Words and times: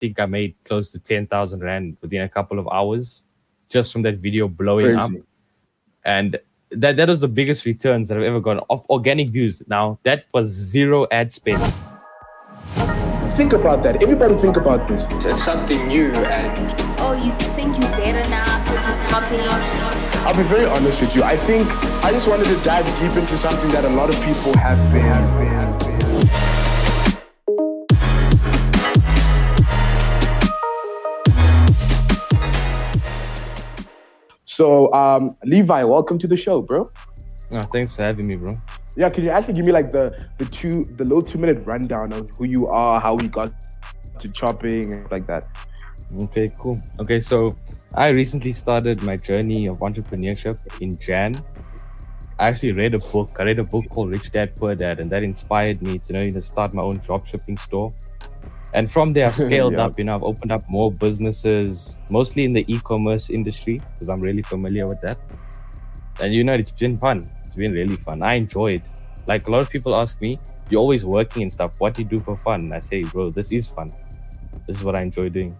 think 0.00 0.20
I 0.20 0.26
made 0.26 0.54
close 0.64 0.92
to 0.92 0.98
10,000 0.98 1.60
Rand 1.60 1.96
within 2.00 2.22
a 2.22 2.28
couple 2.28 2.58
of 2.58 2.68
hours 2.68 3.22
just 3.68 3.92
from 3.92 4.02
that 4.02 4.16
video 4.16 4.48
blowing 4.48 4.96
Crazy. 4.96 5.18
up. 5.18 5.24
And 6.04 6.38
that, 6.70 6.96
that 6.96 7.08
was 7.08 7.20
the 7.20 7.28
biggest 7.28 7.64
returns 7.64 8.08
that 8.08 8.16
I've 8.16 8.24
ever 8.24 8.40
gotten 8.40 8.62
off 8.68 8.88
organic 8.88 9.30
views. 9.30 9.62
Now, 9.68 9.98
that 10.02 10.26
was 10.32 10.48
zero 10.48 11.06
ad 11.10 11.32
spend. 11.32 11.62
Think 13.34 13.52
about 13.52 13.82
that. 13.84 14.02
Everybody 14.02 14.34
think 14.34 14.56
about 14.56 14.88
this. 14.88 15.06
It's 15.24 15.44
something 15.44 15.86
new 15.86 16.10
and 16.10 16.74
oh, 16.98 17.12
you 17.12 17.32
think 17.54 17.78
you're 17.78 17.90
better 17.90 18.28
now 18.28 18.64
because 18.64 18.86
you're 18.86 19.08
copying. 19.08 19.48
I'll 20.26 20.36
be 20.36 20.42
very 20.42 20.66
honest 20.66 21.00
with 21.00 21.14
you. 21.14 21.22
I 21.22 21.36
think 21.36 21.68
I 22.04 22.10
just 22.10 22.26
wanted 22.26 22.46
to 22.46 22.56
dive 22.64 22.84
deep 22.98 23.16
into 23.16 23.38
something 23.38 23.70
that 23.70 23.84
a 23.84 23.90
lot 23.90 24.10
of 24.10 24.16
people 24.24 24.56
have 24.58 24.78
been. 24.92 25.02
Have 25.02 25.38
been, 25.38 25.46
have 25.46 26.47
So, 34.58 34.92
um, 34.92 35.36
Levi, 35.44 35.84
welcome 35.84 36.18
to 36.18 36.26
the 36.26 36.36
show, 36.36 36.60
bro. 36.60 36.90
Oh, 37.52 37.62
thanks 37.72 37.94
for 37.94 38.02
having 38.02 38.26
me, 38.26 38.34
bro. 38.34 38.60
Yeah, 38.96 39.08
can 39.08 39.22
you 39.22 39.30
actually 39.30 39.54
give 39.54 39.64
me 39.64 39.70
like 39.70 39.92
the 39.92 40.26
the 40.38 40.46
two 40.46 40.82
the 40.96 41.04
little 41.04 41.22
two 41.22 41.38
minute 41.38 41.62
rundown 41.64 42.12
of 42.12 42.28
who 42.36 42.44
you 42.44 42.66
are, 42.66 43.00
how 43.00 43.14
we 43.14 43.28
got 43.28 43.52
to 44.18 44.28
chopping 44.32 44.94
and 44.94 45.08
like 45.12 45.28
that? 45.28 45.46
Okay, 46.22 46.52
cool. 46.58 46.82
Okay, 46.98 47.20
so 47.20 47.56
I 47.94 48.08
recently 48.08 48.50
started 48.50 49.00
my 49.04 49.16
journey 49.16 49.68
of 49.68 49.78
entrepreneurship 49.78 50.58
in 50.82 50.98
Jan. 50.98 51.40
I 52.40 52.48
actually 52.48 52.72
read 52.72 52.94
a 52.94 52.98
book. 52.98 53.36
I 53.38 53.44
read 53.44 53.60
a 53.60 53.68
book 53.76 53.88
called 53.90 54.10
Rich 54.10 54.32
Dad 54.32 54.56
Poor 54.56 54.74
Dad, 54.74 54.98
and 54.98 55.08
that 55.12 55.22
inspired 55.22 55.80
me 55.82 56.00
to 56.00 56.24
you 56.24 56.32
know 56.32 56.40
start 56.40 56.74
my 56.74 56.82
own 56.82 56.96
drop 57.06 57.28
shipping 57.28 57.58
store. 57.58 57.94
And 58.74 58.90
from 58.90 59.12
there, 59.12 59.26
I've 59.26 59.34
scaled 59.48 59.74
Yeah. 59.74 59.84
up. 59.86 59.98
You 59.98 60.04
know, 60.04 60.14
I've 60.14 60.22
opened 60.22 60.52
up 60.52 60.62
more 60.68 60.92
businesses, 60.92 61.96
mostly 62.10 62.44
in 62.44 62.52
the 62.52 62.64
e-commerce 62.72 63.30
industry, 63.30 63.80
because 63.94 64.08
I'm 64.08 64.20
really 64.20 64.42
familiar 64.42 64.86
with 64.86 65.00
that. 65.02 65.18
And 66.20 66.34
you 66.34 66.44
know, 66.44 66.54
it's 66.54 66.70
been 66.72 66.98
fun. 66.98 67.24
It's 67.44 67.54
been 67.54 67.72
really 67.72 67.96
fun. 67.96 68.22
I 68.22 68.34
enjoy 68.34 68.72
it. 68.74 68.82
Like 69.26 69.46
a 69.46 69.50
lot 69.50 69.60
of 69.60 69.70
people 69.70 69.94
ask 69.94 70.20
me, 70.20 70.38
"You're 70.70 70.80
always 70.80 71.04
working 71.04 71.42
and 71.42 71.52
stuff. 71.52 71.78
What 71.78 71.94
do 71.94 72.02
you 72.02 72.08
do 72.08 72.18
for 72.18 72.36
fun?" 72.36 72.60
And 72.62 72.74
I 72.74 72.80
say, 72.80 73.02
"Bro, 73.02 73.30
this 73.30 73.52
is 73.52 73.68
fun. 73.68 73.90
This 74.66 74.76
is 74.76 74.84
what 74.84 74.96
I 74.96 75.02
enjoy 75.02 75.28
doing." 75.28 75.56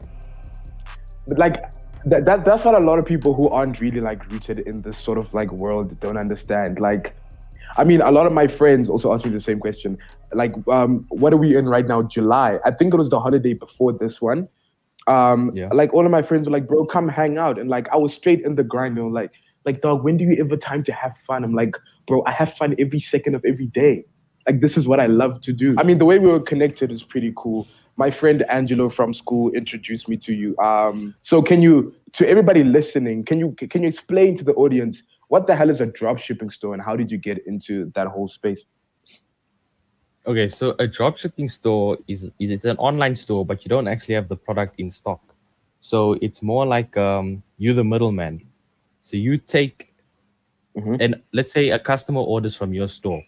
But 1.26 1.38
like 1.38 1.56
that, 2.04 2.24
that 2.24 2.44
that's 2.44 2.64
what 2.64 2.74
a 2.74 2.84
lot 2.84 2.98
of 2.98 3.04
people 3.06 3.34
who 3.34 3.48
aren't 3.48 3.80
really 3.80 4.00
like 4.00 4.28
rooted 4.30 4.60
in 4.60 4.82
this 4.82 4.98
sort 4.98 5.18
of 5.18 5.32
like 5.32 5.50
world 5.52 5.98
don't 6.00 6.16
understand. 6.16 6.80
Like 6.80 7.14
I 7.76 7.84
mean 7.84 8.00
a 8.00 8.10
lot 8.10 8.26
of 8.26 8.32
my 8.32 8.46
friends 8.46 8.88
also 8.88 9.12
asked 9.12 9.24
me 9.24 9.30
the 9.30 9.40
same 9.40 9.60
question. 9.60 9.98
Like 10.32 10.54
um 10.68 11.06
what 11.10 11.32
are 11.32 11.36
we 11.36 11.56
in 11.56 11.66
right 11.68 11.86
now? 11.86 12.02
July. 12.02 12.58
I 12.64 12.70
think 12.70 12.94
it 12.94 12.96
was 12.96 13.10
the 13.10 13.20
holiday 13.20 13.54
before 13.54 13.92
this 13.92 14.20
one. 14.20 14.48
Um 15.06 15.52
Yeah. 15.54 15.68
like 15.72 15.92
all 15.94 16.04
of 16.04 16.10
my 16.10 16.22
friends 16.22 16.46
were 16.46 16.52
like, 16.52 16.66
bro, 16.68 16.84
come 16.86 17.08
hang 17.08 17.38
out. 17.38 17.58
And 17.58 17.68
like 17.68 17.88
I 17.90 17.96
was 17.96 18.14
straight 18.14 18.40
in 18.42 18.54
the 18.56 18.64
grind, 18.64 18.96
you 18.96 19.02
know, 19.02 19.08
like 19.08 19.32
like 19.64 19.80
dog, 19.82 20.02
when 20.04 20.16
do 20.16 20.24
you 20.24 20.36
ever 20.40 20.56
time 20.56 20.82
to 20.84 20.92
have 20.92 21.14
fun? 21.26 21.44
I'm 21.44 21.54
like, 21.54 21.76
bro, 22.06 22.22
I 22.26 22.30
have 22.30 22.54
fun 22.54 22.74
every 22.78 23.00
second 23.00 23.34
of 23.34 23.44
every 23.44 23.66
day. 23.66 24.04
Like 24.46 24.60
this 24.60 24.76
is 24.78 24.88
what 24.88 24.98
I 24.98 25.06
love 25.06 25.40
to 25.42 25.52
do. 25.52 25.74
I 25.76 25.82
mean, 25.82 25.98
the 25.98 26.06
way 26.06 26.18
we 26.18 26.28
were 26.28 26.40
connected 26.40 26.90
is 26.90 27.02
pretty 27.02 27.32
cool. 27.36 27.66
My 27.96 28.10
friend 28.10 28.42
Angelo 28.48 28.88
from 28.88 29.12
school 29.12 29.50
introduced 29.50 30.08
me 30.08 30.16
to 30.18 30.32
you. 30.32 30.56
Um, 30.58 31.14
so 31.20 31.42
can 31.42 31.60
you, 31.60 31.92
to 32.12 32.26
everybody 32.26 32.62
listening, 32.64 33.24
can 33.24 33.38
you 33.40 33.52
can 33.58 33.82
you 33.82 33.88
explain 33.88 34.38
to 34.38 34.44
the 34.44 34.54
audience 34.54 35.02
what 35.28 35.46
the 35.46 35.54
hell 35.54 35.70
is 35.70 35.80
a 35.80 35.86
drop 35.86 36.18
shipping 36.18 36.50
store 36.50 36.74
and 36.74 36.82
how 36.82 36.96
did 36.96 37.10
you 37.10 37.18
get 37.18 37.46
into 37.46 37.90
that 37.94 38.06
whole 38.08 38.28
space? 38.28 38.64
Okay, 40.26 40.48
so 40.48 40.72
a 40.72 40.86
dropshipping 40.86 41.50
store 41.50 41.96
is, 42.06 42.30
is 42.38 42.50
it's 42.50 42.66
an 42.66 42.76
online 42.76 43.16
store, 43.16 43.46
but 43.46 43.64
you 43.64 43.70
don't 43.70 43.88
actually 43.88 44.14
have 44.14 44.28
the 44.28 44.36
product 44.36 44.78
in 44.78 44.90
stock. 44.90 45.20
So 45.80 46.14
it's 46.20 46.42
more 46.42 46.66
like 46.66 46.96
um, 46.98 47.42
you 47.56 47.72
the 47.72 47.84
middleman. 47.84 48.42
So 49.00 49.16
you 49.16 49.38
take 49.38 49.86
Mhm. 50.76 50.96
and 51.00 51.22
let's 51.32 51.52
say 51.52 51.70
a 51.70 51.78
customer 51.78 52.20
orders 52.20 52.54
from 52.54 52.72
your 52.72 52.88
store. 52.88 53.24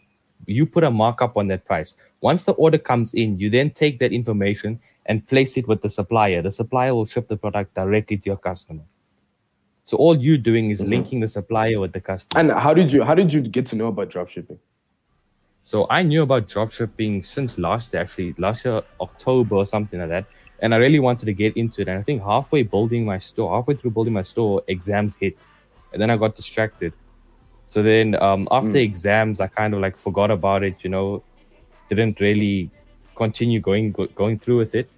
You 0.46 0.66
put 0.66 0.84
a 0.84 0.90
markup 0.90 1.36
on 1.36 1.48
that 1.48 1.64
price. 1.64 1.96
Once 2.20 2.44
the 2.44 2.52
order 2.52 2.78
comes 2.78 3.14
in, 3.14 3.40
you 3.40 3.50
then 3.50 3.70
take 3.70 3.98
that 3.98 4.12
information 4.12 4.78
and 5.06 5.26
place 5.26 5.56
it 5.56 5.66
with 5.66 5.80
the 5.82 5.88
supplier. 5.88 6.42
The 6.42 6.52
supplier 6.52 6.94
will 6.94 7.06
ship 7.06 7.26
the 7.28 7.36
product 7.36 7.74
directly 7.74 8.18
to 8.18 8.30
your 8.30 8.36
customer. 8.36 8.84
So 9.90 9.96
all 9.96 10.16
you're 10.16 10.38
doing 10.38 10.70
is 10.70 10.80
linking 10.80 11.18
the 11.18 11.26
supplier 11.26 11.80
with 11.80 11.92
the 11.92 12.00
customer. 12.00 12.38
And 12.38 12.52
how 12.52 12.72
did 12.72 12.92
you 12.92 13.02
how 13.02 13.12
did 13.12 13.32
you 13.32 13.40
get 13.40 13.66
to 13.70 13.74
know 13.74 13.88
about 13.88 14.08
dropshipping? 14.08 14.58
So 15.62 15.88
I 15.90 16.04
knew 16.04 16.22
about 16.22 16.48
dropshipping 16.48 17.24
since 17.24 17.58
last 17.58 17.92
year, 17.92 18.02
actually, 18.02 18.36
last 18.38 18.64
year, 18.64 18.82
October 19.00 19.56
or 19.56 19.66
something 19.66 19.98
like 19.98 20.10
that. 20.10 20.26
And 20.60 20.76
I 20.76 20.76
really 20.76 21.00
wanted 21.00 21.26
to 21.26 21.32
get 21.32 21.56
into 21.56 21.82
it. 21.82 21.88
And 21.88 21.98
I 21.98 22.02
think 22.02 22.22
halfway 22.22 22.62
building 22.62 23.04
my 23.04 23.18
store, 23.18 23.52
halfway 23.52 23.74
through 23.74 23.90
building 23.90 24.12
my 24.12 24.22
store, 24.22 24.62
exams 24.68 25.16
hit. 25.16 25.36
And 25.92 26.00
then 26.00 26.08
I 26.08 26.16
got 26.16 26.36
distracted. 26.36 26.92
So 27.66 27.82
then 27.82 28.14
um, 28.22 28.46
after 28.52 28.78
exams, 28.78 29.40
I 29.40 29.48
kind 29.48 29.74
of 29.74 29.80
like 29.80 29.96
forgot 29.96 30.30
about 30.30 30.62
it, 30.62 30.84
you 30.84 30.90
know, 30.90 31.24
didn't 31.88 32.20
really 32.20 32.70
continue 33.16 33.58
going 33.58 33.90
go, 33.90 34.06
going 34.06 34.38
through 34.38 34.58
with 34.58 34.76
it. 34.76 34.88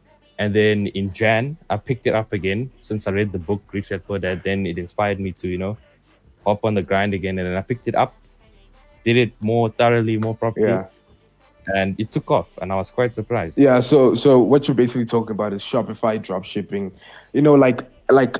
And 0.43 0.53
then 0.53 0.89
in 0.89 1.13
Jan, 1.15 1.57
I 1.71 1.77
picked 1.77 2.05
it 2.09 2.15
up 2.17 2.33
again 2.33 2.73
since 2.81 3.07
I 3.07 3.13
read 3.13 3.31
the 3.31 3.39
book 3.39 3.63
Rich 3.71 3.91
Dad 3.91 4.05
Poor 4.05 4.19
Dad. 4.19 4.43
Then 4.43 4.67
it 4.67 4.77
inspired 4.77 5.21
me 5.21 5.31
to, 5.39 5.47
you 5.47 5.57
know, 5.57 5.77
hop 6.45 6.65
on 6.65 6.75
the 6.75 6.83
grind 6.83 7.15
again. 7.15 7.39
And 7.39 7.47
then 7.47 7.57
I 7.57 7.63
picked 7.63 7.87
it 7.87 7.95
up, 7.95 8.13
did 9.05 9.17
it 9.17 9.33
more 9.41 9.69
thoroughly, 9.71 10.17
more 10.19 10.35
properly 10.35 10.67
Yeah. 10.67 10.87
and 11.79 11.95
it 12.03 12.11
took 12.11 12.29
off 12.29 12.59
and 12.61 12.73
i 12.73 12.75
was 12.75 12.91
quite 12.91 13.13
surprised 13.15 13.57
Yeah, 13.57 13.79
so 13.79 14.17
so 14.17 14.41
what 14.41 14.67
you're 14.67 14.75
basically 14.75 15.05
talking 15.07 15.31
about 15.39 15.53
is 15.53 15.63
Shopify 15.63 16.21
drop 16.21 16.43
shipping. 16.45 16.91
You 17.33 17.43
know, 17.47 17.55
like 17.55 17.79
like 18.11 18.35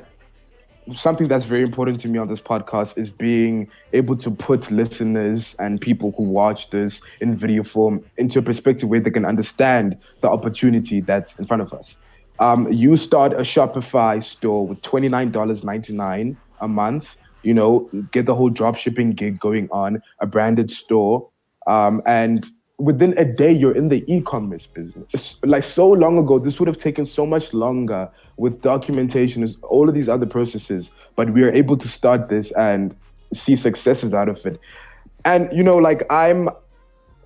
something 0.93 1.27
that's 1.27 1.45
very 1.45 1.63
important 1.63 1.99
to 2.01 2.07
me 2.07 2.19
on 2.19 2.27
this 2.27 2.41
podcast 2.41 2.97
is 2.97 3.09
being 3.09 3.69
able 3.93 4.17
to 4.17 4.29
put 4.29 4.69
listeners 4.69 5.55
and 5.59 5.79
people 5.79 6.13
who 6.17 6.23
watch 6.23 6.69
this 6.69 6.99
in 7.21 7.35
video 7.35 7.63
form 7.63 8.03
into 8.17 8.39
a 8.39 8.41
perspective 8.41 8.89
where 8.89 8.99
they 8.99 9.11
can 9.11 9.25
understand 9.25 9.97
the 10.21 10.29
opportunity 10.29 11.01
that's 11.01 11.37
in 11.39 11.45
front 11.45 11.61
of 11.61 11.73
us. 11.73 11.97
Um, 12.39 12.71
you 12.71 12.97
start 12.97 13.33
a 13.33 13.37
Shopify 13.37 14.23
store 14.23 14.65
with 14.65 14.81
twenty 14.81 15.07
nine 15.07 15.31
dollars 15.31 15.63
ninety 15.63 15.93
nine 15.93 16.35
a 16.61 16.67
month. 16.67 17.17
You 17.43 17.53
know, 17.53 17.89
get 18.11 18.25
the 18.25 18.35
whole 18.35 18.49
drop 18.49 18.75
shipping 18.75 19.11
gig 19.11 19.39
going 19.39 19.69
on, 19.71 20.01
a 20.19 20.27
branded 20.27 20.71
store, 20.71 21.29
um, 21.67 22.01
and 22.05 22.45
within 22.83 23.17
a 23.17 23.23
day 23.23 23.49
you're 23.49 23.75
in 23.75 23.87
the 23.87 24.03
e-commerce 24.13 24.65
business. 24.65 25.37
Like 25.43 25.63
so 25.63 25.87
long 25.87 26.17
ago 26.17 26.37
this 26.37 26.59
would 26.59 26.67
have 26.67 26.77
taken 26.77 27.05
so 27.05 27.25
much 27.25 27.53
longer 27.53 28.11
with 28.35 28.61
documentation 28.61 29.41
is 29.41 29.55
all 29.63 29.87
of 29.87 29.95
these 29.95 30.09
other 30.09 30.25
processes 30.25 30.91
but 31.15 31.29
we 31.29 31.43
are 31.43 31.51
able 31.51 31.77
to 31.77 31.87
start 31.87 32.27
this 32.27 32.51
and 32.51 32.93
see 33.33 33.55
successes 33.55 34.13
out 34.13 34.27
of 34.27 34.45
it. 34.45 34.59
And 35.23 35.49
you 35.53 35.63
know 35.63 35.77
like 35.77 36.03
i'm 36.09 36.49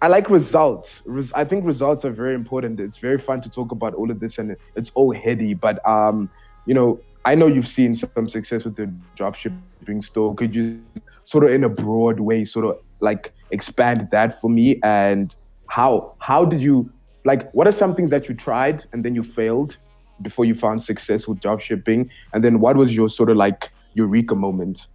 i 0.04 0.08
like 0.08 0.30
results. 0.30 1.02
Res- 1.06 1.34
i 1.34 1.44
think 1.44 1.66
results 1.66 2.06
are 2.06 2.12
very 2.12 2.36
important. 2.36 2.80
It's 2.80 2.98
very 2.98 3.18
fun 3.18 3.42
to 3.42 3.50
talk 3.50 3.72
about 3.72 3.96
all 3.96 4.12
of 4.12 4.20
this 4.20 4.38
and 4.38 4.56
it's 4.76 4.92
all 4.94 5.12
heady 5.12 5.56
but 5.56 5.86
um 5.88 6.30
you 6.68 6.76
know 6.76 7.00
i 7.26 7.34
know 7.34 7.48
you've 7.48 7.68
seen 7.68 7.96
some 7.96 8.30
success 8.30 8.64
with 8.64 8.76
the 8.76 8.94
dropshipping 9.18 10.04
store. 10.04 10.36
Could 10.36 10.54
you 10.56 10.84
sort 11.26 11.46
of 11.46 11.50
in 11.50 11.64
a 11.64 11.70
broad 11.70 12.20
way 12.20 12.46
sort 12.46 12.66
of 12.66 12.78
like 13.00 13.34
expand 13.50 14.08
that 14.12 14.40
for 14.40 14.52
me 14.52 14.80
and 14.84 15.36
how? 15.68 16.16
How 16.20 16.46
did 16.46 16.62
you 16.62 16.92
like 17.24 17.52
what 17.52 17.68
are 17.68 17.72
some 17.72 17.96
things 17.96 18.10
that 18.12 18.30
you 18.30 18.36
tried 18.36 18.86
and 18.94 19.04
then 19.04 19.14
you 19.14 19.24
failed 19.24 19.78
before 20.22 20.46
you 20.46 20.56
found 20.56 20.82
success 20.82 21.28
with 21.28 21.40
drop 21.40 21.60
shipping? 21.60 22.10
And 22.34 22.44
then 22.44 22.60
what 22.60 22.76
was 22.76 22.96
your 22.96 23.10
sort 23.10 23.30
of 23.30 23.38
like 23.38 23.72
eureka 23.94 24.36
moment? 24.36 24.88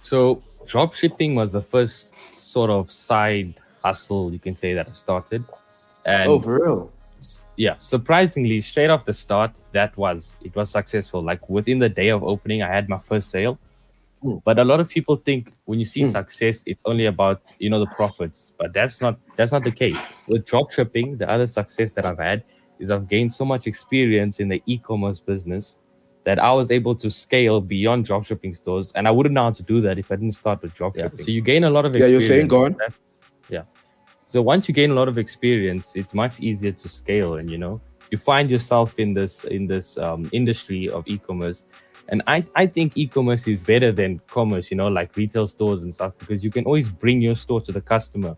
So 0.00 0.42
drop 0.66 0.94
shipping 0.94 1.34
was 1.34 1.52
the 1.52 1.62
first 1.62 2.14
sort 2.38 2.70
of 2.70 2.90
side 2.90 3.54
hustle 3.84 4.32
you 4.32 4.38
can 4.38 4.54
say 4.54 4.74
that 4.74 4.88
i 4.88 4.92
started. 4.92 5.44
And 6.04 6.30
oh 6.30 6.40
for 6.40 6.64
real? 6.64 6.92
yeah 7.56 7.76
surprisingly 7.78 8.60
straight 8.60 8.90
off 8.90 9.04
the 9.04 9.12
start 9.12 9.50
that 9.72 9.96
was 9.96 10.36
it 10.42 10.54
was 10.54 10.70
successful. 10.70 11.22
Like 11.22 11.48
within 11.48 11.78
the 11.78 11.88
day 11.88 12.08
of 12.08 12.22
opening 12.22 12.62
i 12.62 12.68
had 12.68 12.88
my 12.88 12.98
first 12.98 13.30
sale. 13.30 13.58
But 14.44 14.58
a 14.58 14.64
lot 14.64 14.80
of 14.80 14.88
people 14.88 15.16
think 15.16 15.52
when 15.64 15.78
you 15.78 15.84
see 15.84 16.02
Mm. 16.02 16.12
success 16.12 16.62
it's 16.66 16.82
only 16.86 17.06
about 17.06 17.40
you 17.58 17.70
know 17.70 17.78
the 17.80 17.86
profits. 17.98 18.52
But 18.58 18.72
that's 18.72 19.00
not 19.00 19.18
that's 19.36 19.52
not 19.52 19.64
the 19.64 19.70
case. 19.70 19.98
With 20.28 20.44
dropshipping, 20.44 21.18
the 21.18 21.28
other 21.30 21.46
success 21.46 21.94
that 21.94 22.04
i've 22.04 22.18
had 22.18 22.42
is 22.80 22.90
i've 22.90 23.06
gained 23.08 23.32
so 23.32 23.44
much 23.44 23.66
experience 23.66 24.40
in 24.40 24.48
the 24.48 24.60
e-commerce 24.66 25.20
business 25.20 25.76
that 26.24 26.38
i 26.38 26.52
was 26.52 26.70
able 26.70 26.94
to 26.94 27.08
scale 27.10 27.60
beyond 27.60 28.06
dropshipping 28.06 28.54
stores 28.54 28.92
and 28.96 29.08
i 29.08 29.10
wouldn't 29.10 29.34
know 29.34 29.44
how 29.44 29.50
to 29.50 29.62
do 29.62 29.80
that 29.80 29.98
if 29.98 30.10
i 30.12 30.16
didn't 30.16 30.32
start 30.42 30.60
with 30.62 30.72
drop 30.74 30.94
shipping 30.96 31.18
so 31.24 31.30
you 31.30 31.40
gain 31.40 31.64
a 31.64 31.70
lot 31.70 31.84
of 31.86 31.94
Yeah, 31.94 32.06
you're 32.06 32.20
saying, 32.20 32.48
go 32.48 32.64
on. 32.66 32.72
That's- 32.72 32.98
yeah. 33.48 33.62
So 34.26 34.42
once 34.42 34.68
you 34.68 34.74
gain 34.74 34.90
a 34.90 34.94
lot 35.00 35.08
of 35.08 35.16
experience 35.18 35.96
it's 35.96 36.12
much 36.14 36.34
easier 36.40 36.72
to 36.82 36.88
scale 36.88 37.34
and 37.38 37.50
you 37.50 37.58
know 37.58 37.80
you 38.10 38.18
find 38.18 38.50
yourself 38.50 38.98
in 38.98 39.14
this 39.14 39.44
in 39.44 39.66
this 39.66 39.96
um, 39.98 40.28
industry 40.32 40.88
of 40.88 41.02
e-commerce 41.08 41.66
and 42.08 42.22
I, 42.26 42.44
I 42.54 42.66
think 42.66 42.96
e-commerce 42.96 43.46
is 43.46 43.60
better 43.60 43.92
than 43.92 44.20
commerce 44.28 44.70
you 44.70 44.76
know 44.76 44.88
like 44.88 45.16
retail 45.16 45.46
stores 45.46 45.82
and 45.82 45.94
stuff 45.94 46.16
because 46.18 46.42
you 46.42 46.50
can 46.50 46.64
always 46.64 46.88
bring 46.88 47.20
your 47.20 47.34
store 47.34 47.60
to 47.62 47.72
the 47.72 47.80
customer. 47.80 48.36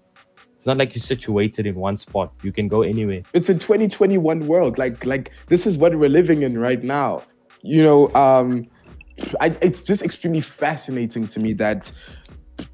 It's 0.57 0.67
not 0.67 0.77
like 0.77 0.95
you're 0.95 1.01
situated 1.01 1.67
in 1.67 1.75
one 1.75 1.97
spot. 1.97 2.35
You 2.43 2.53
can 2.53 2.69
go 2.69 2.83
anywhere. 2.83 3.23
it's 3.33 3.49
a 3.49 3.55
2021 3.55 4.47
world. 4.47 4.77
Like 4.77 5.07
like 5.07 5.31
this 5.49 5.67
is 5.67 5.79
what 5.79 5.97
we're 5.97 6.11
living 6.11 6.43
in 6.43 6.59
right 6.59 6.83
now. 6.83 7.23
You 7.63 7.83
know 7.83 8.09
um 8.15 8.69
I, 9.41 9.49
it's 9.61 9.83
just 9.83 10.03
extremely 10.03 10.41
fascinating 10.41 11.27
to 11.29 11.41
me 11.41 11.53
that 11.55 11.91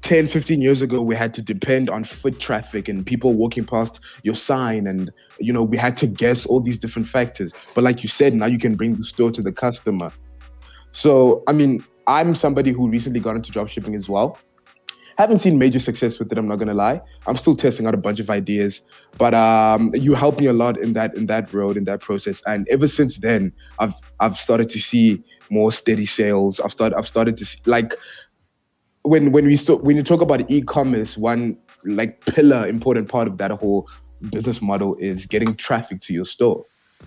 10 0.01 0.27
15 0.27 0.61
years 0.61 0.81
ago 0.81 1.01
we 1.01 1.15
had 1.15 1.33
to 1.33 1.41
depend 1.41 1.89
on 1.89 2.03
foot 2.03 2.39
traffic 2.39 2.89
and 2.89 3.05
people 3.05 3.33
walking 3.33 3.65
past 3.65 4.01
your 4.23 4.35
sign 4.35 4.85
and 4.87 5.11
you 5.39 5.53
know 5.53 5.63
we 5.63 5.77
had 5.77 5.95
to 5.97 6.07
guess 6.07 6.45
all 6.45 6.59
these 6.59 6.77
different 6.77 7.07
factors. 7.07 7.53
But 7.75 7.83
like 7.83 8.03
you 8.03 8.09
said 8.09 8.33
now 8.33 8.47
you 8.47 8.59
can 8.59 8.75
bring 8.75 8.95
the 8.95 9.05
store 9.05 9.31
to 9.31 9.41
the 9.41 9.51
customer 9.51 10.11
so 10.97 11.43
i 11.47 11.53
mean 11.53 11.83
i'm 12.07 12.33
somebody 12.33 12.71
who 12.71 12.89
recently 12.89 13.19
got 13.19 13.35
into 13.35 13.51
dropshipping 13.51 13.95
as 13.95 14.09
well. 14.09 14.37
Haven't 15.17 15.39
seen 15.39 15.57
major 15.57 15.79
success 15.79 16.17
with 16.19 16.31
it 16.31 16.37
i'm 16.37 16.47
not 16.47 16.57
gonna 16.57 16.73
lie. 16.73 17.01
I'm 17.27 17.37
still 17.37 17.55
testing 17.55 17.85
out 17.87 17.93
a 17.93 18.01
bunch 18.07 18.19
of 18.19 18.29
ideas 18.29 18.81
but 19.17 19.33
um 19.33 19.91
you 19.93 20.15
helped 20.15 20.39
me 20.39 20.47
a 20.47 20.53
lot 20.53 20.79
in 20.79 20.93
that 20.93 21.15
in 21.15 21.27
that 21.27 21.53
road 21.53 21.77
in 21.77 21.83
that 21.83 22.01
process. 22.01 22.41
And 22.47 22.67
ever 22.69 22.87
since 22.87 23.19
then 23.19 23.51
i've 23.79 23.93
i've 24.19 24.37
started 24.37 24.69
to 24.69 24.79
see 24.79 25.23
more 25.51 25.71
steady 25.71 26.07
sales. 26.07 26.59
I've 26.59 26.71
started 26.71 26.95
i've 26.97 27.07
started 27.07 27.37
to 27.37 27.45
see 27.45 27.59
like 27.65 27.95
when 29.03 29.31
when 29.31 29.45
we 29.45 29.55
st- 29.55 29.83
when 29.83 29.97
you 29.97 30.03
talk 30.03 30.21
about 30.21 30.49
e-commerce 30.49 31.15
one 31.15 31.57
like 31.85 32.25
pillar 32.25 32.65
important 32.65 33.07
part 33.07 33.27
of 33.27 33.37
that 33.37 33.51
whole 33.51 33.87
business 34.31 34.61
model 34.61 34.95
is 34.99 35.27
getting 35.27 35.55
traffic 35.55 36.01
to 36.01 36.13
your 36.13 36.25
store. 36.25 36.63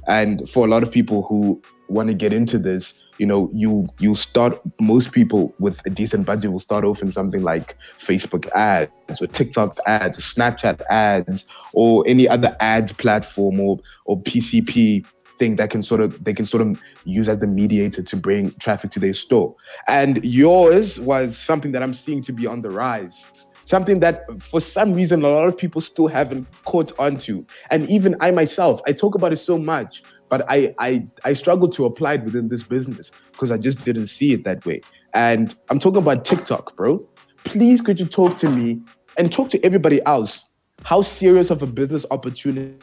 And 0.07 0.49
for 0.49 0.65
a 0.65 0.71
lot 0.71 0.85
of 0.85 0.91
people 0.93 1.23
who 1.23 1.61
want 1.91 2.09
to 2.09 2.15
get 2.15 2.33
into 2.33 2.59
this 2.59 2.95
you 3.19 3.27
know 3.27 3.51
you 3.53 3.85
you 3.99 4.15
start 4.15 4.61
most 4.81 5.13
people 5.13 5.55
with 5.59 5.85
a 5.87 5.91
decent 5.91 6.25
budget 6.25 6.53
will 6.53 6.61
start 6.61 6.85
off 6.85 7.03
in 7.03 7.11
something 7.11 7.43
like 7.43 7.77
facebook 7.99 8.49
ads 8.53 9.21
or 9.21 9.27
tiktok 9.27 9.79
ads 9.87 10.17
or 10.19 10.23
snapchat 10.23 10.81
ads 10.89 11.45
or 11.75 12.03
any 12.07 12.27
other 12.29 12.57
ads 12.61 12.93
platform 12.93 13.61
or 13.61 13.79
or 14.07 14.21
pcp 14.23 15.05
thing 15.41 15.57
that 15.57 15.71
can 15.71 15.83
sort 15.83 16.01
of 16.01 16.23
they 16.23 16.35
can 16.35 16.45
sort 16.45 16.61
of 16.61 16.79
use 17.05 17.29
as 17.29 17.39
the 17.39 17.47
mediator 17.47 18.03
to 18.03 18.15
bring 18.15 18.53
traffic 18.61 18.93
to 18.93 19.01
their 19.01 19.15
store. 19.15 19.57
And 19.89 20.23
yours 20.23 21.01
was 21.01 21.37
something 21.37 21.73
that 21.73 21.83
i'm 21.83 21.95
seeing 21.95 22.23
to 22.25 22.33
be 22.33 22.47
on 22.47 22.63
the 22.63 22.71
rise. 22.71 23.27
Something 23.65 24.01
that 24.01 24.25
for 24.41 24.61
some 24.61 24.95
reason 24.95 25.23
a 25.23 25.29
lot 25.29 25.49
of 25.49 25.57
people 25.57 25.81
still 25.81 26.09
haven't 26.09 26.47
caught 26.65 26.93
on 26.99 27.19
to 27.19 27.47
and 27.71 27.89
even 27.89 28.17
i 28.21 28.31
myself 28.31 28.81
i 28.87 28.93
talk 28.93 29.15
about 29.15 29.33
it 29.33 29.37
so 29.37 29.57
much 29.59 30.03
but 30.31 30.49
i 30.49 30.75
i, 30.79 31.07
I 31.25 31.35
struggle 31.35 31.69
to 31.69 31.85
apply 31.85 32.15
it 32.15 32.25
within 32.25 32.49
this 32.49 32.63
business 32.63 33.11
because 33.33 33.53
i 33.53 33.59
just 33.59 33.85
didn't 33.85 34.07
see 34.07 34.33
it 34.33 34.45
that 34.45 34.65
way 34.65 34.81
and 35.13 35.55
i'm 35.69 35.79
talking 35.79 35.99
about 35.99 36.25
tiktok 36.25 36.75
bro 36.77 37.07
please 37.45 37.83
could 37.83 38.01
you 38.01 38.07
talk 38.07 38.39
to 38.39 38.49
me 38.49 38.81
and 39.19 39.31
talk 39.31 39.51
to 39.51 39.63
everybody 39.65 40.01
else 40.07 40.45
how 40.85 41.03
serious 41.03 41.51
of 41.51 41.61
a 41.63 41.67
business 41.67 42.07
opportunity 42.11 42.79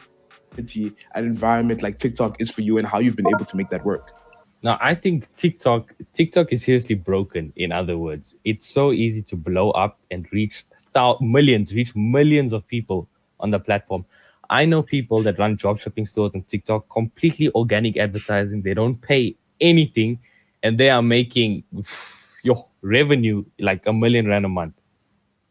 and 1.14 1.26
environment 1.26 1.82
like 1.82 1.98
tiktok 1.98 2.40
is 2.40 2.50
for 2.50 2.60
you 2.60 2.78
and 2.78 2.86
how 2.86 3.00
you've 3.00 3.16
been 3.16 3.28
able 3.34 3.44
to 3.44 3.56
make 3.56 3.70
that 3.70 3.84
work 3.84 4.12
Now, 4.62 4.76
I 4.80 4.94
think 4.94 5.28
TikTok 5.36 5.94
TikTok 6.14 6.52
is 6.52 6.64
seriously 6.64 6.96
broken. 6.96 7.52
In 7.54 7.70
other 7.70 7.96
words, 7.96 8.34
it's 8.44 8.66
so 8.66 8.90
easy 8.92 9.22
to 9.30 9.36
blow 9.36 9.70
up 9.70 10.00
and 10.10 10.26
reach 10.32 10.64
thou- 10.92 11.18
millions, 11.20 11.72
reach 11.72 11.94
millions 11.94 12.52
of 12.52 12.66
people 12.66 13.08
on 13.38 13.50
the 13.50 13.60
platform. 13.60 14.04
I 14.50 14.64
know 14.64 14.82
people 14.82 15.22
that 15.24 15.38
run 15.38 15.56
dropshipping 15.56 16.08
stores 16.08 16.34
on 16.34 16.42
TikTok, 16.42 16.88
completely 16.88 17.50
organic 17.50 17.96
advertising. 17.98 18.62
They 18.62 18.74
don't 18.74 19.00
pay 19.00 19.36
anything, 19.60 20.20
and 20.62 20.78
they 20.78 20.90
are 20.90 21.02
making 21.02 21.64
your 22.42 22.66
revenue 22.82 23.44
like 23.58 23.86
a 23.86 23.92
million 23.92 24.26
rand 24.26 24.46
a 24.46 24.48
month. 24.48 24.74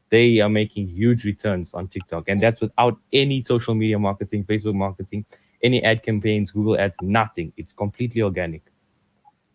They 0.10 0.40
are 0.40 0.50
making 0.50 0.88
huge 0.88 1.26
returns 1.26 1.74
on 1.74 1.88
TikTok, 1.90 2.30
and 2.30 2.40
that's 2.42 2.62
without 2.62 2.98
any 3.12 3.42
social 3.42 3.76
media 3.76 4.00
marketing, 4.00 4.46
Facebook 4.46 4.74
marketing, 4.76 5.26
any 5.62 5.84
ad 5.84 6.02
campaigns, 6.02 6.52
Google 6.52 6.80
ads, 6.80 6.98
nothing. 7.02 7.52
It's 7.58 7.74
completely 7.74 8.22
organic. 8.22 8.62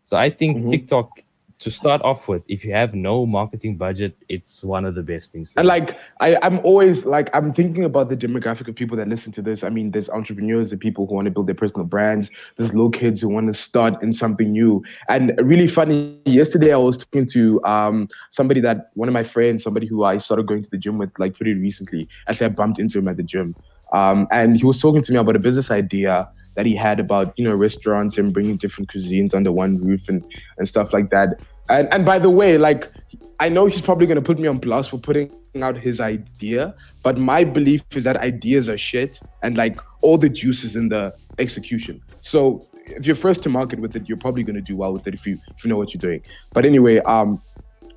So 0.04 0.16
I 0.16 0.30
think 0.30 0.58
Mhm. 0.58 0.70
TikTok 0.70 1.20
to 1.62 1.70
start 1.70 2.02
off 2.02 2.28
with, 2.28 2.42
if 2.48 2.64
you 2.64 2.72
have 2.72 2.94
no 2.94 3.24
marketing 3.24 3.76
budget, 3.76 4.16
it's 4.28 4.64
one 4.64 4.84
of 4.84 4.94
the 4.94 5.02
best 5.02 5.32
things. 5.32 5.54
And 5.56 5.66
like 5.66 5.96
I, 6.20 6.36
I'm 6.42 6.58
always 6.60 7.04
like 7.04 7.30
I'm 7.34 7.52
thinking 7.52 7.84
about 7.84 8.08
the 8.08 8.16
demographic 8.16 8.68
of 8.68 8.74
people 8.74 8.96
that 8.96 9.08
listen 9.08 9.32
to 9.32 9.42
this. 9.42 9.62
I 9.62 9.68
mean, 9.68 9.92
there's 9.92 10.10
entrepreneurs, 10.10 10.70
the 10.70 10.76
people 10.76 11.06
who 11.06 11.14
want 11.14 11.26
to 11.26 11.30
build 11.30 11.46
their 11.46 11.54
personal 11.54 11.84
brands. 11.84 12.30
There's 12.56 12.72
little 12.72 12.90
kids 12.90 13.20
who 13.20 13.28
want 13.28 13.46
to 13.46 13.54
start 13.54 14.02
in 14.02 14.12
something 14.12 14.50
new. 14.50 14.82
And 15.08 15.38
really 15.42 15.68
funny, 15.68 16.20
yesterday 16.24 16.72
I 16.72 16.78
was 16.78 16.98
talking 16.98 17.26
to 17.28 17.64
um 17.64 18.08
somebody 18.30 18.60
that 18.60 18.90
one 18.94 19.08
of 19.08 19.12
my 19.12 19.24
friends, 19.24 19.62
somebody 19.62 19.86
who 19.86 20.04
I 20.04 20.18
started 20.18 20.46
going 20.46 20.62
to 20.62 20.70
the 20.70 20.78
gym 20.78 20.98
with 20.98 21.12
like 21.18 21.34
pretty 21.34 21.54
recently. 21.54 22.08
Actually, 22.28 22.46
I 22.46 22.50
bumped 22.50 22.78
into 22.78 22.98
him 22.98 23.08
at 23.08 23.16
the 23.16 23.22
gym, 23.22 23.54
um, 23.92 24.26
and 24.30 24.56
he 24.56 24.64
was 24.64 24.80
talking 24.80 25.02
to 25.02 25.12
me 25.12 25.18
about 25.18 25.36
a 25.36 25.38
business 25.38 25.70
idea 25.70 26.28
that 26.54 26.66
he 26.66 26.74
had 26.74 27.00
about 27.00 27.32
you 27.36 27.44
know 27.44 27.54
restaurants 27.54 28.18
and 28.18 28.32
bringing 28.32 28.56
different 28.56 28.90
cuisines 28.90 29.34
under 29.34 29.52
one 29.52 29.78
roof 29.78 30.08
and 30.08 30.24
and 30.58 30.68
stuff 30.68 30.92
like 30.92 31.10
that. 31.10 31.40
And 31.72 31.88
and 31.92 32.04
by 32.04 32.19
the 32.19 32.30
way, 32.30 32.58
like 32.58 32.90
I 33.40 33.48
know 33.48 33.66
he's 33.66 33.80
probably 33.80 34.06
gonna 34.06 34.22
put 34.22 34.38
me 34.38 34.46
on 34.46 34.58
blast 34.58 34.90
for 34.90 34.98
putting 34.98 35.32
out 35.60 35.76
his 35.76 36.00
idea, 36.00 36.74
but 37.02 37.19
my 37.19 37.44
belief 37.44 37.82
is 37.94 38.04
that 38.04 38.16
ideas 38.19 38.69
are 38.69 38.78
shit 38.78 39.20
and 39.42 39.56
like 39.56 39.80
all 40.02 40.19
the 40.19 40.28
juice 40.28 40.64
is 40.64 40.76
in 40.76 40.88
the 40.88 41.14
execution. 41.38 42.02
So 42.20 42.66
if 42.86 43.06
you're 43.06 43.16
first 43.16 43.42
to 43.44 43.48
market 43.48 43.80
with 43.80 43.96
it, 43.96 44.08
you're 44.08 44.19
probably 44.19 44.42
gonna 44.42 44.60
do 44.60 44.76
well 44.76 44.92
with 44.92 45.06
it 45.06 45.14
if 45.14 45.26
you 45.26 45.38
if 45.56 45.64
you 45.64 45.70
know 45.70 45.78
what 45.78 45.94
you're 45.94 46.00
doing. 46.00 46.22
But 46.52 46.64
anyway, 46.64 46.98
um 47.00 47.40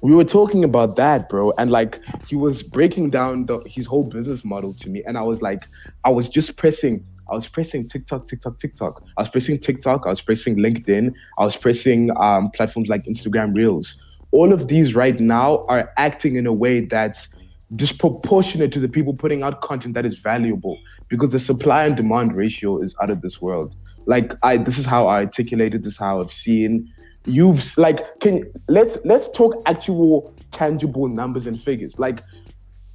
we 0.02 0.14
were 0.14 0.24
talking 0.24 0.64
about 0.64 0.96
that, 0.98 1.30
bro, 1.30 1.52
and 1.58 1.72
like 1.72 2.00
he 2.28 2.36
was 2.36 2.62
breaking 2.62 3.10
down 3.10 3.48
the, 3.48 3.60
his 3.66 3.88
whole 3.88 4.08
business 4.08 4.46
model 4.46 4.74
to 4.76 4.90
me, 4.90 5.04
and 5.08 5.18
I 5.18 5.24
was 5.24 5.42
like, 5.42 5.64
I 6.04 6.10
was 6.10 6.30
just 6.30 6.56
pressing, 6.58 7.04
I 7.30 7.36
was 7.36 7.48
pressing 7.48 7.88
TikTok, 7.88 8.28
TikTok, 8.28 8.60
TikTok. 8.60 9.04
I 9.18 9.22
was 9.22 9.30
pressing 9.30 9.60
TikTok, 9.60 10.06
I 10.06 10.10
was 10.10 10.22
pressing 10.22 10.58
LinkedIn, 10.58 11.14
I 11.38 11.44
was 11.44 11.56
pressing 11.56 12.12
um, 12.18 12.52
platforms 12.52 12.90
like 12.90 13.06
Instagram 13.06 13.56
Reels. 13.56 13.96
All 14.32 14.52
of 14.54 14.68
these 14.68 14.96
right 14.96 15.20
now 15.20 15.66
are 15.68 15.92
acting 15.98 16.36
in 16.36 16.46
a 16.46 16.54
way 16.54 16.82
that's 16.82 17.30
disproportionate 17.76 18.72
to 18.74 18.80
the 18.80 18.88
people 18.88 19.14
putting 19.14 19.44
out 19.44 19.62
content 19.62 19.96
that 19.96 20.06
is 20.06 20.20
valuable 20.20 20.78
because 21.08 21.32
the 21.32 21.40
supply 21.40 21.86
and 21.86 21.96
demand 21.96 22.36
ratio 22.36 22.80
is 22.80 22.96
out 23.02 23.10
of 23.10 23.22
this 23.22 23.42
world. 23.42 23.76
Like 24.06 24.34
I, 24.44 24.58
this 24.58 24.78
is 24.78 24.86
how 24.86 25.08
I 25.08 25.24
articulated 25.24 25.84
this, 25.84 25.98
how 25.98 26.22
I've 26.22 26.32
seen 26.32 26.92
you've 27.26 27.76
like 27.78 28.20
can 28.20 28.44
let's 28.68 28.98
let's 29.04 29.28
talk 29.30 29.56
actual 29.66 30.34
tangible 30.52 31.08
numbers 31.08 31.48
and 31.48 31.60
figures 31.60 31.98
like 31.98 32.22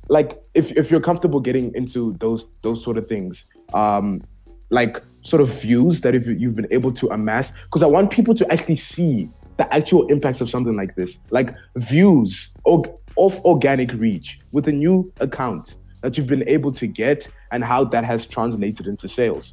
like 0.08 0.42
if, 0.54 0.72
if 0.72 0.90
you're 0.90 1.00
comfortable 1.00 1.40
getting 1.40 1.74
into 1.74 2.16
those 2.20 2.46
those 2.62 2.82
sort 2.82 2.98
of 2.98 3.06
things 3.06 3.44
um 3.74 4.22
like 4.70 5.02
sort 5.22 5.42
of 5.42 5.48
views 5.60 6.00
that 6.00 6.14
if 6.14 6.26
you- 6.26 6.34
you've 6.34 6.54
been 6.54 6.68
able 6.70 6.92
to 6.92 7.08
amass 7.10 7.52
because 7.64 7.82
i 7.82 7.86
want 7.86 8.10
people 8.10 8.34
to 8.34 8.50
actually 8.52 8.76
see 8.76 9.28
the 9.56 9.74
actual 9.74 10.06
impacts 10.06 10.40
of 10.40 10.48
something 10.48 10.74
like 10.74 10.94
this 10.94 11.18
like 11.30 11.54
views 11.76 12.50
or 12.64 12.82
of 13.18 13.38
organic 13.44 13.92
reach 13.94 14.38
with 14.52 14.68
a 14.68 14.72
new 14.72 15.12
account 15.20 15.76
that 16.00 16.16
you've 16.16 16.26
been 16.28 16.48
able 16.48 16.72
to 16.72 16.86
get 16.86 17.28
and 17.52 17.62
how 17.62 17.84
that 17.84 18.04
has 18.04 18.24
translated 18.24 18.86
into 18.86 19.08
sales 19.08 19.52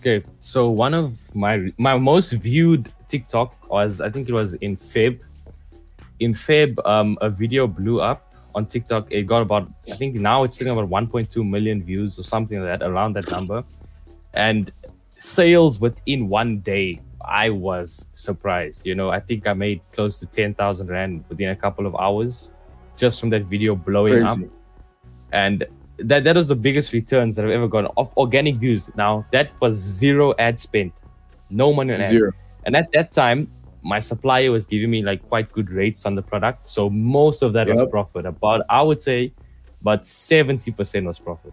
Okay, 0.00 0.24
so 0.38 0.70
one 0.70 0.94
of 0.94 1.34
my 1.34 1.70
my 1.76 1.98
most 1.98 2.32
viewed 2.32 2.90
TikTok 3.06 3.68
was 3.68 4.00
I 4.00 4.08
think 4.08 4.30
it 4.30 4.32
was 4.32 4.54
in 4.54 4.74
Feb. 4.74 5.20
In 6.20 6.32
Feb, 6.32 6.78
um, 6.86 7.18
a 7.20 7.28
video 7.28 7.66
blew 7.66 8.00
up 8.00 8.29
on 8.54 8.66
TikTok. 8.66 9.06
It 9.10 9.26
got 9.26 9.42
about 9.42 9.68
I 9.90 9.96
think 9.96 10.14
now 10.16 10.44
it's 10.44 10.56
sitting 10.56 10.72
about 10.72 10.88
1.2 10.88 11.48
million 11.48 11.82
views 11.82 12.18
or 12.18 12.22
something 12.22 12.60
like 12.60 12.80
that, 12.80 12.86
around 12.86 13.14
that 13.14 13.30
number, 13.30 13.64
and 14.34 14.72
sales 15.18 15.80
within 15.80 16.28
one 16.28 16.60
day. 16.60 17.00
I 17.22 17.50
was 17.50 18.06
surprised. 18.12 18.86
You 18.86 18.94
know, 18.94 19.10
I 19.10 19.20
think 19.20 19.46
I 19.46 19.52
made 19.52 19.82
close 19.92 20.18
to 20.20 20.26
10,000 20.26 20.88
rand 20.88 21.24
within 21.28 21.50
a 21.50 21.56
couple 21.56 21.86
of 21.86 21.94
hours, 21.96 22.50
just 22.96 23.20
from 23.20 23.28
that 23.30 23.44
video 23.44 23.74
blowing 23.74 24.22
up 24.22 24.38
and 25.32 25.64
that 25.98 26.24
that 26.24 26.36
was 26.36 26.48
the 26.48 26.56
biggest 26.56 26.92
returns 26.92 27.36
that 27.36 27.44
I've 27.44 27.50
ever 27.50 27.68
gotten 27.68 27.90
off 27.96 28.16
organic 28.16 28.56
views. 28.56 28.90
Now 28.96 29.24
that 29.30 29.50
was 29.60 29.76
zero 29.76 30.34
ad 30.38 30.58
spent, 30.58 30.92
no 31.50 31.72
money 31.72 31.94
on 31.94 32.00
ad. 32.00 32.10
Zero. 32.10 32.32
And 32.64 32.76
at 32.76 32.90
that 32.92 33.12
time, 33.12 33.50
my 33.82 34.00
supplier 34.00 34.50
was 34.52 34.66
giving 34.66 34.90
me 34.90 35.02
like 35.02 35.22
quite 35.28 35.50
good 35.52 35.70
rates 35.70 36.06
on 36.06 36.14
the 36.14 36.22
product, 36.22 36.68
so 36.68 36.90
most 36.90 37.42
of 37.42 37.52
that 37.54 37.68
was 37.68 37.82
profit. 37.90 38.26
About 38.26 38.62
I 38.68 38.82
would 38.82 39.00
say, 39.00 39.32
about 39.80 40.04
seventy 40.06 40.70
percent 40.70 41.06
was 41.06 41.18
profit. 41.18 41.52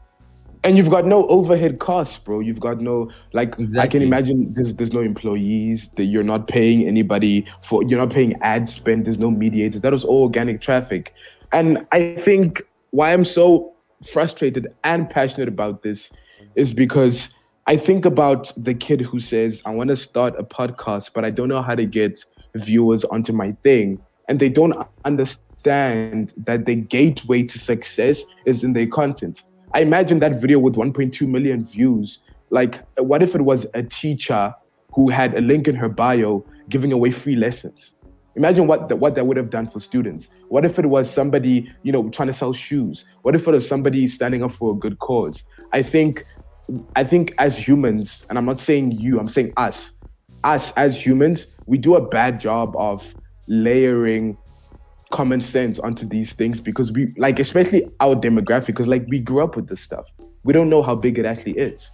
and 0.63 0.77
you've 0.77 0.89
got 0.89 1.05
no 1.05 1.27
overhead 1.27 1.79
costs, 1.79 2.17
bro. 2.17 2.39
You've 2.39 2.59
got 2.59 2.81
no 2.81 3.09
like 3.33 3.57
exactly. 3.59 3.79
I 3.79 3.87
can 3.87 4.01
imagine 4.01 4.53
there's 4.53 4.75
there's 4.75 4.93
no 4.93 5.01
employees 5.01 5.89
that 5.95 6.05
you're 6.05 6.23
not 6.23 6.47
paying 6.47 6.85
anybody 6.85 7.45
for 7.63 7.83
you're 7.83 7.99
not 7.99 8.09
paying 8.09 8.35
ad 8.41 8.67
spend, 8.67 9.05
there's 9.05 9.19
no 9.19 9.31
mediators. 9.31 9.81
That 9.81 9.93
was 9.93 10.03
all 10.03 10.23
organic 10.23 10.59
traffic. 10.59 11.13
And 11.53 11.85
I 11.91 12.15
think 12.15 12.61
why 12.91 13.13
I'm 13.13 13.23
so 13.25 13.73
frustrated 14.11 14.67
and 14.83 15.09
passionate 15.09 15.47
about 15.47 15.83
this 15.83 16.11
is 16.55 16.73
because 16.73 17.29
I 17.69 17.75
think 17.75 18.05
about 18.05 18.53
the 18.55 18.73
kid 18.73 19.01
who 19.01 19.19
says, 19.19 19.61
I 19.65 19.71
want 19.71 19.89
to 19.89 19.97
start 19.97 20.35
a 20.39 20.43
podcast, 20.43 21.09
but 21.13 21.25
I 21.25 21.31
don't 21.31 21.49
know 21.49 21.61
how 21.61 21.75
to 21.75 21.85
get 21.85 22.23
viewers 22.55 23.03
onto 23.03 23.33
my 23.33 23.51
thing. 23.61 24.01
And 24.29 24.39
they 24.39 24.47
don't 24.47 24.73
understand 25.03 26.33
that 26.37 26.65
the 26.65 26.75
gateway 26.75 27.43
to 27.43 27.59
success 27.59 28.23
is 28.45 28.63
in 28.63 28.71
their 28.71 28.87
content. 28.87 29.43
I 29.73 29.81
imagine 29.81 30.19
that 30.19 30.39
video 30.39 30.59
with 30.59 30.75
1.2 30.75 31.27
million 31.27 31.65
views. 31.65 32.19
Like, 32.51 32.85
what 32.99 33.21
if 33.21 33.35
it 33.35 33.41
was 33.41 33.67
a 33.73 33.83
teacher 33.83 34.55
who 34.93 35.09
had 35.09 35.35
a 35.35 35.41
link 35.41 35.67
in 35.67 35.75
her 35.75 35.89
bio 35.89 36.45
giving 36.69 36.93
away 36.93 37.11
free 37.11 37.35
lessons? 37.35 37.95
Imagine 38.37 38.67
what 38.67 38.87
that, 38.87 38.95
what 38.95 39.15
that 39.15 39.25
would 39.25 39.35
have 39.35 39.49
done 39.49 39.67
for 39.67 39.81
students. 39.81 40.29
What 40.47 40.63
if 40.63 40.79
it 40.79 40.85
was 40.85 41.11
somebody, 41.11 41.69
you 41.83 41.91
know, 41.91 42.07
trying 42.09 42.27
to 42.27 42.33
sell 42.33 42.53
shoes? 42.53 43.03
What 43.23 43.35
if 43.35 43.45
it 43.45 43.51
was 43.51 43.67
somebody 43.67 44.07
standing 44.07 44.41
up 44.41 44.51
for 44.51 44.71
a 44.71 44.75
good 44.75 44.99
cause? 44.99 45.43
I 45.73 45.81
think, 45.81 46.23
I 46.95 47.03
think 47.03 47.33
as 47.37 47.57
humans, 47.57 48.25
and 48.29 48.37
I'm 48.37 48.45
not 48.45 48.59
saying 48.59 48.91
you, 48.91 49.19
I'm 49.19 49.29
saying 49.29 49.53
us, 49.57 49.91
us 50.43 50.71
as 50.73 51.03
humans, 51.03 51.47
we 51.65 51.77
do 51.77 51.95
a 51.95 52.05
bad 52.07 52.39
job 52.39 52.75
of 52.77 53.13
layering 53.47 54.37
common 55.11 55.39
sense 55.39 55.79
onto 55.79 56.05
these 56.05 56.33
things 56.33 56.59
because 56.59 56.91
we 56.91 57.13
like 57.17 57.39
especially 57.39 57.89
our 58.01 58.15
demographic 58.15 58.67
because 58.67 58.87
like 58.87 59.05
we 59.07 59.19
grew 59.19 59.43
up 59.43 59.55
with 59.55 59.67
this 59.67 59.81
stuff. 59.81 60.05
We 60.43 60.53
don't 60.53 60.69
know 60.69 60.81
how 60.81 60.95
big 60.95 61.17
it 61.17 61.25
actually 61.25 61.53
is. 61.53 61.89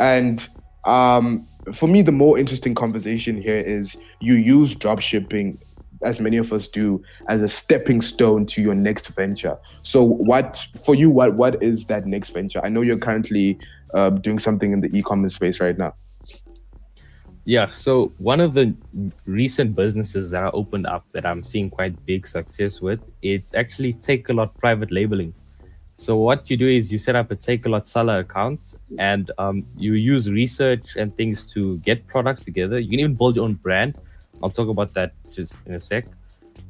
And 0.00 0.46
um 0.86 1.46
for 1.74 1.86
me 1.86 2.00
the 2.00 2.12
more 2.12 2.38
interesting 2.38 2.74
conversation 2.74 3.40
here 3.40 3.58
is 3.58 3.96
you 4.20 4.34
use 4.34 4.74
drop 4.74 5.00
shipping 5.00 5.58
as 6.02 6.20
many 6.20 6.36
of 6.36 6.52
us 6.52 6.66
do 6.66 7.02
as 7.28 7.42
a 7.42 7.48
stepping 7.48 8.00
stone 8.00 8.46
to 8.46 8.60
your 8.60 8.74
next 8.74 9.08
venture 9.08 9.56
so 9.82 10.02
what 10.02 10.64
for 10.84 10.94
you 10.94 11.10
what 11.10 11.34
what 11.34 11.62
is 11.62 11.84
that 11.86 12.06
next 12.06 12.30
venture 12.30 12.60
i 12.64 12.68
know 12.68 12.82
you're 12.82 12.98
currently 12.98 13.58
uh, 13.94 14.10
doing 14.10 14.38
something 14.38 14.72
in 14.72 14.80
the 14.80 14.88
e-commerce 14.96 15.34
space 15.34 15.60
right 15.60 15.78
now 15.78 15.92
Yeah, 17.48 17.68
so 17.68 18.12
one 18.18 18.40
of 18.40 18.54
the 18.54 18.74
recent 19.24 19.76
businesses 19.76 20.32
that 20.32 20.42
I 20.42 20.50
opened 20.50 20.88
up 20.88 21.04
that 21.12 21.24
I'm 21.24 21.44
seeing 21.44 21.70
quite 21.70 21.94
big 22.04 22.26
success 22.26 22.80
with, 22.80 22.98
it's 23.22 23.54
actually 23.54 23.94
Takealot 23.94 24.50
private 24.58 24.90
labeling. 24.90 25.32
So 25.94 26.16
what 26.16 26.50
you 26.50 26.56
do 26.56 26.68
is 26.68 26.90
you 26.90 26.98
set 26.98 27.14
up 27.14 27.30
a 27.30 27.36
Takealot 27.36 27.86
seller 27.86 28.18
account 28.18 28.74
and 28.98 29.30
um, 29.38 29.64
you 29.78 29.92
use 29.92 30.28
research 30.28 30.96
and 30.96 31.16
things 31.16 31.48
to 31.52 31.78
get 31.78 32.08
products 32.08 32.44
together. 32.44 32.80
You 32.80 32.90
can 32.90 32.98
even 32.98 33.14
build 33.14 33.36
your 33.36 33.44
own 33.44 33.54
brand. 33.54 33.94
I'll 34.42 34.50
talk 34.50 34.68
about 34.68 34.92
that 34.94 35.12
just 35.36 35.66
in 35.66 35.74
a 35.74 35.80
sec. 35.80 36.06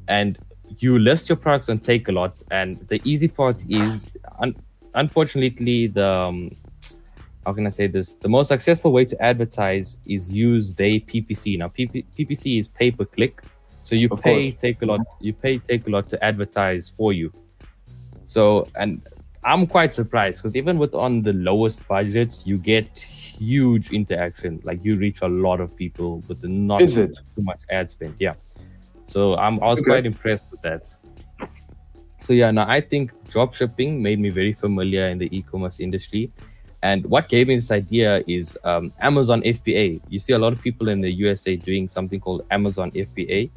And 0.07 0.37
you 0.79 0.99
list 0.99 1.29
your 1.29 1.37
products 1.37 1.69
on 1.69 1.79
Takealot. 1.79 2.43
And 2.51 2.75
the 2.87 3.01
easy 3.03 3.27
part 3.27 3.63
is, 3.69 4.11
un- 4.39 4.55
unfortunately, 4.93 5.87
the 5.87 6.09
um, 6.11 6.55
how 7.45 7.53
can 7.53 7.65
I 7.65 7.69
say 7.69 7.87
this? 7.87 8.13
The 8.13 8.27
most 8.27 8.49
successful 8.49 8.91
way 8.91 9.05
to 9.05 9.21
advertise 9.23 9.95
is 10.05 10.29
use 10.31 10.73
the 10.75 10.99
PPC. 10.99 11.57
Now, 11.57 11.69
PP, 11.69 12.05
PPC 12.17 12.59
is 12.59 12.67
pay 12.67 12.91
per 12.91 13.05
click. 13.05 13.41
So 13.83 13.95
you 13.95 14.09
Of 14.11 14.21
pay 14.21 14.51
course. 14.51 14.61
Takealot. 14.61 15.05
You 15.21 15.31
pay 15.33 15.57
Takealot 15.59 16.09
to 16.09 16.21
advertise 16.21 16.89
for 16.89 17.13
you. 17.13 17.31
So, 18.25 18.67
and 18.75 19.01
I'm 19.45 19.65
quite 19.65 19.93
surprised 19.93 20.39
because 20.43 20.57
even 20.57 20.77
with 20.77 20.93
on 20.93 21.21
the 21.21 21.31
lowest 21.31 21.87
budgets, 21.87 22.45
you 22.45 22.57
get 22.57 22.99
huge 22.99 23.93
interaction. 23.93 24.59
Like 24.65 24.83
you 24.83 24.97
reach 24.97 25.21
a 25.21 25.29
lot 25.29 25.61
of 25.61 25.73
people 25.73 26.21
with 26.27 26.41
the 26.41 26.49
not 26.49 26.81
Is 26.81 26.97
it? 26.97 27.17
too 27.33 27.43
much 27.43 27.61
ad 27.69 27.89
spend. 27.89 28.15
Yeah. 28.19 28.33
So 29.07 29.35
I'm 29.37 29.59
I 29.63 29.67
was 29.67 29.79
Okay. 29.79 29.89
quite 29.91 30.05
impressed 30.05 30.45
with 30.51 30.61
that. 30.61 30.85
So 32.21 32.33
yeah, 32.33 32.51
now 32.51 32.67
I 32.67 32.81
think 32.81 33.11
drop 33.29 33.53
shipping 33.53 34.01
made 34.01 34.19
me 34.19 34.29
very 34.29 34.53
familiar 34.53 35.07
in 35.07 35.17
the 35.17 35.29
e-commerce 35.37 35.79
industry. 35.79 36.31
And 36.83 37.05
what 37.07 37.27
gave 37.29 37.47
me 37.47 37.55
this 37.55 37.71
idea 37.71 38.21
is 38.27 38.57
um, 38.63 38.93
Amazon 39.01 39.41
FBA. 39.41 40.01
You 40.09 40.19
see 40.19 40.33
a 40.33 40.39
lot 40.39 40.53
of 40.53 40.61
people 40.61 40.89
in 40.89 41.01
the 41.01 41.11
USA 41.11 41.55
doing 41.55 41.87
something 41.87 42.19
called 42.19 42.45
Amazon 42.51 42.91
FBA, 42.91 43.49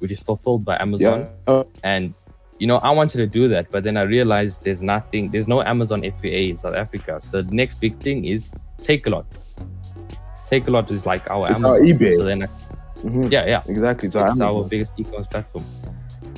which 0.00 0.10
is 0.10 0.20
fulfilled 0.22 0.64
by 0.64 0.76
Amazon. 0.80 1.20
yeah 1.46 1.52
uh, 1.52 1.64
And 1.82 2.14
you 2.58 2.66
know, 2.66 2.78
I 2.78 2.90
wanted 2.90 3.18
to 3.18 3.26
do 3.26 3.48
that, 3.48 3.70
but 3.70 3.82
then 3.82 3.96
I 3.96 4.02
realized 4.02 4.64
there's 4.64 4.82
nothing, 4.82 5.30
there's 5.30 5.48
no 5.48 5.62
Amazon 5.62 6.02
FBA 6.02 6.50
in 6.50 6.58
South 6.58 6.74
Africa. 6.74 7.20
So 7.20 7.42
the 7.42 7.54
next 7.54 7.80
big 7.80 7.96
thing 7.98 8.24
is 8.24 8.54
Takealot. 8.78 9.26
Take 10.48 10.68
a 10.68 10.70
Lot 10.70 10.90
is 10.90 11.04
like 11.06 11.28
our 11.30 11.50
It's 11.50 11.62
our 11.62 11.76
Amazon. 11.80 12.06
eBay. 12.06 12.14
So 12.16 12.22
then, 12.24 12.42
I, 12.44 12.46
mhm, 13.04 13.30
yeah, 13.30 13.46
yeah, 13.46 13.62
exactly 13.68 14.10
so 14.10 14.24
it's 14.24 14.40
our 14.40 14.64
biggest 14.64 14.94
e-commerce 14.98 15.26
platform. 15.26 15.64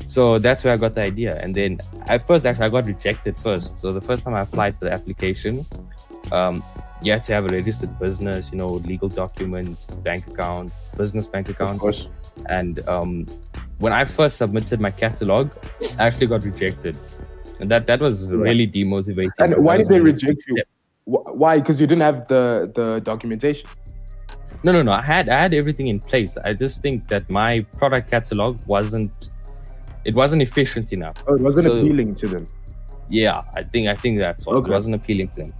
So 0.07 0.39
that's 0.39 0.65
where 0.65 0.73
I 0.73 0.77
got 0.77 0.95
the 0.95 1.03
idea. 1.03 1.39
And 1.43 1.55
then 1.55 1.81
at 2.07 2.27
first, 2.27 2.47
actually, 2.47 2.67
I 2.67 2.69
got 2.69 2.87
rejected 2.87 3.37
first. 3.37 3.81
So 3.81 3.93
the 3.93 4.01
first 4.01 4.25
time 4.25 4.35
I 4.35 4.41
applied 4.41 4.79
for 4.79 4.85
the 4.87 4.93
application, 4.93 5.67
um, 6.33 6.63
you 7.03 7.13
have 7.13 7.23
to 7.23 7.33
have 7.33 7.45
a 7.45 7.49
registered 7.49 7.99
business, 7.99 8.51
you 8.51 8.59
know, 8.59 8.75
legal 8.93 9.09
documents, 9.09 9.85
bank 9.85 10.27
account, 10.29 10.73
business 10.97 11.27
bank 11.29 11.49
account. 11.49 11.75
of 11.75 11.81
course 11.81 12.09
And 12.49 12.87
um, 12.89 13.27
when 13.79 13.93
I 13.93 14.05
first 14.05 14.39
submitted 14.39 14.81
my 14.81 14.91
catalog, 14.91 15.51
I 15.99 16.07
actually 16.07 16.29
got 16.29 16.45
rejected. 16.45 16.97
And 17.61 17.71
that, 17.71 17.87
that 17.87 18.01
was 18.01 18.27
really 18.27 18.67
demotivating. 18.67 19.31
And 19.39 19.57
why 19.65 19.77
did 19.77 19.89
they 19.89 20.01
reject 20.01 20.45
you? 20.49 20.63
Why? 21.05 21.59
Because 21.59 21.81
you 21.81 21.87
didn't 21.87 22.03
have 22.03 22.27
the 22.29 22.71
the 22.75 23.01
documentation. 23.01 23.69
No, 24.67 24.73
no, 24.73 24.83
no. 24.83 24.91
I 24.91 25.01
had 25.03 25.29
I 25.29 25.39
had 25.45 25.55
everything 25.55 25.87
in 25.87 26.01
place. 26.01 26.37
I 26.49 26.53
just 26.53 26.83
think 26.83 27.07
that 27.07 27.31
my 27.31 27.61
product 27.79 28.11
catalog 28.11 28.53
wasn't 28.67 29.31
it 30.05 30.15
wasn't 30.23 30.43
efficient 30.43 30.93
enough. 30.93 31.17
Oh, 31.29 31.35
it 31.37 31.41
wasn't 31.49 31.67
So- 31.67 31.79
appealing 31.79 32.17
to 32.17 32.27
them. 32.27 32.45
Yeah, 33.09 33.43
I 33.55 33.63
think 33.63 33.87
I 33.87 33.95
think 33.95 34.19
that's 34.19 34.45
what 34.45 34.57
Okay. 34.57 34.69
it 34.69 34.73
wasn't 34.79 34.97
appealing 34.97 35.29
to 35.35 35.37
them. 35.45 35.53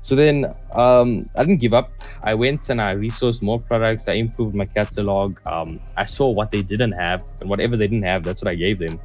So 0.00 0.14
then 0.14 0.36
um, 0.84 1.08
I 1.36 1.40
didn't 1.44 1.60
give 1.60 1.74
up. 1.74 1.90
I 2.22 2.32
went 2.34 2.70
and 2.70 2.80
I 2.80 2.94
resourced 2.94 3.42
more 3.42 3.60
products. 3.60 4.08
I 4.08 4.14
improved 4.14 4.54
my 4.54 4.64
catalog. 4.64 5.38
Um, 5.46 5.78
I 5.98 6.06
saw 6.06 6.32
what 6.32 6.50
they 6.50 6.62
didn't 6.62 6.92
have 6.92 7.22
and 7.40 7.50
whatever 7.50 7.76
they 7.76 7.86
didn't 7.86 8.04
have, 8.12 8.22
that's 8.22 8.40
what 8.42 8.50
I 8.50 8.54
gave 8.54 8.78
them. 8.78 8.98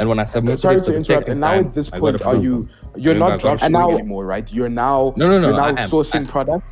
And 0.00 0.08
when 0.08 0.18
I 0.18 0.24
submitted 0.24 0.60
Sorry 0.60 0.78
it 0.78 0.84
for 0.84 0.90
the 0.90 1.04
second 1.04 1.32
And 1.32 1.40
now 1.40 1.52
time, 1.52 1.66
at 1.66 1.74
this 1.74 1.88
point, 1.90 2.20
are 2.22 2.36
you 2.36 2.68
you're 2.96 3.14
not 3.14 3.38
dropshipping 3.40 3.92
anymore, 4.00 4.24
right? 4.26 4.46
You're 4.52 4.68
now 4.86 5.14
No, 5.16 5.28
no, 5.28 5.38
no, 5.38 5.50
You're 5.50 5.72
now 5.72 5.86
sourcing 5.86 6.26
I- 6.26 6.30
product. 6.30 6.66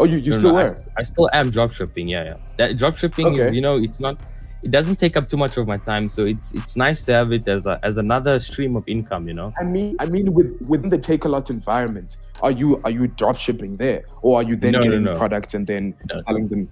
Oh, 0.00 0.04
you 0.04 0.16
you 0.16 0.30
No, 0.32 0.38
still 0.38 0.52
no, 0.54 0.58
I. 0.60 0.74
I 0.96 1.02
still 1.02 1.28
am 1.34 1.50
drop 1.50 1.72
shipping. 1.72 2.08
Yeah, 2.08 2.24
yeah. 2.24 2.36
That 2.56 2.78
drop 2.78 2.96
shipping 2.96 3.26
Okay. 3.26 3.48
is, 3.48 3.54
you 3.54 3.60
know, 3.60 3.76
it's 3.76 4.00
not. 4.00 4.20
It 4.62 4.70
doesn't 4.70 4.96
take 4.96 5.16
up 5.16 5.28
too 5.28 5.36
much 5.36 5.56
of 5.58 5.66
my 5.66 5.76
time, 5.76 6.08
so 6.08 6.24
it's 6.24 6.52
it's 6.54 6.74
nice 6.74 7.04
to 7.04 7.12
have 7.12 7.32
it 7.32 7.46
as 7.46 7.66
a 7.66 7.78
as 7.82 7.98
another 7.98 8.38
stream 8.38 8.76
of 8.76 8.84
income. 8.86 9.28
You 9.28 9.34
know. 9.34 9.52
I 9.60 9.64
mean, 9.64 9.96
I 10.00 10.06
mean, 10.06 10.32
with 10.32 10.50
within 10.68 10.88
the 10.88 10.98
Takealot 10.98 11.50
environment, 11.50 12.16
are 12.40 12.50
you 12.50 12.78
are 12.84 12.90
you 12.90 13.08
drop 13.08 13.36
shipping 13.36 13.76
there, 13.76 14.04
or 14.22 14.40
are 14.40 14.42
you 14.42 14.56
then 14.56 14.72
No, 14.72 14.82
getting 14.82 15.04
products 15.16 15.52
and 15.52 15.66
then 15.66 15.94
selling 16.26 16.48
them? 16.48 16.68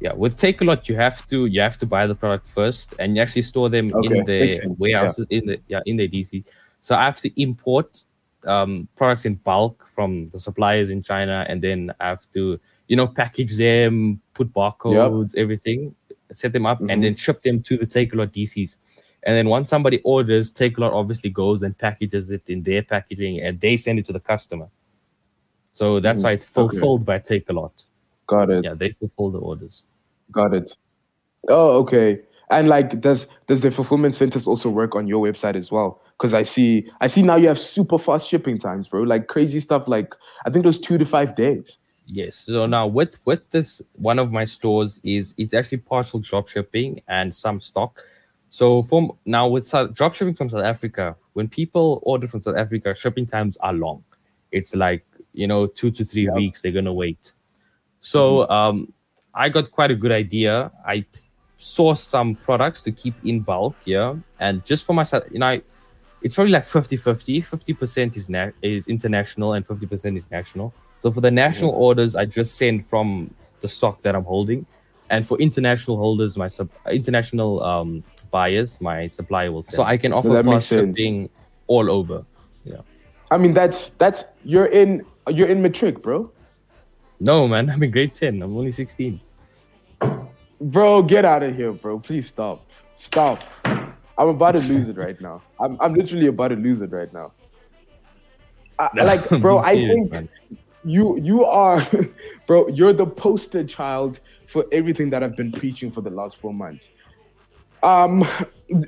Yeah, 0.00 0.14
with 0.14 0.36
Takealot, 0.36 0.88
you 0.88 0.96
have 0.96 1.26
to 1.28 1.46
you 1.46 1.60
have 1.60 1.78
to 1.78 1.86
buy 1.86 2.06
the 2.08 2.14
product 2.14 2.46
first, 2.46 2.94
and 2.98 3.16
you 3.16 3.22
actually 3.22 3.42
store 3.42 3.68
them 3.68 3.92
Okay, 3.94 4.18
in 4.18 4.24
the 4.24 4.74
warehouses 4.78 5.26
in 5.30 5.46
the 5.46 5.60
yeah 5.68 5.80
in 5.86 5.96
the 5.96 6.08
DC. 6.08 6.44
So 6.80 6.96
I 6.96 7.04
have 7.04 7.20
to 7.20 7.40
import 7.40 8.04
um, 8.48 8.88
products 8.96 9.24
in 9.24 9.34
bulk 9.36 9.86
from 9.86 10.26
the 10.28 10.38
suppliers 10.40 10.90
in 10.90 11.02
China, 11.02 11.44
and 11.48 11.62
then 11.62 11.92
I 12.00 12.08
have 12.08 12.30
to 12.32 12.58
you 12.88 12.96
know 12.96 13.06
package 13.06 13.56
them, 13.56 14.20
put 14.34 14.52
barcodes, 14.52 15.36
everything, 15.36 15.94
set 16.32 16.52
them 16.52 16.66
up, 16.66 16.80
Mhm. 16.80 16.90
and 16.92 17.04
then 17.04 17.14
ship 17.16 17.42
them 17.42 17.62
to 17.62 17.76
the 17.76 17.86
Takealot 17.86 18.32
DCs. 18.32 18.76
And 19.24 19.34
then 19.36 19.48
once 19.48 19.68
somebody 19.68 20.00
orders, 20.04 20.52
Takealot 20.52 20.92
obviously 20.92 21.30
goes 21.30 21.62
and 21.62 21.76
packages 21.76 22.30
it 22.30 22.48
in 22.48 22.62
their 22.62 22.82
packaging, 22.82 23.40
and 23.40 23.60
they 23.60 23.76
send 23.76 23.98
it 23.98 24.04
to 24.06 24.12
the 24.12 24.20
customer. 24.20 24.68
So 25.72 26.00
that's 26.00 26.20
Mhm, 26.20 26.24
why 26.24 26.32
it's 26.32 26.44
okay. 26.46 26.54
fulfilled 26.54 27.04
by 27.04 27.18
Takealot. 27.18 27.84
Got 28.26 28.50
it. 28.50 28.64
Yeah, 28.64 28.74
they 28.74 28.90
fulfill 28.90 29.30
the 29.30 29.38
orders. 29.38 29.84
Got 30.32 30.54
it. 30.54 30.76
Oh, 31.48 31.78
okay. 31.82 32.20
And 32.50 32.68
like, 32.68 33.00
does 33.00 33.26
does 33.46 33.60
the 33.62 33.70
fulfillment 33.70 34.14
centers 34.14 34.46
also 34.46 34.68
work 34.70 34.94
on 34.94 35.06
your 35.06 35.24
website 35.24 35.56
as 35.56 35.70
well? 35.70 36.00
Because 36.16 36.34
I 36.34 36.42
see, 36.42 36.90
I 37.00 37.06
see 37.06 37.22
now 37.22 37.36
you 37.36 37.48
have 37.48 37.58
super 37.58 37.98
fast 37.98 38.28
shipping 38.28 38.58
times, 38.58 38.88
bro. 38.88 39.02
Like 39.02 39.28
crazy 39.28 39.60
stuff. 39.60 39.86
Like 39.86 40.14
I 40.46 40.50
think 40.50 40.64
those 40.64 40.78
two 40.78 40.98
to 40.98 41.04
five 41.04 41.36
days. 41.36 41.78
Yes. 42.06 42.36
So 42.38 42.66
now 42.66 42.86
with 42.86 43.20
with 43.26 43.48
this, 43.50 43.82
one 43.96 44.18
of 44.18 44.32
my 44.32 44.44
stores 44.44 44.98
is 45.04 45.34
it's 45.36 45.52
actually 45.54 45.78
partial 45.78 46.20
drop 46.20 46.48
shipping 46.48 47.02
and 47.06 47.34
some 47.34 47.60
stock. 47.60 48.02
So 48.50 48.80
from 48.82 49.12
now 49.26 49.46
with 49.46 49.66
South, 49.66 49.92
drop 49.92 50.14
shipping 50.14 50.32
from 50.34 50.48
South 50.48 50.64
Africa, 50.64 51.16
when 51.34 51.48
people 51.48 52.00
order 52.02 52.26
from 52.26 52.40
South 52.40 52.56
Africa, 52.56 52.94
shipping 52.94 53.26
times 53.26 53.58
are 53.58 53.74
long. 53.74 54.04
It's 54.52 54.74
like 54.74 55.04
you 55.34 55.46
know 55.46 55.66
two 55.66 55.90
to 55.90 56.04
three 56.04 56.24
Yep. 56.24 56.34
weeks 56.34 56.62
they're 56.62 56.72
gonna 56.72 56.94
wait. 56.94 57.32
So 58.00 58.48
um, 58.48 58.92
I 59.34 59.50
got 59.50 59.70
quite 59.70 59.90
a 59.90 59.94
good 59.94 60.12
idea. 60.12 60.72
I 60.86 61.04
sourced 61.58 61.98
some 61.98 62.34
products 62.36 62.82
to 62.82 62.92
keep 62.92 63.14
in 63.24 63.40
bulk 63.40 63.74
yeah. 63.84 64.14
and 64.38 64.64
just 64.64 64.86
for 64.86 64.92
myself, 64.92 65.24
you 65.30 65.38
know, 65.38 65.60
it's 66.22 66.34
probably 66.34 66.52
like 66.52 66.64
50-50. 66.64 67.38
50% 67.38 68.16
is 68.16 68.28
na- 68.28 68.50
is 68.62 68.88
international 68.88 69.52
and 69.54 69.66
50% 69.66 70.16
is 70.16 70.30
national. 70.30 70.72
So 71.00 71.10
for 71.10 71.20
the 71.20 71.30
national 71.30 71.70
orders, 71.70 72.16
I 72.16 72.24
just 72.24 72.56
send 72.56 72.86
from 72.86 73.32
the 73.60 73.68
stock 73.68 74.02
that 74.02 74.14
I'm 74.14 74.24
holding, 74.24 74.66
and 75.10 75.26
for 75.26 75.38
international 75.38 75.96
holders, 75.96 76.36
my 76.36 76.48
sub- 76.48 76.70
international 76.90 77.62
um, 77.62 78.02
buyers, 78.30 78.80
my 78.80 79.06
supplier 79.06 79.52
will 79.52 79.62
send. 79.62 79.74
So 79.76 79.82
I 79.84 79.96
can 79.96 80.12
offer 80.12 80.30
that 80.30 80.44
fast 80.44 80.68
shipping 80.68 81.30
all 81.66 81.90
over. 81.90 82.24
Yeah. 82.64 82.80
I 83.30 83.36
mean, 83.36 83.52
that's 83.52 83.90
that's 83.90 84.24
you're 84.44 84.66
in 84.66 85.04
you're 85.28 85.48
in 85.48 85.62
matric, 85.62 86.02
bro. 86.02 86.30
No, 87.20 87.46
man, 87.46 87.70
I'm 87.72 87.82
in 87.82 87.90
grade 87.90 88.12
10. 88.12 88.42
I'm 88.42 88.56
only 88.56 88.70
16. 88.70 89.20
Bro, 90.60 91.02
get 91.02 91.24
out 91.24 91.42
of 91.42 91.54
here, 91.54 91.72
bro. 91.72 91.98
Please 91.98 92.26
stop. 92.26 92.66
Stop. 92.96 93.44
I'm 93.64 94.28
about 94.28 94.56
to 94.56 94.72
lose 94.72 94.88
it 94.88 94.96
right 94.96 95.20
now. 95.20 95.42
I'm 95.60 95.76
I'm 95.80 95.94
literally 95.94 96.26
about 96.26 96.48
to 96.48 96.56
lose 96.56 96.80
it 96.80 96.90
right 96.90 97.12
now. 97.12 97.32
I, 98.78 98.88
No, 98.94 99.04
like, 99.04 99.28
bro, 99.40 99.58
I 99.58 99.74
think 99.74 100.30
you 100.84 101.18
you 101.18 101.44
are, 101.44 101.82
bro. 102.46 102.68
You're 102.68 102.92
the 102.92 103.06
poster 103.06 103.62
child 103.64 104.20
for 104.46 104.66
everything 104.72 105.10
that 105.10 105.22
I've 105.22 105.36
been 105.36 105.52
preaching 105.52 105.90
for 105.90 106.00
the 106.00 106.10
last 106.10 106.36
four 106.38 106.52
months. 106.52 106.90
Um, 107.84 108.26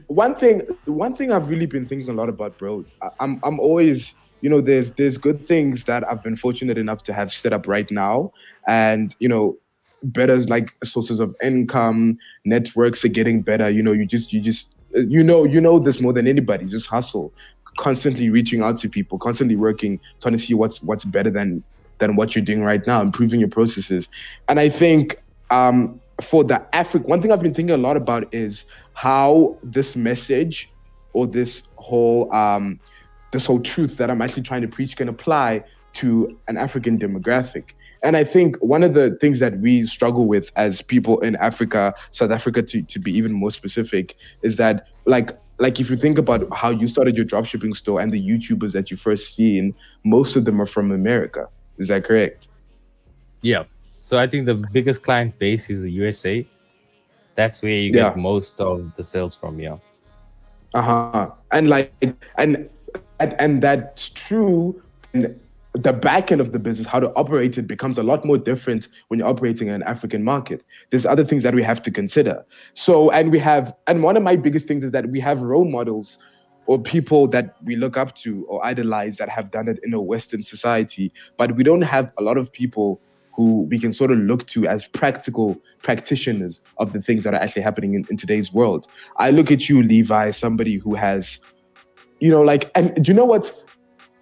one 0.08 0.34
thing, 0.34 0.62
one 0.86 1.14
thing 1.14 1.30
I've 1.30 1.48
really 1.48 1.66
been 1.66 1.86
thinking 1.86 2.08
a 2.08 2.12
lot 2.12 2.28
about, 2.28 2.58
bro. 2.58 2.84
I, 3.00 3.10
I'm 3.20 3.40
I'm 3.44 3.60
always, 3.60 4.14
you 4.40 4.50
know, 4.50 4.60
there's 4.60 4.90
there's 4.92 5.16
good 5.16 5.46
things 5.46 5.84
that 5.84 6.08
I've 6.10 6.24
been 6.24 6.36
fortunate 6.36 6.78
enough 6.78 7.04
to 7.04 7.12
have 7.12 7.32
set 7.32 7.52
up 7.52 7.68
right 7.68 7.88
now, 7.92 8.32
and 8.66 9.14
you 9.20 9.28
know, 9.28 9.56
better 10.02 10.40
like 10.42 10.72
sources 10.84 11.20
of 11.20 11.34
income, 11.42 12.18
networks 12.44 13.04
are 13.04 13.08
getting 13.08 13.42
better. 13.42 13.70
You 13.70 13.82
know, 13.82 13.92
you 13.92 14.06
just 14.06 14.32
you 14.32 14.40
just 14.40 14.74
you 14.94 15.22
know 15.22 15.44
you 15.44 15.60
know 15.60 15.78
this 15.78 16.00
more 16.00 16.12
than 16.12 16.26
anybody. 16.26 16.64
Just 16.66 16.86
hustle, 16.86 17.32
constantly 17.78 18.30
reaching 18.30 18.62
out 18.62 18.78
to 18.78 18.88
people, 18.88 19.18
constantly 19.18 19.56
working, 19.56 20.00
trying 20.20 20.32
to 20.32 20.38
see 20.38 20.54
what's 20.54 20.82
what's 20.82 21.04
better 21.04 21.30
than 21.30 21.62
than 21.98 22.16
what 22.16 22.34
you're 22.34 22.44
doing 22.44 22.62
right 22.62 22.86
now, 22.86 23.00
improving 23.00 23.40
your 23.40 23.48
processes. 23.48 24.08
And 24.48 24.58
I 24.58 24.68
think 24.68 25.22
um, 25.50 26.00
for 26.20 26.44
the 26.44 26.64
Africa, 26.74 27.06
one 27.06 27.20
thing 27.20 27.30
I've 27.30 27.42
been 27.42 27.54
thinking 27.54 27.74
a 27.74 27.78
lot 27.78 27.96
about 27.96 28.32
is 28.34 28.66
how 28.94 29.56
this 29.62 29.96
message 29.96 30.70
or 31.12 31.26
this 31.26 31.62
whole 31.76 32.32
um, 32.34 32.80
this 33.32 33.46
whole 33.46 33.60
truth 33.60 33.96
that 33.98 34.10
I'm 34.10 34.20
actually 34.22 34.42
trying 34.42 34.62
to 34.62 34.68
preach 34.68 34.96
can 34.96 35.08
apply 35.08 35.64
to 35.92 36.38
an 36.48 36.56
African 36.56 36.98
demographic. 36.98 37.70
And 38.02 38.16
I 38.16 38.24
think 38.24 38.56
one 38.56 38.82
of 38.82 38.94
the 38.94 39.16
things 39.20 39.40
that 39.40 39.58
we 39.58 39.86
struggle 39.86 40.26
with 40.26 40.50
as 40.56 40.80
people 40.82 41.20
in 41.20 41.36
Africa, 41.36 41.94
South 42.12 42.30
Africa 42.30 42.62
to, 42.62 42.82
to 42.82 42.98
be 42.98 43.12
even 43.12 43.32
more 43.32 43.50
specific, 43.50 44.16
is 44.42 44.56
that 44.56 44.86
like 45.04 45.36
like 45.58 45.78
if 45.78 45.90
you 45.90 45.96
think 45.96 46.16
about 46.16 46.50
how 46.54 46.70
you 46.70 46.88
started 46.88 47.14
your 47.16 47.26
dropshipping 47.26 47.76
store 47.76 48.00
and 48.00 48.10
the 48.10 48.20
YouTubers 48.20 48.72
that 48.72 48.90
you 48.90 48.96
first 48.96 49.34
seen, 49.34 49.74
most 50.04 50.34
of 50.34 50.46
them 50.46 50.60
are 50.62 50.66
from 50.66 50.90
America. 50.90 51.48
Is 51.76 51.88
that 51.88 52.04
correct? 52.04 52.48
Yeah. 53.42 53.64
So 54.00 54.18
I 54.18 54.26
think 54.26 54.46
the 54.46 54.54
biggest 54.54 55.02
client 55.02 55.38
base 55.38 55.68
is 55.68 55.82
the 55.82 55.90
USA. 55.90 56.46
That's 57.34 57.60
where 57.62 57.72
you 57.72 57.92
Yeah. 57.92 58.08
get 58.08 58.16
most 58.16 58.58
of 58.60 58.94
the 58.96 59.04
sales 59.04 59.36
from. 59.36 59.60
Yeah. 59.60 59.76
Uh-huh. 60.72 61.30
And 61.52 61.68
like 61.68 61.92
and 62.38 62.70
and, 63.18 63.34
and 63.38 63.62
that's 63.62 64.08
true. 64.08 64.80
And 65.12 65.38
the 65.72 65.92
back 65.92 66.32
end 66.32 66.40
of 66.40 66.52
the 66.52 66.58
business, 66.58 66.86
how 66.86 66.98
to 66.98 67.10
operate 67.14 67.56
it 67.56 67.66
becomes 67.66 67.96
a 67.96 68.02
lot 68.02 68.24
more 68.24 68.38
different 68.38 68.88
when 69.08 69.20
you're 69.20 69.28
operating 69.28 69.68
in 69.68 69.74
an 69.74 69.82
African 69.84 70.24
market. 70.24 70.64
There's 70.90 71.06
other 71.06 71.24
things 71.24 71.42
that 71.44 71.54
we 71.54 71.62
have 71.62 71.80
to 71.82 71.90
consider. 71.90 72.44
So 72.74 73.10
and 73.10 73.30
we 73.30 73.38
have 73.38 73.74
and 73.86 74.02
one 74.02 74.16
of 74.16 74.22
my 74.22 74.36
biggest 74.36 74.66
things 74.66 74.82
is 74.82 74.92
that 74.92 75.08
we 75.10 75.20
have 75.20 75.42
role 75.42 75.64
models 75.64 76.18
or 76.66 76.80
people 76.80 77.26
that 77.28 77.56
we 77.64 77.76
look 77.76 77.96
up 77.96 78.14
to 78.14 78.44
or 78.46 78.64
idolize 78.64 79.16
that 79.16 79.28
have 79.28 79.50
done 79.50 79.68
it 79.68 79.78
in 79.82 79.94
a 79.94 80.00
Western 80.00 80.42
society, 80.42 81.12
but 81.36 81.56
we 81.56 81.64
don't 81.64 81.82
have 81.82 82.12
a 82.18 82.22
lot 82.22 82.36
of 82.36 82.52
people 82.52 83.00
who 83.32 83.62
we 83.70 83.78
can 83.78 83.92
sort 83.92 84.10
of 84.10 84.18
look 84.18 84.46
to 84.46 84.66
as 84.66 84.86
practical 84.86 85.60
practitioners 85.82 86.60
of 86.78 86.92
the 86.92 87.00
things 87.00 87.24
that 87.24 87.32
are 87.32 87.40
actually 87.40 87.62
happening 87.62 87.94
in, 87.94 88.06
in 88.10 88.16
today's 88.16 88.52
world. 88.52 88.86
I 89.16 89.30
look 89.30 89.50
at 89.50 89.68
you, 89.68 89.82
Levi, 89.82 90.30
somebody 90.32 90.76
who 90.76 90.94
has, 90.94 91.38
you 92.18 92.30
know, 92.30 92.42
like, 92.42 92.70
and 92.74 92.94
do 93.02 93.10
you 93.10 93.14
know 93.14 93.24
what? 93.24 93.52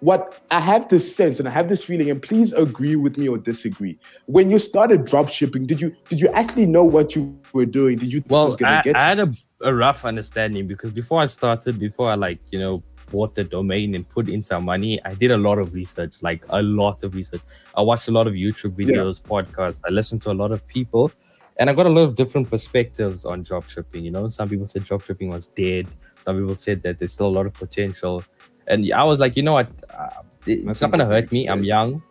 What 0.01 0.41
I 0.49 0.61
have 0.61 0.87
this 0.87 1.13
sense 1.13 1.39
and 1.39 1.47
I 1.47 1.51
have 1.51 1.67
this 1.67 1.83
feeling, 1.83 2.09
and 2.09 2.21
please 2.21 2.53
agree 2.53 2.95
with 2.95 3.17
me 3.17 3.27
or 3.27 3.37
disagree. 3.37 3.99
When 4.27 4.49
you 4.49 4.57
started 4.57 5.03
drop 5.03 5.27
shipping, 5.27 5.65
did 5.65 5.81
you 5.81 5.93
did 6.09 6.21
you 6.21 6.29
actually 6.29 6.67
know 6.67 6.85
what 6.85 7.15
you 7.15 7.37
were 7.51 7.65
doing? 7.65 7.97
Did 7.97 8.13
you 8.13 8.21
think 8.21 8.31
it 8.31 8.35
was 8.45 8.55
Well, 8.55 8.55
gonna 8.55 8.77
I, 8.77 8.81
get 8.81 8.95
I 8.95 9.03
had 9.03 9.19
a, 9.19 9.29
a 9.61 9.73
rough 9.73 10.05
understanding 10.05 10.67
because 10.67 10.91
before 10.91 11.21
I 11.21 11.25
started, 11.25 11.77
before 11.79 12.09
I 12.09 12.15
like, 12.15 12.39
you 12.49 12.59
know, 12.59 12.81
bought 13.11 13.35
the 13.35 13.43
domain 13.43 13.93
and 13.93 14.07
put 14.07 14.29
in 14.29 14.41
some 14.41 14.63
money, 14.63 15.03
I 15.03 15.15
did 15.15 15.31
a 15.31 15.37
lot 15.37 15.57
of 15.59 15.73
research, 15.73 16.13
like 16.21 16.45
a 16.49 16.61
lot 16.61 17.03
of 17.03 17.13
research. 17.13 17.41
I 17.75 17.81
watched 17.81 18.07
a 18.07 18.11
lot 18.11 18.25
of 18.25 18.33
YouTube 18.33 18.75
Yeah. 18.77 18.95
videos, 19.03 19.21
podcasts. 19.21 19.81
I 19.85 19.89
listened 19.89 20.21
to 20.21 20.31
a 20.31 20.37
lot 20.43 20.51
of 20.53 20.65
people, 20.67 21.11
and 21.57 21.69
I 21.69 21.73
got 21.73 21.87
a 21.87 21.89
lot 21.89 22.03
of 22.03 22.15
different 22.15 22.49
perspectives 22.49 23.25
on 23.25 23.43
drop 23.43 23.67
shipping. 23.67 24.05
You 24.05 24.11
know, 24.11 24.29
some 24.29 24.47
people 24.47 24.65
said 24.67 24.85
drop 24.85 25.03
shipping 25.03 25.27
was 25.29 25.47
dead. 25.47 25.87
Some 26.23 26.39
people 26.39 26.55
said 26.55 26.83
that 26.83 26.99
there's 26.99 27.11
still 27.11 27.27
a 27.27 27.35
lot 27.39 27.47
of 27.47 27.53
potential, 27.53 28.23
and 28.69 28.91
I 28.93 29.03
was 29.03 29.19
like, 29.19 29.35
you 29.35 29.43
know 29.43 29.53
what, 29.53 29.67
uh, 29.89 30.21
it- 30.45 30.61
it's 30.67 30.81
not 30.81 30.91
gonna 30.91 31.05
hurt 31.05 31.31
me. 31.31 31.47
I'm 31.47 31.63
young. 31.63 32.01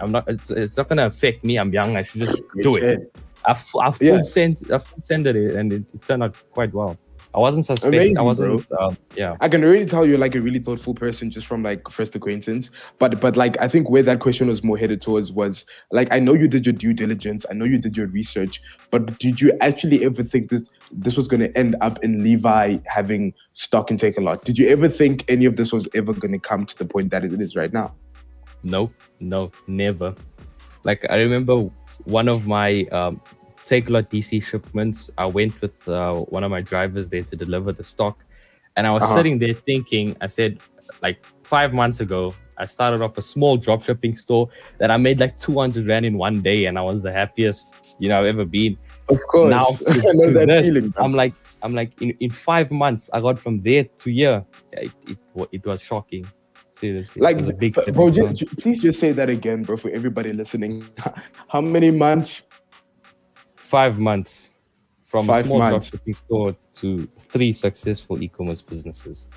I'm 0.00 0.12
not. 0.12 0.28
It's, 0.28 0.50
it's 0.50 0.76
not 0.76 0.88
gonna 0.88 1.06
affect 1.06 1.42
me. 1.44 1.56
I'm 1.58 1.72
young. 1.72 1.96
I 1.96 2.02
should 2.02 2.20
just 2.22 2.40
do 2.62 2.76
it. 2.76 3.10
I, 3.44 3.52
f- 3.52 3.74
I 3.80 3.90
full 3.90 4.06
Yeah. 4.06 4.20
sent 4.20 4.70
I 4.70 4.78
full 4.78 5.00
sended 5.00 5.34
it 5.36 5.54
and 5.56 5.72
it, 5.72 5.82
it 5.94 6.04
turned 6.04 6.22
out 6.22 6.34
quite 6.52 6.72
well. 6.74 6.96
I 7.34 7.38
wasn't 7.38 7.66
suspecting. 7.66 8.16
I 8.18 8.22
wasn't. 8.22 8.70
Um, 8.72 8.96
yeah. 9.14 9.36
I 9.40 9.48
can 9.48 9.62
already 9.62 9.84
tell 9.84 10.06
you're 10.06 10.18
like 10.18 10.34
a 10.34 10.40
really 10.40 10.58
thoughtful 10.58 10.94
person 10.94 11.30
just 11.30 11.46
from 11.46 11.62
like 11.62 11.88
first 11.90 12.14
acquaintance. 12.14 12.70
But 12.98 13.20
but 13.20 13.36
like 13.36 13.60
I 13.60 13.68
think 13.68 13.90
where 13.90 14.02
that 14.02 14.20
question 14.20 14.48
was 14.48 14.64
more 14.64 14.78
headed 14.78 15.00
towards 15.00 15.30
was 15.30 15.66
like 15.92 16.08
I 16.10 16.20
know 16.20 16.32
you 16.32 16.48
did 16.48 16.64
your 16.64 16.72
due 16.72 16.94
diligence, 16.94 17.44
I 17.50 17.54
know 17.54 17.64
you 17.64 17.78
did 17.78 17.96
your 17.96 18.06
research, 18.06 18.62
but 18.90 19.18
did 19.18 19.40
you 19.40 19.52
actually 19.60 20.04
ever 20.04 20.24
think 20.24 20.48
this 20.48 20.64
this 20.90 21.16
was 21.16 21.28
gonna 21.28 21.50
end 21.54 21.76
up 21.80 22.02
in 22.02 22.24
Levi 22.24 22.78
having 22.86 23.34
stock 23.52 23.90
and 23.90 24.00
Takealot? 24.00 24.44
Did 24.44 24.58
you 24.58 24.68
ever 24.68 24.88
think 24.88 25.24
any 25.28 25.44
of 25.44 25.56
this 25.56 25.72
was 25.72 25.86
ever 25.94 26.12
gonna 26.14 26.38
come 26.38 26.64
to 26.64 26.78
the 26.78 26.86
point 26.86 27.10
that 27.10 27.24
it 27.24 27.38
is 27.40 27.54
right 27.54 27.72
now? 27.72 27.94
No, 28.62 28.90
no, 29.20 29.52
never. 29.66 30.14
Like 30.84 31.04
I 31.10 31.16
remember 31.16 31.68
one 32.04 32.28
of 32.28 32.46
my 32.46 32.84
um, 32.84 33.20
Takealot 33.68 34.08
DC 34.10 34.42
shipments. 34.42 35.10
I 35.18 35.26
went 35.26 35.60
with 35.60 35.76
uh, 35.88 36.14
one 36.34 36.42
of 36.44 36.50
my 36.50 36.62
drivers 36.62 37.10
there 37.10 37.22
to 37.24 37.36
deliver 37.36 37.70
the 37.72 37.84
stock, 37.84 38.24
and 38.76 38.86
I 38.86 38.90
was 38.92 39.02
Uh-huh. 39.04 39.16
sitting 39.16 39.38
there 39.38 39.54
thinking. 39.54 40.16
I 40.20 40.28
said, 40.28 40.58
like 41.02 41.18
five 41.42 41.72
months 41.74 42.00
ago, 42.00 42.34
I 42.56 42.66
started 42.66 43.02
off 43.02 43.18
a 43.18 43.22
small 43.22 43.56
drop 43.56 43.84
shipping 43.84 44.16
store 44.16 44.48
that 44.78 44.90
I 44.90 44.96
made 44.96 45.20
like 45.20 45.38
two 45.38 45.58
hundred 45.58 45.86
rand 45.86 46.06
in 46.06 46.16
one 46.16 46.40
day, 46.42 46.64
and 46.66 46.78
I 46.78 46.82
was 46.82 47.02
the 47.02 47.12
happiest 47.12 47.70
you 47.98 48.08
know 48.08 48.18
I've 48.20 48.26
ever 48.34 48.44
been. 48.44 48.76
Of 49.10 49.18
course. 49.30 49.50
now 49.50 49.66
to, 49.86 50.00
to 50.00 50.46
this, 50.46 50.66
feeling, 50.68 50.92
I'm 50.96 51.12
like, 51.14 51.34
I'm 51.62 51.74
like, 51.74 51.90
in, 52.02 52.10
in 52.20 52.30
five 52.30 52.70
months, 52.70 53.08
I 53.12 53.20
got 53.20 53.38
from 53.38 53.58
there 53.58 53.84
to 53.84 54.10
here. 54.10 54.44
It, 54.72 54.92
it, 55.06 55.18
it 55.52 55.66
was 55.66 55.82
shocking. 55.82 56.26
Seriously, 56.74 57.20
like 57.20 57.38
bro, 57.92 58.08
stepping 58.10 58.36
ju- 58.36 58.46
please 58.62 58.80
just 58.80 59.00
say 59.00 59.10
that 59.12 59.28
again, 59.28 59.62
bro, 59.64 59.76
for 59.76 59.90
everybody 59.90 60.32
listening. 60.32 60.88
How 61.48 61.60
many 61.60 61.90
months? 61.90 62.42
Five 63.68 63.98
months 63.98 64.50
from 65.02 65.26
Five 65.26 65.44
a 65.44 65.48
small 65.48 65.58
months. 65.58 65.90
dropshipping 65.90 66.16
store 66.16 66.56
to 66.74 67.08
three 67.18 67.52
successful 67.52 68.22
e-commerce 68.22 68.62
businesses. 68.62 69.28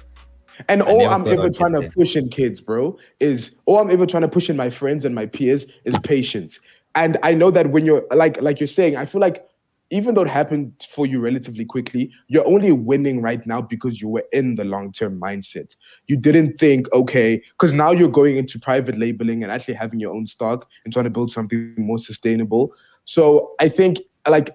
And 0.67 0.83
I 0.83 0.85
all 0.85 1.07
I'm 1.09 1.27
ever 1.27 1.49
trying 1.49 1.73
to 1.73 1.81
there. 1.81 1.89
push 1.89 2.15
in 2.15 2.29
kids, 2.29 2.61
bro, 2.61 2.97
is 3.19 3.55
all 3.65 3.79
I'm 3.79 3.89
ever 3.89 4.05
trying 4.05 4.21
to 4.21 4.27
push 4.27 4.49
in 4.49 4.57
my 4.57 4.69
friends 4.69 5.05
and 5.05 5.15
my 5.15 5.25
peers 5.25 5.65
is 5.85 5.95
patience. 6.03 6.59
And 6.95 7.17
I 7.23 7.33
know 7.33 7.51
that 7.51 7.71
when 7.71 7.85
you're 7.85 8.05
like 8.13 8.41
like 8.41 8.59
you're 8.59 8.67
saying, 8.67 8.97
I 8.97 9.05
feel 9.05 9.21
like 9.21 9.45
even 9.91 10.13
though 10.13 10.21
it 10.21 10.29
happened 10.29 10.73
for 10.89 11.05
you 11.05 11.19
relatively 11.19 11.65
quickly, 11.65 12.11
you're 12.27 12.47
only 12.47 12.71
winning 12.71 13.21
right 13.21 13.45
now 13.45 13.61
because 13.61 14.01
you 14.01 14.07
were 14.07 14.23
in 14.31 14.55
the 14.55 14.63
long-term 14.63 15.19
mindset. 15.19 15.75
You 16.07 16.15
didn't 16.15 16.57
think, 16.57 16.91
okay, 16.93 17.41
because 17.51 17.73
now 17.73 17.91
you're 17.91 18.09
going 18.09 18.37
into 18.37 18.57
private 18.57 18.97
labeling 18.97 19.43
and 19.43 19.51
actually 19.51 19.73
having 19.73 19.99
your 19.99 20.13
own 20.13 20.25
stock 20.27 20.69
and 20.83 20.93
trying 20.93 21.03
to 21.05 21.09
build 21.09 21.29
something 21.31 21.73
more 21.77 21.99
sustainable. 21.99 22.73
So 23.03 23.53
I 23.59 23.67
think 23.67 23.97
like 24.29 24.53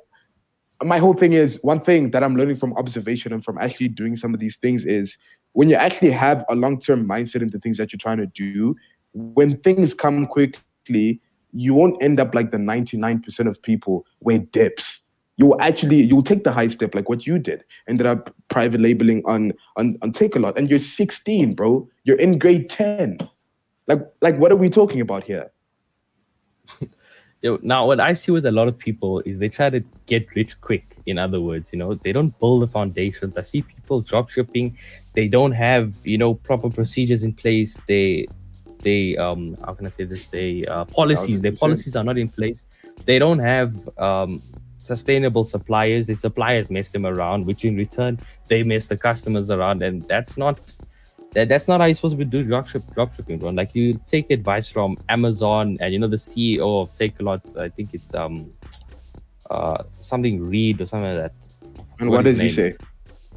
my 0.84 0.98
whole 0.98 1.14
thing 1.14 1.32
is 1.32 1.58
one 1.62 1.80
thing 1.80 2.10
that 2.10 2.22
I'm 2.22 2.36
learning 2.36 2.56
from 2.56 2.74
observation 2.74 3.32
and 3.32 3.44
from 3.44 3.58
actually 3.58 3.88
doing 3.88 4.16
some 4.16 4.34
of 4.34 4.40
these 4.40 4.56
things 4.56 4.84
is 4.84 5.16
when 5.52 5.68
you 5.70 5.74
actually 5.74 6.10
have 6.10 6.44
a 6.50 6.54
long-term 6.54 7.08
mindset 7.08 7.40
into 7.40 7.58
things 7.58 7.78
that 7.78 7.92
you're 7.92 7.98
trying 7.98 8.18
to 8.18 8.26
do, 8.26 8.76
when 9.14 9.56
things 9.62 9.94
come 9.94 10.26
quickly, 10.26 11.20
you 11.52 11.72
won't 11.72 12.00
end 12.02 12.20
up 12.20 12.34
like 12.34 12.50
the 12.50 12.58
99% 12.58 13.48
of 13.48 13.62
people 13.62 14.04
where 14.18 14.38
dips. 14.38 15.00
You 15.38 15.46
will 15.46 15.60
actually 15.60 16.02
you'll 16.02 16.22
take 16.22 16.44
the 16.44 16.52
high 16.52 16.68
step 16.68 16.94
like 16.94 17.08
what 17.08 17.26
you 17.26 17.38
did. 17.38 17.64
Ended 17.88 18.06
up 18.06 18.34
private 18.48 18.80
labeling 18.80 19.22
on 19.26 19.52
on 19.76 19.98
on 20.00 20.12
Takealot, 20.12 20.56
and 20.56 20.70
you're 20.70 20.78
16, 20.78 21.54
bro. 21.54 21.86
You're 22.04 22.18
in 22.18 22.38
grade 22.38 22.70
10. 22.70 23.18
Like 23.86 24.00
like 24.22 24.38
what 24.38 24.50
are 24.50 24.56
we 24.56 24.70
talking 24.70 25.02
about 25.02 25.24
here? 25.24 25.50
Now, 27.62 27.86
what 27.86 28.00
I 28.00 28.12
see 28.12 28.32
with 28.32 28.46
a 28.46 28.50
lot 28.50 28.68
of 28.68 28.78
people 28.78 29.20
is 29.20 29.38
they 29.38 29.48
try 29.48 29.70
to 29.70 29.80
get 30.06 30.34
rich 30.34 30.60
quick. 30.60 30.96
In 31.06 31.18
other 31.18 31.40
words, 31.40 31.72
you 31.72 31.78
know, 31.78 31.94
they 31.94 32.12
don't 32.12 32.38
build 32.40 32.62
the 32.62 32.66
foundations. 32.66 33.36
I 33.36 33.42
see 33.42 33.62
people 33.62 34.00
drop 34.00 34.30
shipping, 34.30 34.76
they 35.14 35.28
don't 35.28 35.52
have 35.52 35.94
you 36.04 36.18
know 36.18 36.34
proper 36.34 36.70
procedures 36.70 37.22
in 37.22 37.32
place. 37.32 37.76
They, 37.88 38.28
they 38.82 39.16
um, 39.16 39.56
how 39.64 39.74
can 39.74 39.86
I 39.86 39.88
say 39.88 40.04
this? 40.04 40.26
They 40.28 40.64
uh, 40.66 40.84
policies. 40.84 41.42
Their 41.42 41.52
policies 41.52 41.96
are 41.96 42.04
not 42.04 42.18
in 42.18 42.28
place. 42.28 42.64
They 43.04 43.18
don't 43.18 43.38
have 43.38 43.72
um 43.98 44.42
sustainable 44.78 45.44
suppliers. 45.44 46.06
Their 46.06 46.16
suppliers 46.16 46.70
mess 46.70 46.92
them 46.92 47.06
around, 47.06 47.46
which 47.46 47.64
in 47.64 47.76
return 47.76 48.20
they 48.48 48.62
mess 48.62 48.86
the 48.86 48.96
customers 48.96 49.50
around, 49.50 49.82
and 49.82 50.02
that's 50.02 50.36
not 50.36 50.58
that, 51.36 51.48
that's 51.50 51.68
not 51.68 51.80
how 51.80 51.86
you're 51.86 51.94
supposed 51.94 52.18
to 52.18 52.24
do 52.24 52.44
dropship 52.44 52.82
dropshipping, 52.94 53.38
bro. 53.40 53.50
Like 53.50 53.74
you 53.74 54.00
take 54.06 54.30
advice 54.30 54.68
from 54.70 54.96
Amazon 55.08 55.76
and 55.80 55.92
you 55.92 55.98
know 55.98 56.08
the 56.08 56.16
CEO 56.16 56.82
of 56.82 56.94
Takealot. 56.98 57.42
I 57.58 57.68
think 57.68 57.90
it's 57.92 58.14
um 58.14 58.50
uh 59.50 59.84
something 60.00 60.34
Reid 60.50 60.80
or 60.80 60.86
something 60.86 61.12
like 61.14 61.22
that. 61.24 61.34
And 62.00 62.08
What 62.10 62.16
what 62.16 62.26
is 62.26 62.38
does 62.38 62.40
he 62.40 62.48
say? 62.48 62.76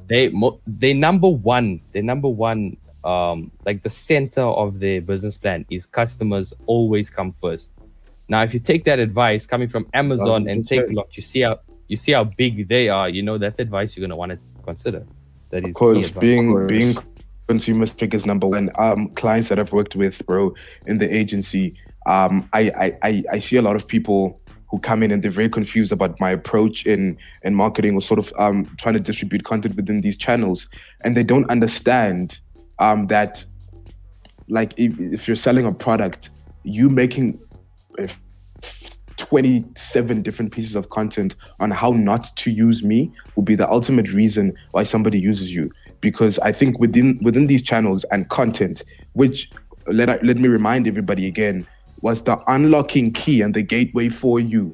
they 0.08 0.30
mo- 0.30 0.60
they 0.66 0.94
number 0.94 1.28
one 1.30 1.82
they 1.92 2.02
number 2.02 2.30
one 2.30 2.78
um 3.04 3.52
like 3.66 3.84
the 3.84 3.90
center 3.90 4.42
of 4.42 4.80
their 4.80 5.02
business 5.02 5.38
plan 5.38 5.66
is 5.70 5.86
customers 5.86 6.54
always 6.66 7.10
come 7.10 7.32
first 7.32 7.72
now 8.28 8.42
if 8.42 8.54
you 8.54 8.60
take 8.60 8.84
that 8.84 8.98
advice 9.00 9.46
coming 9.46 9.68
from 9.68 9.86
amazon 9.94 10.48
and 10.50 10.68
take 10.68 10.82
a 10.82 10.94
1000%. 10.94 11.16
you 11.16 11.22
see 11.22 11.42
how 11.42 11.60
you 11.88 11.96
see 11.96 12.12
how 12.12 12.24
big 12.24 12.68
they 12.68 12.90
are 12.90 13.08
you 13.08 13.22
know 13.22 13.38
that's 13.38 13.60
advice 13.60 13.96
you're 13.96 14.02
going 14.02 14.10
to 14.10 14.16
want 14.16 14.32
to 14.32 14.40
consider 14.64 15.06
that 15.52 15.64
is 15.64 15.70
Of 15.70 15.76
course, 15.76 16.10
being 16.10 16.68
being 16.68 16.98
consumer 17.50 17.86
is 18.00 18.26
number 18.28 18.48
one. 18.48 18.70
Um, 18.78 19.10
clients 19.16 19.50
that 19.50 19.58
I've 19.58 19.74
worked 19.74 19.96
with, 19.96 20.24
bro, 20.28 20.54
in 20.86 21.00
the 21.00 21.12
agency, 21.14 21.74
um, 22.06 22.48
I, 22.54 22.62
I 22.84 22.98
I 23.10 23.24
I 23.34 23.40
see 23.40 23.58
a 23.58 23.62
lot 23.62 23.76
of 23.76 23.88
people 23.88 24.40
who 24.70 24.78
come 24.80 25.02
in 25.02 25.10
and 25.10 25.24
they're 25.24 25.40
very 25.42 25.50
confused 25.50 25.92
about 25.92 26.20
my 26.20 26.30
approach 26.30 26.86
in 26.86 27.18
in 27.42 27.56
marketing 27.56 27.96
or 27.96 28.02
sort 28.02 28.20
of 28.20 28.32
um 28.38 28.66
trying 28.78 28.94
to 28.94 29.00
distribute 29.00 29.44
content 29.44 29.76
within 29.76 30.02
these 30.02 30.16
channels, 30.16 30.70
and 31.04 31.18
they 31.18 31.24
don't 31.24 31.50
understand 31.50 32.40
um 32.78 33.08
that 33.08 33.44
like 34.48 34.72
if, 34.78 35.00
if 35.00 35.28
you're 35.28 35.44
selling 35.48 35.66
a 35.66 35.74
product, 35.74 36.30
you 36.64 36.88
making 36.88 37.40
if 37.98 38.20
27 39.18 40.22
different 40.22 40.52
pieces 40.52 40.76
of 40.76 40.90
content 40.90 41.36
on 41.60 41.72
how 41.72 41.92
not 41.92 42.24
to 42.38 42.50
use 42.52 42.84
me 42.84 43.12
will 43.36 43.44
be 43.44 43.56
the 43.56 43.70
ultimate 43.70 44.14
reason 44.14 44.54
why 44.72 44.84
somebody 44.84 45.20
uses 45.20 45.54
you 45.54 45.70
because 46.02 46.40
i 46.40 46.52
think 46.52 46.80
within 46.80 47.18
within 47.22 47.48
these 47.48 47.62
channels 47.62 48.04
and 48.06 48.30
content 48.30 48.84
which 49.14 49.50
let 49.88 50.10
I, 50.10 50.20
let 50.22 50.38
me 50.38 50.48
remind 50.48 50.88
everybody 50.88 51.28
again 51.28 51.68
was 52.02 52.22
the 52.22 52.38
unlocking 52.48 53.12
key 53.12 53.42
and 53.42 53.54
the 53.54 53.62
gateway 53.62 54.10
for 54.10 54.40
you. 54.40 54.74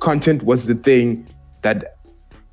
Content 0.00 0.42
was 0.42 0.66
the 0.66 0.74
thing 0.74 1.26
that 1.62 1.96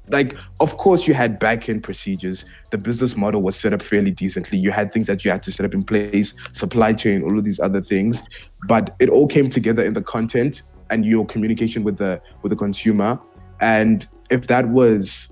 like 0.07 0.35
of 0.59 0.77
course 0.77 1.07
you 1.07 1.13
had 1.13 1.39
back 1.39 1.69
end 1.69 1.83
procedures. 1.83 2.45
The 2.71 2.77
business 2.77 3.15
model 3.15 3.41
was 3.41 3.55
set 3.55 3.73
up 3.73 3.81
fairly 3.81 4.11
decently. 4.11 4.57
You 4.57 4.71
had 4.71 4.91
things 4.91 5.07
that 5.07 5.23
you 5.25 5.31
had 5.31 5.43
to 5.43 5.51
set 5.51 5.65
up 5.65 5.73
in 5.73 5.83
place 5.83 6.33
supply 6.53 6.93
chain 6.93 7.23
all 7.23 7.37
of 7.37 7.43
these 7.43 7.59
other 7.59 7.81
things. 7.81 8.21
But 8.67 8.95
it 8.99 9.09
all 9.09 9.27
came 9.27 9.49
together 9.49 9.83
in 9.83 9.93
the 9.93 10.01
content 10.01 10.63
and 10.89 11.05
your 11.05 11.25
communication 11.25 11.83
with 11.83 11.97
the 11.97 12.21
with 12.41 12.51
the 12.51 12.55
consumer. 12.55 13.19
And 13.59 14.07
if 14.29 14.47
that 14.47 14.69
was 14.69 15.29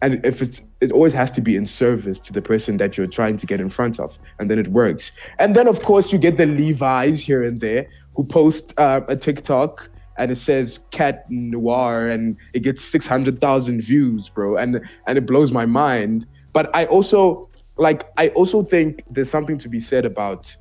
and 0.00 0.24
if 0.24 0.40
it's 0.40 0.60
it 0.80 0.92
always 0.92 1.12
has 1.12 1.30
to 1.32 1.40
be 1.40 1.56
in 1.56 1.66
service 1.66 2.20
to 2.20 2.32
the 2.32 2.42
person 2.42 2.76
that 2.76 2.96
you're 2.96 3.06
trying 3.06 3.36
to 3.36 3.46
get 3.46 3.60
in 3.60 3.68
front 3.68 3.98
of 3.98 4.18
and 4.38 4.48
then 4.48 4.58
it 4.58 4.68
works. 4.68 5.12
And 5.38 5.56
then 5.56 5.66
of 5.66 5.82
course 5.82 6.12
you 6.12 6.18
get 6.18 6.36
the 6.36 6.46
levi's 6.46 7.20
here 7.20 7.42
and 7.42 7.60
there 7.60 7.88
who 8.14 8.24
post 8.24 8.74
uh, 8.78 9.00
a 9.08 9.16
tiktok 9.16 9.90
and 10.16 10.30
it 10.30 10.36
says 10.36 10.80
cat 10.90 11.24
noir 11.30 12.08
and 12.08 12.36
it 12.52 12.60
gets 12.60 12.82
600000 12.84 13.80
views 13.80 14.28
bro. 14.28 14.56
And 14.56 14.80
and 15.06 15.18
it 15.18 15.26
blows 15.26 15.50
my 15.52 15.66
mind. 15.66 16.26
But 16.52 16.74
i 16.74 16.86
also 16.86 17.48
like 17.76 18.04
i 18.16 18.28
also 18.28 18.62
think 18.62 19.04
there's 19.10 19.30
something 19.30 19.58
to 19.58 19.68
be 19.68 19.80
said 19.80 20.04
about 20.04 20.54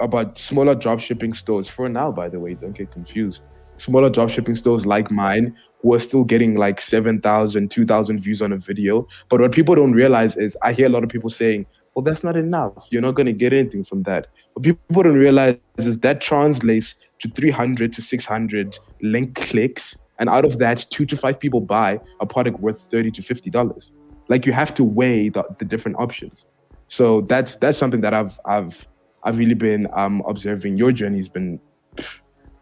about 0.00 0.38
smaller 0.38 0.74
drop 0.74 1.00
shipping 1.00 1.32
stores 1.32 1.68
for 1.68 1.88
now 1.88 2.10
by 2.10 2.28
the 2.28 2.40
way. 2.40 2.54
Don't 2.54 2.76
get 2.76 2.90
confused 2.90 3.42
smaller 3.78 4.10
drop 4.10 4.30
shipping 4.30 4.54
stores 4.54 4.86
like 4.86 5.10
mine 5.10 5.56
who 5.82 5.94
are 5.94 5.98
still 5.98 6.24
getting 6.24 6.56
like 6.56 6.80
7,000, 6.80 7.70
2,000 7.70 8.20
views 8.20 8.42
on 8.42 8.52
a 8.52 8.56
video. 8.56 9.06
But 9.28 9.40
what 9.40 9.52
people 9.52 9.74
don't 9.74 9.92
realize 9.92 10.36
is 10.36 10.56
I 10.62 10.72
hear 10.72 10.86
a 10.86 10.90
lot 10.90 11.04
of 11.04 11.10
people 11.10 11.30
saying, 11.30 11.66
well, 11.94 12.02
that's 12.02 12.24
not 12.24 12.36
enough. 12.36 12.88
You're 12.90 13.02
not 13.02 13.14
going 13.14 13.26
to 13.26 13.32
get 13.32 13.52
anything 13.52 13.84
from 13.84 14.02
that. 14.02 14.28
What 14.54 14.62
people 14.64 15.02
don't 15.02 15.14
realize 15.14 15.56
is 15.78 15.98
that 15.98 16.20
translates 16.20 16.94
to 17.20 17.28
300 17.28 17.92
to 17.92 18.02
600 18.02 18.78
link 19.00 19.34
clicks. 19.34 19.96
And 20.18 20.28
out 20.28 20.44
of 20.44 20.58
that, 20.58 20.86
two 20.90 21.06
to 21.06 21.16
five 21.16 21.38
people 21.38 21.60
buy 21.60 22.00
a 22.20 22.26
product 22.26 22.60
worth 22.60 22.80
30 22.80 23.10
to 23.12 23.22
$50. 23.22 23.92
Like 24.28 24.44
you 24.44 24.52
have 24.52 24.74
to 24.74 24.84
weigh 24.84 25.28
the, 25.28 25.44
the 25.58 25.64
different 25.64 25.98
options. 25.98 26.44
So 26.88 27.22
that's 27.22 27.56
that's 27.56 27.78
something 27.78 28.00
that 28.00 28.14
I've 28.14 28.38
I've 28.44 28.86
I've 29.22 29.38
really 29.38 29.54
been 29.54 29.88
um 29.92 30.22
observing. 30.26 30.76
Your 30.76 30.92
journey's 30.92 31.28
been 31.28 31.60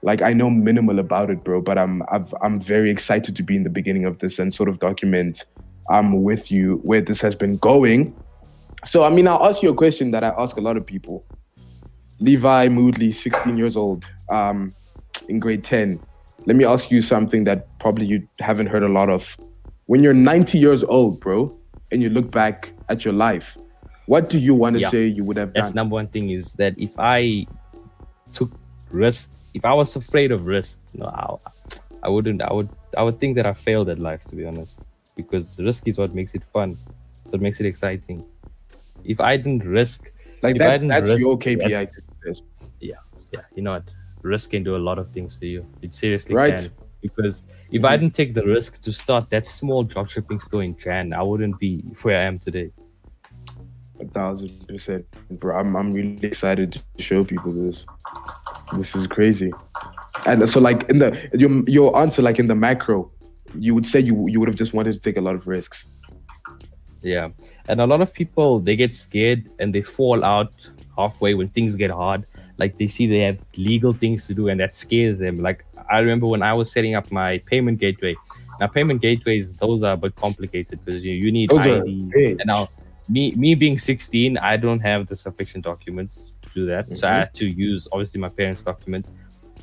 like 0.05 0.21
I 0.23 0.33
know 0.35 0.51
minimal 0.51 0.99
about 0.99 1.31
it, 1.31 1.43
bro, 1.45 1.61
but 1.63 1.79
I'm 1.79 2.03
I've, 2.13 2.33
I'm 2.43 2.61
very 2.61 2.91
excited 2.91 3.35
to 3.37 3.43
be 3.43 3.57
in 3.57 3.63
the 3.63 3.71
beginning 3.71 4.05
of 4.05 4.19
this 4.19 4.39
and 4.39 4.53
sort 4.53 4.69
of 4.69 4.79
document 4.79 5.45
um 5.91 6.23
with 6.23 6.51
you 6.51 6.81
where 6.83 7.01
this 7.01 7.21
has 7.21 7.35
been 7.35 7.57
going. 7.59 8.15
So 8.85 9.03
I 9.05 9.11
mean, 9.11 9.27
I'll 9.27 9.45
ask 9.45 9.63
you 9.63 9.71
a 9.71 9.75
question 9.75 10.11
that 10.13 10.23
I 10.23 10.29
ask 10.39 10.57
a 10.57 10.61
lot 10.61 10.77
of 10.77 10.85
people. 10.87 11.25
Levi 12.21 12.69
Moodley, 12.69 13.13
16 13.15 13.57
years 13.57 13.77
old, 13.77 14.07
um, 14.31 14.73
in 15.29 15.41
grade 15.41 15.65
10. 15.65 16.01
Let 16.47 16.57
me 16.57 16.65
ask 16.65 16.91
you 16.91 17.03
something 17.03 17.45
that 17.45 17.67
probably 17.81 18.07
you 18.07 18.29
haven't 18.41 18.67
heard 18.69 18.83
a 18.83 18.89
lot 18.89 19.09
of. 19.09 19.37
When 19.87 20.03
you're 20.03 20.15
90 20.15 20.59
years 20.59 20.85
old, 20.85 21.19
bro, 21.21 21.59
and 21.91 22.03
you 22.03 22.09
look 22.11 22.31
back 22.31 22.73
at 22.89 23.05
your 23.05 23.15
life, 23.15 23.57
what 24.07 24.29
do 24.29 24.39
you 24.39 24.55
want 24.55 24.77
to 24.77 24.81
Yeah. 24.83 24.91
say 24.91 25.07
you 25.07 25.25
would 25.25 25.37
have 25.37 25.53
done? 25.55 25.63
that's 25.63 25.75
number 25.75 25.95
one 25.95 26.07
thing 26.07 26.31
is 26.31 26.53
that 26.55 26.79
if 26.79 26.93
I 26.99 27.47
took 28.33 28.51
risk, 28.91 29.33
if 29.55 29.65
I 29.65 29.73
was 29.73 29.95
afraid 29.97 30.33
of 30.33 30.47
risk, 30.47 30.81
no, 30.95 31.07
I, 31.07 31.37
I 32.03 32.09
wouldn't. 32.09 32.43
I 32.43 32.53
would. 32.53 32.69
I 32.97 33.03
would 33.03 33.19
think 33.19 33.37
that 33.37 33.47
I 33.47 33.53
failed 33.53 33.89
at 33.89 33.99
life, 33.99 34.25
to 34.27 34.37
be 34.37 34.45
honest, 34.45 34.81
because 35.17 35.59
risk 35.59 35.89
is 35.89 35.99
what 35.99 36.15
makes 36.15 36.35
it 36.35 36.45
fun. 36.45 36.77
So 37.25 37.31
what 37.31 37.41
makes 37.41 37.61
it 37.61 37.67
exciting. 37.67 38.27
If 39.05 39.21
I 39.21 39.37
didn't 39.37 39.65
risk, 39.65 40.13
like 40.43 40.59
that, 40.59 40.73
didn't 40.73 40.89
that's 40.89 41.11
risk 41.11 41.21
your 41.21 41.39
KPI 41.39 41.89
to 41.89 41.95
success. 41.95 42.43
yeah, 42.81 42.97
yeah, 43.33 43.41
you 43.55 43.63
know 43.63 43.73
what? 43.73 43.85
Risk 44.23 44.51
can 44.51 44.65
do 44.65 44.77
a 44.77 44.83
lot 44.89 44.99
of 44.99 45.11
things 45.11 45.37
for 45.37 45.47
you. 45.47 45.67
It 45.83 45.95
seriously 45.95 46.35
Right. 46.35 46.59
can. 46.59 46.71
Because 47.01 47.45
if 47.71 47.83
mm-hmm. 47.83 47.87
I 47.87 47.97
didn't 47.99 48.15
take 48.15 48.33
the 48.33 48.45
risk 48.45 48.81
to 48.83 48.93
start 48.93 49.29
that 49.29 49.45
small 49.45 49.85
dropshipping 49.85 50.41
store 50.41 50.63
in 50.63 50.75
Jan, 50.75 51.13
I 51.13 51.23
wouldn't 51.23 51.59
be 51.59 51.81
where 52.01 52.19
I 52.19 52.23
am 52.23 52.39
today. 52.39 52.71
A 54.01 54.07
thousand 54.07 54.67
percent, 54.67 55.05
bro. 55.31 55.59
I'm 55.59 55.77
I'm 55.77 55.93
really 55.93 56.19
excited 56.27 56.73
to 56.73 57.03
show 57.03 57.23
people 57.23 57.53
this. 57.53 57.85
This 58.73 58.95
is 58.95 59.07
crazy. 59.07 59.53
And 60.27 60.49
so, 60.49 60.61
like 60.61 60.89
in 60.89 60.99
the 60.99 61.29
your 61.35 61.63
your 61.69 61.97
answer, 61.99 62.23
like 62.23 62.39
in 62.39 62.47
the 62.47 62.55
macro, 62.55 63.11
you 63.59 63.75
would 63.75 63.87
say 63.87 64.01
you 64.01 64.27
you 64.29 64.41
would 64.41 64.49
have 64.49 64.57
just 64.57 64.73
wanted 64.73 64.95
to 64.95 65.01
take 65.01 65.17
a 65.17 65.21
lot 65.21 65.35
of 65.35 65.47
risks. 65.47 65.85
Yeah. 67.03 67.29
And 67.69 67.81
a 67.81 67.87
lot 67.87 68.01
of 68.01 68.13
people 68.15 68.61
they 68.61 68.77
get 68.77 68.95
scared 68.95 69.49
and 69.59 69.75
they 69.75 69.83
fall 69.83 70.25
out 70.25 70.69
halfway 70.97 71.35
when 71.35 71.49
things 71.49 71.77
get 71.77 71.91
hard. 71.91 72.27
Like 72.57 72.79
they 72.79 72.87
see 72.87 73.07
they 73.07 73.19
have 73.19 73.39
legal 73.59 73.93
things 73.93 74.27
to 74.29 74.35
do 74.35 74.49
and 74.49 74.59
that 74.61 74.75
scares 74.75 75.19
them. 75.19 75.41
Like 75.41 75.65
I 75.91 75.99
remember 76.01 76.27
when 76.27 76.43
I 76.43 76.55
was 76.55 76.73
setting 76.73 76.95
up 76.95 77.13
my 77.13 77.39
payment 77.39 77.79
gateway. 77.79 78.17
Now 78.59 78.69
payment 78.69 79.03
gateways, 79.03 79.53
those 79.55 79.83
are 79.83 79.93
a 79.93 79.97
bit 79.97 80.17
complicated 80.17 80.83
because 80.85 81.05
you, 81.05 81.13
you 81.13 81.31
need 81.31 81.51
Those 81.51 81.67
are 81.67 81.83
ID. 81.83 82.11
big. 82.15 82.41
And 82.41 82.47
now 82.47 82.71
me 83.09 83.33
me 83.33 83.55
being 83.55 83.79
16, 83.79 84.39
I 84.39 84.57
don't 84.57 84.81
have 84.81 85.07
the 85.09 85.17
sufficient 85.17 85.65
documents 85.65 86.33
do 86.55 86.67
that. 86.67 86.93
So 86.97 87.09
I 87.09 87.11
Mhm. 87.11 87.19
had 87.19 87.35
to 87.35 87.47
use 87.47 87.89
obviously 87.93 88.21
my 88.21 88.29
parents' 88.29 88.63
documents. 88.63 89.11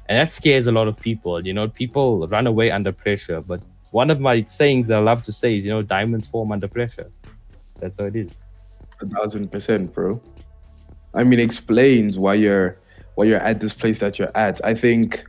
And 0.07 0.17
that 0.19 0.29
scares 0.29 0.67
a 0.67 0.71
lot 0.71 0.87
of 0.87 0.99
people. 0.99 1.45
You 1.45 1.53
know, 1.53 1.67
people 1.69 2.27
run 2.27 2.45
away 2.47 2.69
under 2.71 2.91
pressure. 2.91 3.39
But 3.41 3.61
one 3.91 4.09
of 4.11 4.19
my 4.19 4.41
sayings 4.41 4.87
that 4.87 4.97
I 4.97 5.01
love 5.01 5.21
to 5.23 5.31
say 5.31 5.57
is, 5.57 5.65
you 5.65 5.71
know, 5.71 5.81
diamonds 5.81 6.27
form 6.27 6.51
under 6.51 6.67
pressure. 6.67 7.09
That's 7.79 7.97
how 7.97 8.05
it 8.05 8.15
is. 8.15 8.39
A 9.01 9.07
thousand 9.07 9.51
percent, 9.51 9.93
bro. 9.93 10.21
I 11.13 11.23
mean, 11.23 11.39
explains 11.39 12.19
why 12.19 12.35
you're 12.35 12.77
why 13.15 13.25
you're 13.25 13.39
at 13.39 13.59
this 13.59 13.73
place 13.73 13.99
that 13.99 14.17
you're 14.19 14.35
at. 14.35 14.63
I 14.63 14.73
think, 14.73 15.23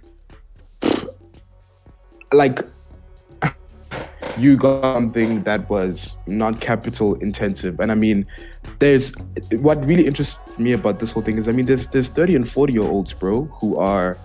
like, 2.33 2.64
you 4.38 4.56
got 4.56 4.82
something 4.82 5.40
that 5.42 5.68
was 5.68 6.16
not 6.26 6.60
capital 6.60 7.14
intensive, 7.16 7.80
and 7.80 7.90
I 7.90 7.94
mean, 7.94 8.26
there's 8.78 9.12
what 9.58 9.84
really 9.84 10.06
interests 10.06 10.38
me 10.58 10.72
about 10.72 11.00
this 11.00 11.12
whole 11.12 11.22
thing 11.22 11.38
is, 11.38 11.48
I 11.48 11.52
mean, 11.52 11.66
there's 11.66 11.86
there's 11.88 12.08
thirty 12.08 12.34
and 12.34 12.50
forty 12.50 12.74
year 12.74 12.82
olds, 12.82 13.12
bro, 13.12 13.44
who 13.60 13.76
are 13.76 14.16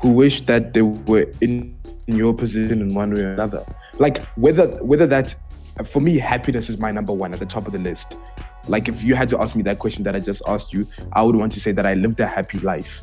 who 0.00 0.10
wish 0.10 0.42
that 0.42 0.74
they 0.74 0.82
were 0.82 1.30
in 1.40 1.76
your 2.06 2.34
position 2.34 2.80
in 2.80 2.94
one 2.94 3.14
way 3.14 3.22
or 3.22 3.32
another. 3.32 3.64
Like 3.98 4.22
whether 4.36 4.66
whether 4.84 5.06
that's 5.06 5.36
for 5.86 6.00
me, 6.00 6.18
happiness 6.18 6.68
is 6.68 6.78
my 6.78 6.92
number 6.92 7.12
one 7.12 7.32
at 7.32 7.40
the 7.40 7.46
top 7.46 7.66
of 7.66 7.72
the 7.72 7.78
list. 7.78 8.16
Like 8.68 8.88
if 8.88 9.02
you 9.02 9.14
had 9.14 9.28
to 9.30 9.40
ask 9.40 9.56
me 9.56 9.62
that 9.62 9.78
question 9.78 10.04
that 10.04 10.14
I 10.14 10.20
just 10.20 10.42
asked 10.46 10.72
you, 10.72 10.86
I 11.12 11.22
would 11.22 11.36
want 11.36 11.52
to 11.52 11.60
say 11.60 11.72
that 11.72 11.84
I 11.84 11.94
lived 11.94 12.20
a 12.20 12.26
happy 12.26 12.58
life. 12.58 13.02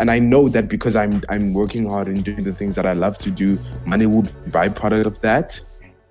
And 0.00 0.10
I 0.10 0.18
know 0.18 0.48
that 0.48 0.68
because 0.68 0.96
I'm 0.96 1.22
I'm 1.28 1.52
working 1.52 1.88
hard 1.88 2.06
and 2.06 2.24
doing 2.24 2.42
the 2.42 2.52
things 2.52 2.76
that 2.76 2.86
I 2.86 2.92
love 2.92 3.18
to 3.18 3.30
do, 3.30 3.58
money 3.84 4.06
will 4.06 4.22
be 4.22 4.30
byproduct 4.48 5.06
of 5.06 5.20
that. 5.20 5.60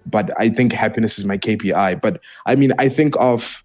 But 0.06 0.32
I 0.40 0.50
think 0.50 0.74
happiness 0.74 1.20
is 1.20 1.26
my 1.26 1.38
KPI. 1.38 2.02
But 2.02 2.22
I 2.46 2.56
mean, 2.56 2.74
I 2.80 2.90
think 2.90 3.16
of, 3.18 3.64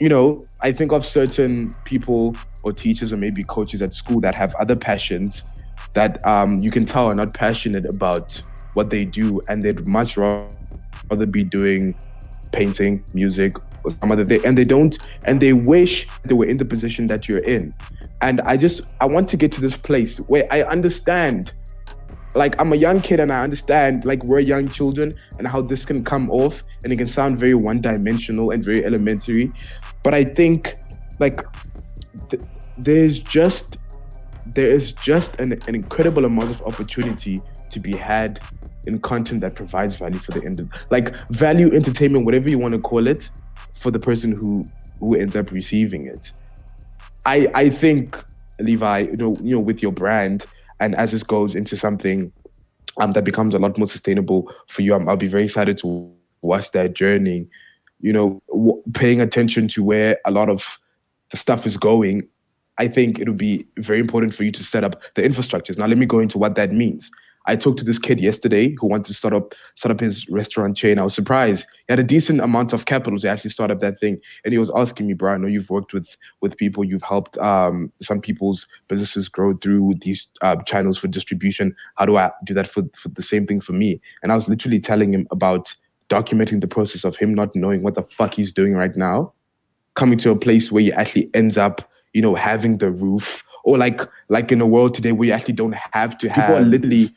you 0.00 0.08
know, 0.08 0.44
I 0.60 0.72
think 0.72 0.92
of 0.92 1.04
certain 1.04 1.74
people 1.84 2.36
or 2.62 2.72
teachers 2.72 3.12
or 3.12 3.16
maybe 3.16 3.42
coaches 3.42 3.82
at 3.82 3.94
school 3.94 4.20
that 4.20 4.34
have 4.34 4.54
other 4.56 4.76
passions 4.76 5.44
that 5.94 6.24
um, 6.26 6.62
you 6.62 6.70
can 6.70 6.86
tell 6.86 7.06
are 7.06 7.14
not 7.14 7.34
passionate 7.34 7.84
about 7.84 8.42
what 8.74 8.90
they 8.90 9.04
do 9.04 9.40
and 9.48 9.62
they'd 9.62 9.86
much 9.86 10.16
rather 10.16 11.26
be 11.26 11.44
doing 11.44 11.94
painting, 12.52 13.04
music, 13.14 13.52
or 13.84 13.90
some 13.90 14.12
other 14.12 14.24
thing. 14.24 14.44
And 14.44 14.56
they 14.56 14.64
don't, 14.64 14.98
and 15.24 15.40
they 15.40 15.52
wish 15.52 16.06
they 16.24 16.34
were 16.34 16.46
in 16.46 16.58
the 16.58 16.64
position 16.64 17.06
that 17.08 17.28
you're 17.28 17.44
in. 17.44 17.74
And 18.20 18.40
I 18.42 18.56
just, 18.56 18.82
I 19.00 19.06
want 19.06 19.28
to 19.30 19.36
get 19.36 19.52
to 19.52 19.60
this 19.60 19.76
place 19.76 20.18
where 20.18 20.46
I 20.50 20.62
understand 20.62 21.52
like 22.34 22.58
I'm 22.60 22.72
a 22.72 22.76
young 22.76 23.00
kid 23.00 23.20
and 23.20 23.32
I 23.32 23.42
understand 23.42 24.04
like 24.04 24.24
we're 24.24 24.40
young 24.40 24.68
children 24.68 25.14
and 25.38 25.46
how 25.46 25.60
this 25.60 25.84
can 25.84 26.02
come 26.02 26.30
off 26.30 26.62
and 26.84 26.92
it 26.92 26.96
can 26.96 27.06
sound 27.06 27.38
very 27.38 27.54
one-dimensional 27.54 28.50
and 28.50 28.64
very 28.64 28.84
elementary. 28.84 29.52
But 30.02 30.14
I 30.14 30.24
think 30.24 30.76
like 31.18 31.44
th- 32.30 32.42
there's 32.78 33.18
just 33.18 33.78
there 34.46 34.66
is 34.66 34.92
just 34.92 35.36
an, 35.36 35.52
an 35.66 35.74
incredible 35.74 36.24
amount 36.24 36.50
of 36.50 36.62
opportunity 36.62 37.40
to 37.70 37.80
be 37.80 37.96
had 37.96 38.40
in 38.86 38.98
content 38.98 39.40
that 39.40 39.54
provides 39.54 39.94
value 39.94 40.18
for 40.18 40.32
the 40.32 40.44
end 40.44 40.68
like 40.90 41.14
value 41.30 41.72
entertainment 41.72 42.24
whatever 42.24 42.50
you 42.50 42.58
want 42.58 42.74
to 42.74 42.80
call 42.80 43.06
it 43.06 43.30
for 43.74 43.90
the 43.90 43.98
person 43.98 44.32
who 44.32 44.64
who 44.98 45.14
ends 45.14 45.36
up 45.36 45.52
receiving 45.52 46.06
it 46.06 46.32
i 47.24 47.48
i 47.54 47.70
think 47.70 48.22
levi 48.58 48.98
you 48.98 49.16
know 49.16 49.36
you 49.40 49.54
know 49.54 49.60
with 49.60 49.82
your 49.82 49.92
brand 49.92 50.46
and 50.82 50.94
as 50.96 51.12
this 51.12 51.22
goes 51.22 51.54
into 51.54 51.76
something 51.76 52.32
um 53.00 53.12
that 53.12 53.24
becomes 53.24 53.54
a 53.54 53.58
lot 53.58 53.76
more 53.78 53.86
sustainable 53.86 54.52
for 54.68 54.82
you 54.82 54.94
I'm, 54.94 55.08
i'll 55.08 55.16
be 55.16 55.28
very 55.28 55.44
excited 55.44 55.78
to 55.78 56.12
watch 56.42 56.70
that 56.72 56.94
journey 56.94 57.48
you 58.00 58.12
know 58.12 58.42
w- 58.48 58.82
paying 58.92 59.20
attention 59.20 59.68
to 59.68 59.82
where 59.82 60.18
a 60.26 60.30
lot 60.30 60.48
of 60.48 60.78
the 61.30 61.36
stuff 61.36 61.66
is 61.66 61.76
going 61.76 62.28
I 62.78 62.88
think 62.88 63.18
it 63.18 63.28
would 63.28 63.38
be 63.38 63.64
very 63.76 64.00
important 64.00 64.34
for 64.34 64.44
you 64.44 64.52
to 64.52 64.64
set 64.64 64.82
up 64.82 65.00
the 65.14 65.22
infrastructures. 65.22 65.76
Now, 65.76 65.86
let 65.86 65.98
me 65.98 66.06
go 66.06 66.18
into 66.18 66.38
what 66.38 66.54
that 66.54 66.72
means. 66.72 67.10
I 67.46 67.56
talked 67.56 67.78
to 67.78 67.84
this 67.84 67.98
kid 67.98 68.20
yesterday 68.20 68.74
who 68.78 68.86
wanted 68.86 69.06
to 69.06 69.14
start 69.14 69.34
up 69.34 69.54
start 69.74 69.92
up 69.92 70.00
his 70.00 70.28
restaurant 70.28 70.76
chain. 70.76 70.98
I 70.98 71.02
was 71.02 71.14
surprised. 71.14 71.66
He 71.86 71.92
had 71.92 71.98
a 71.98 72.04
decent 72.04 72.40
amount 72.40 72.72
of 72.72 72.84
capital 72.84 73.18
to 73.18 73.28
actually 73.28 73.50
start 73.50 73.70
up 73.70 73.80
that 73.80 73.98
thing. 73.98 74.18
And 74.44 74.52
he 74.52 74.58
was 74.58 74.70
asking 74.74 75.06
me, 75.06 75.14
bro, 75.14 75.32
I 75.32 75.36
know 75.38 75.48
you've 75.48 75.70
worked 75.70 75.92
with 75.92 76.16
with 76.40 76.56
people, 76.56 76.84
you've 76.84 77.02
helped 77.02 77.36
um, 77.38 77.92
some 78.00 78.20
people's 78.20 78.66
businesses 78.88 79.28
grow 79.28 79.56
through 79.56 79.94
these 80.00 80.28
uh, 80.40 80.56
channels 80.62 80.98
for 80.98 81.08
distribution. 81.08 81.74
How 81.96 82.06
do 82.06 82.16
I 82.16 82.30
do 82.44 82.54
that 82.54 82.66
for, 82.66 82.82
for 82.94 83.08
the 83.08 83.22
same 83.22 83.46
thing 83.46 83.60
for 83.60 83.72
me? 83.72 84.00
And 84.22 84.32
I 84.32 84.36
was 84.36 84.48
literally 84.48 84.80
telling 84.80 85.12
him 85.12 85.26
about 85.30 85.74
documenting 86.08 86.60
the 86.60 86.68
process 86.68 87.04
of 87.04 87.16
him 87.16 87.34
not 87.34 87.54
knowing 87.56 87.82
what 87.82 87.94
the 87.94 88.02
fuck 88.02 88.34
he's 88.34 88.52
doing 88.52 88.74
right 88.74 88.94
now, 88.96 89.32
coming 89.94 90.18
to 90.18 90.30
a 90.30 90.36
place 90.36 90.70
where 90.70 90.82
he 90.82 90.92
actually 90.92 91.30
ends 91.34 91.56
up 91.56 91.88
you 92.12 92.20
know, 92.20 92.34
having 92.34 92.78
the 92.78 92.90
roof, 92.90 93.42
or 93.64 93.78
like 93.78 94.02
like 94.28 94.52
in 94.52 94.60
a 94.60 94.66
world 94.66 94.94
today 94.94 95.12
where 95.12 95.28
you 95.28 95.32
actually 95.32 95.54
don't 95.54 95.74
have 95.74 96.16
to 96.18 96.28
have 96.28 96.46
people 96.46 96.56
are 96.56 96.60
literally 96.60 97.10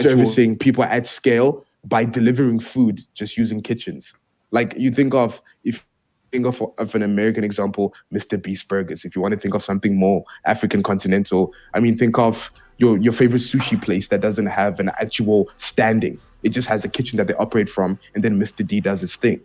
servicing 0.00 0.56
people 0.56 0.84
at 0.84 1.06
scale 1.06 1.64
by 1.84 2.04
delivering 2.04 2.58
food 2.58 3.00
just 3.14 3.36
using 3.36 3.60
kitchens. 3.60 4.12
Like 4.50 4.74
you 4.76 4.90
think 4.90 5.14
of 5.14 5.40
if 5.64 5.86
you 6.32 6.42
think 6.42 6.46
of, 6.46 6.62
of 6.78 6.94
an 6.94 7.02
American 7.02 7.44
example, 7.44 7.94
Mr. 8.12 8.40
Beast 8.40 8.68
Burgers. 8.68 9.04
If 9.04 9.14
you 9.14 9.22
want 9.22 9.32
to 9.32 9.38
think 9.38 9.54
of 9.54 9.62
something 9.62 9.96
more 9.96 10.24
African 10.44 10.82
continental, 10.82 11.52
I 11.74 11.80
mean, 11.80 11.96
think 11.96 12.18
of 12.18 12.50
your 12.78 12.98
your 12.98 13.12
favorite 13.12 13.42
sushi 13.42 13.80
place 13.80 14.08
that 14.08 14.20
doesn't 14.20 14.46
have 14.46 14.80
an 14.80 14.90
actual 15.00 15.50
standing. 15.56 16.18
It 16.42 16.50
just 16.50 16.68
has 16.68 16.84
a 16.84 16.88
kitchen 16.88 17.16
that 17.16 17.26
they 17.26 17.34
operate 17.34 17.68
from, 17.68 17.98
and 18.14 18.22
then 18.22 18.38
Mr. 18.38 18.66
D 18.66 18.80
does 18.80 19.00
his 19.00 19.16
thing. 19.16 19.40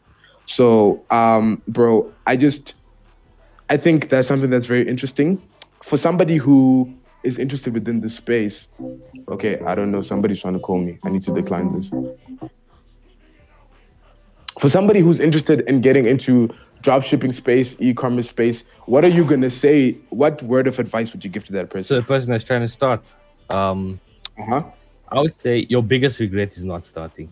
So, 0.46 1.04
um, 1.10 1.62
bro, 1.68 2.12
I 2.28 2.36
just 2.36 2.76
I 3.70 3.78
think 3.78 4.10
that's 4.10 4.28
something 4.28 4.50
that's 4.50 4.66
very 4.66 4.88
interesting 4.88 5.42
for 5.82 5.98
somebody 5.98 6.36
who 6.38 6.94
is 7.24 7.38
interested 7.38 7.74
within 7.74 8.02
this 8.02 8.16
space. 8.16 8.68
Okay, 9.30 9.60
I 9.60 9.76
don't 9.76 9.92
know. 9.92 10.02
Somebody's 10.02 10.42
trying 10.42 10.54
to 10.54 10.60
call 10.60 10.80
me. 10.80 10.98
I 11.04 11.10
need 11.10 11.22
to 11.24 11.34
decline 11.34 11.72
this. 11.78 11.90
For 14.60 14.70
somebody 14.70 15.00
who's 15.00 15.20
interested 15.20 15.62
in 15.62 15.82
getting 15.82 16.06
into 16.06 16.54
dropshipping 16.84 17.34
space, 17.34 17.76
e-commerce 17.80 18.30
space, 18.30 18.64
what 18.86 19.06
are 19.06 19.10
you 19.10 19.24
gonna 19.24 19.50
say? 19.50 19.94
What 20.10 20.42
word 20.44 20.68
of 20.68 20.80
advice 20.80 21.14
would 21.14 21.24
you 21.24 21.30
give 21.30 21.46
to 21.46 21.54
that 21.54 21.70
person? 21.70 21.84
So 21.86 21.96
the 21.96 22.06
person 22.06 22.32
that's 22.32 22.44
trying 22.44 22.62
to 22.62 22.68
start, 22.68 23.16
um, 23.50 24.00
uh-huh. 24.38 24.64
I 25.10 25.20
would 25.20 25.34
say 25.34 25.66
your 25.70 25.84
biggest 25.84 26.20
regret 26.20 26.58
is 26.58 26.66
not 26.66 26.86
starting. 26.86 27.32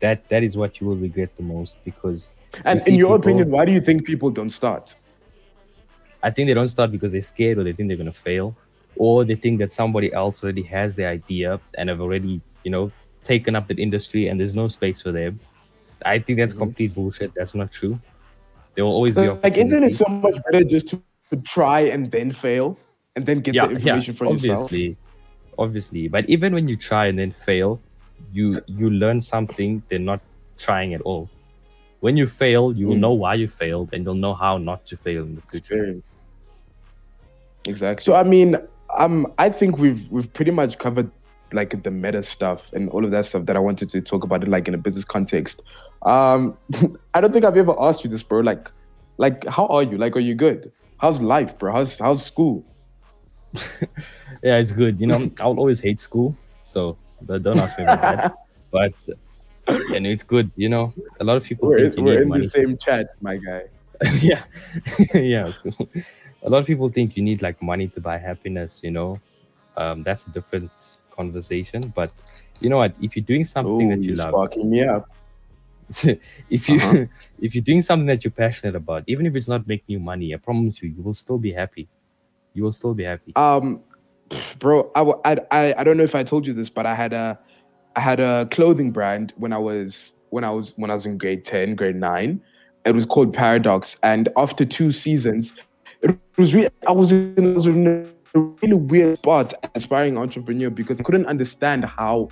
That 0.00 0.28
that 0.28 0.42
is 0.42 0.56
what 0.56 0.80
you 0.80 0.86
will 0.86 0.96
regret 0.96 1.36
the 1.36 1.42
most 1.42 1.84
because. 1.84 2.32
And 2.64 2.78
you 2.80 2.86
in 2.86 2.94
your 2.94 3.18
people- 3.18 3.30
opinion, 3.30 3.50
why 3.50 3.64
do 3.64 3.72
you 3.72 3.80
think 3.80 4.04
people 4.04 4.30
don't 4.30 4.50
start? 4.50 4.94
I 6.22 6.30
think 6.30 6.48
they 6.48 6.54
don't 6.54 6.68
start 6.68 6.90
because 6.90 7.12
they're 7.12 7.22
scared 7.22 7.58
or 7.58 7.64
they 7.64 7.72
think 7.72 7.88
they're 7.88 7.96
gonna 7.96 8.12
fail, 8.12 8.56
or 8.98 9.24
they 9.24 9.34
think 9.34 9.58
that 9.60 9.72
somebody 9.72 10.12
else 10.12 10.42
already 10.42 10.62
has 10.62 10.96
the 10.96 11.06
idea 11.06 11.60
and 11.76 11.88
have 11.88 12.00
already, 12.00 12.40
you 12.64 12.70
know, 12.70 12.90
taken 13.24 13.54
up 13.56 13.68
that 13.68 13.78
industry 13.78 14.28
and 14.28 14.38
there's 14.38 14.54
no 14.54 14.68
space 14.68 15.00
for 15.00 15.12
them. 15.12 15.38
I 16.04 16.18
think 16.18 16.38
that's 16.38 16.54
complete 16.54 16.94
bullshit. 16.94 17.32
That's 17.34 17.54
not 17.54 17.72
true. 17.72 17.98
There 18.74 18.84
will 18.84 18.92
always 18.92 19.14
be 19.14 19.28
Like, 19.28 19.56
isn't 19.56 19.82
it 19.84 19.94
so 19.94 20.04
much 20.08 20.36
better 20.50 20.64
just 20.64 20.88
to, 20.88 21.02
try 21.44 21.80
and 21.80 22.10
then 22.10 22.30
fail 22.30 22.74
and 23.14 23.26
then 23.26 23.40
get 23.40 23.54
yeah, 23.54 23.66
the 23.66 23.74
information 23.74 24.14
yeah, 24.14 24.18
for 24.18 24.24
yourself? 24.30 24.60
obviously, 24.64 24.96
obviously. 25.58 26.08
But 26.08 26.28
even 26.30 26.54
when 26.54 26.66
you 26.68 26.76
try 26.76 27.06
and 27.06 27.18
then 27.18 27.32
fail, 27.32 27.82
you 28.32 28.62
you 28.66 28.88
learn 28.88 29.20
something. 29.20 29.82
They're 29.88 29.98
not 29.98 30.20
trying 30.58 30.94
at 30.94 31.02
all. 31.02 31.28
When 32.00 32.16
you 32.16 32.26
fail, 32.26 32.72
you 32.72 32.88
will 32.88 32.96
Mm. 32.96 33.00
know 33.00 33.12
why 33.12 33.34
you 33.34 33.46
failed, 33.46 33.90
and 33.92 34.04
you'll 34.04 34.14
know 34.14 34.32
how 34.32 34.56
not 34.56 34.86
to 34.86 34.96
fail 34.96 35.22
in 35.24 35.34
the 35.34 35.42
future. 35.42 36.00
Exactly. 37.66 38.02
So 38.04 38.14
I 38.14 38.22
mean, 38.22 38.56
um, 38.96 39.32
I 39.38 39.50
think 39.50 39.78
we've 39.78 40.10
we've 40.10 40.32
pretty 40.32 40.50
much 40.50 40.78
covered 40.78 41.10
like 41.52 41.82
the 41.82 41.90
meta 41.90 42.22
stuff 42.22 42.70
and 42.72 42.90
all 42.90 43.04
of 43.04 43.10
that 43.10 43.24
stuff 43.24 43.46
that 43.46 43.56
I 43.56 43.58
wanted 43.58 43.88
to 43.90 44.00
talk 44.00 44.22
about 44.22 44.42
it 44.42 44.48
like 44.48 44.68
in 44.68 44.74
a 44.74 44.78
business 44.78 45.04
context. 45.04 45.62
Um, 46.02 46.56
I 47.14 47.20
don't 47.20 47.32
think 47.32 47.44
I've 47.44 47.56
ever 47.56 47.74
asked 47.78 48.04
you 48.04 48.10
this, 48.10 48.22
bro. 48.22 48.40
Like, 48.40 48.70
like 49.16 49.46
how 49.46 49.66
are 49.66 49.82
you? 49.82 49.98
Like, 49.98 50.16
are 50.16 50.20
you 50.20 50.34
good? 50.34 50.72
How's 50.98 51.20
life, 51.20 51.58
bro? 51.58 51.72
How's 51.72 51.98
how's 51.98 52.24
school? 52.24 52.64
Yeah, 54.42 54.56
it's 54.58 54.72
good. 54.72 55.00
You 55.00 55.06
know, 55.06 55.30
I'll 55.40 55.58
always 55.58 55.80
hate 55.80 56.00
school, 56.00 56.36
so 56.64 56.96
don't 57.24 57.42
don't 57.42 57.58
ask 57.58 57.76
me 57.78 57.84
about 57.84 58.02
that. 58.02 58.34
But 58.70 59.08
and 59.66 60.06
it's 60.06 60.22
good. 60.22 60.50
You 60.54 60.68
know, 60.68 60.92
a 61.20 61.24
lot 61.24 61.38
of 61.38 61.44
people 61.44 61.68
We're, 61.70 61.90
think 61.90 62.04
we're 62.04 62.22
in 62.22 62.28
money. 62.28 62.42
the 62.42 62.48
same 62.50 62.76
chat, 62.76 63.06
my 63.22 63.36
guy. 63.36 63.62
yeah, 64.20 64.42
yeah. 65.14 65.52
so, 65.52 65.70
a 66.42 66.50
lot 66.50 66.58
of 66.58 66.66
people 66.66 66.88
think 66.88 67.16
you 67.16 67.22
need 67.22 67.42
like 67.42 67.60
money 67.62 67.88
to 67.88 68.00
buy 68.00 68.18
happiness. 68.18 68.80
You 68.82 68.90
know, 68.92 69.16
um, 69.76 70.02
that's 70.02 70.26
a 70.26 70.30
different 70.30 70.70
conversation. 71.10 71.92
But 71.94 72.12
you 72.60 72.68
know 72.68 72.78
what? 72.78 72.94
If 73.00 73.16
you're 73.16 73.24
doing 73.24 73.44
something 73.44 73.92
Oh, 73.92 73.96
that 73.96 74.02
you 74.04 74.14
love, 74.14 74.30
sparking 74.30 74.70
me 74.70 74.82
up. 74.84 75.08
if 76.50 76.68
you 76.68 76.76
Uh-huh. 76.76 77.06
if 77.40 77.54
you're 77.54 77.64
doing 77.64 77.82
something 77.82 78.06
that 78.06 78.24
you're 78.24 78.30
passionate 78.30 78.76
about, 78.76 79.04
even 79.06 79.26
if 79.26 79.34
it's 79.34 79.48
not 79.48 79.66
making 79.66 79.86
you 79.94 80.00
money, 80.00 80.34
I 80.34 80.38
promise 80.38 80.82
you, 80.82 80.90
you 80.90 81.02
will 81.02 81.14
still 81.14 81.38
be 81.38 81.52
happy. 81.52 81.88
You 82.54 82.64
will 82.64 82.72
still 82.72 82.94
be 82.94 83.04
happy. 83.04 83.32
Um, 83.36 83.82
bro, 84.58 84.90
I, 84.94 85.02
I, 85.32 85.36
I, 85.50 85.74
I 85.78 85.84
don't 85.84 85.96
know 85.96 86.04
if 86.04 86.14
I 86.14 86.22
told 86.24 86.46
you 86.46 86.52
this, 86.52 86.68
but 86.68 86.86
I 86.86 86.94
had 86.94 87.12
a, 87.12 87.38
I 87.96 88.00
had 88.00 88.20
a 88.20 88.46
clothing 88.50 88.90
brand 88.90 89.32
when 89.36 89.52
I 89.52 89.58
was 89.58 90.12
when 90.30 90.44
I 90.44 90.50
was 90.50 90.74
when 90.76 90.90
I 90.90 90.94
was 90.94 91.06
in 91.06 91.18
grade 91.18 91.44
ten, 91.44 91.74
grade 91.74 91.96
nine. 91.96 92.40
It 92.84 92.94
was 92.94 93.04
called 93.06 93.32
Paradox, 93.34 93.96
and 94.02 94.28
after 94.36 94.64
two 94.64 94.92
seasons, 94.92 95.52
it 96.02 96.18
was 96.36 96.54
really 96.54 96.70
I 96.86 96.92
was 96.92 97.12
in, 97.12 98.08
a 98.34 98.38
really 98.38 98.74
weird 98.74 99.18
spot, 99.18 99.54
aspiring 99.74 100.18
entrepreneur, 100.18 100.70
because 100.70 101.00
I 101.00 101.02
couldn't 101.02 101.26
understand 101.26 101.84
how 101.84 102.28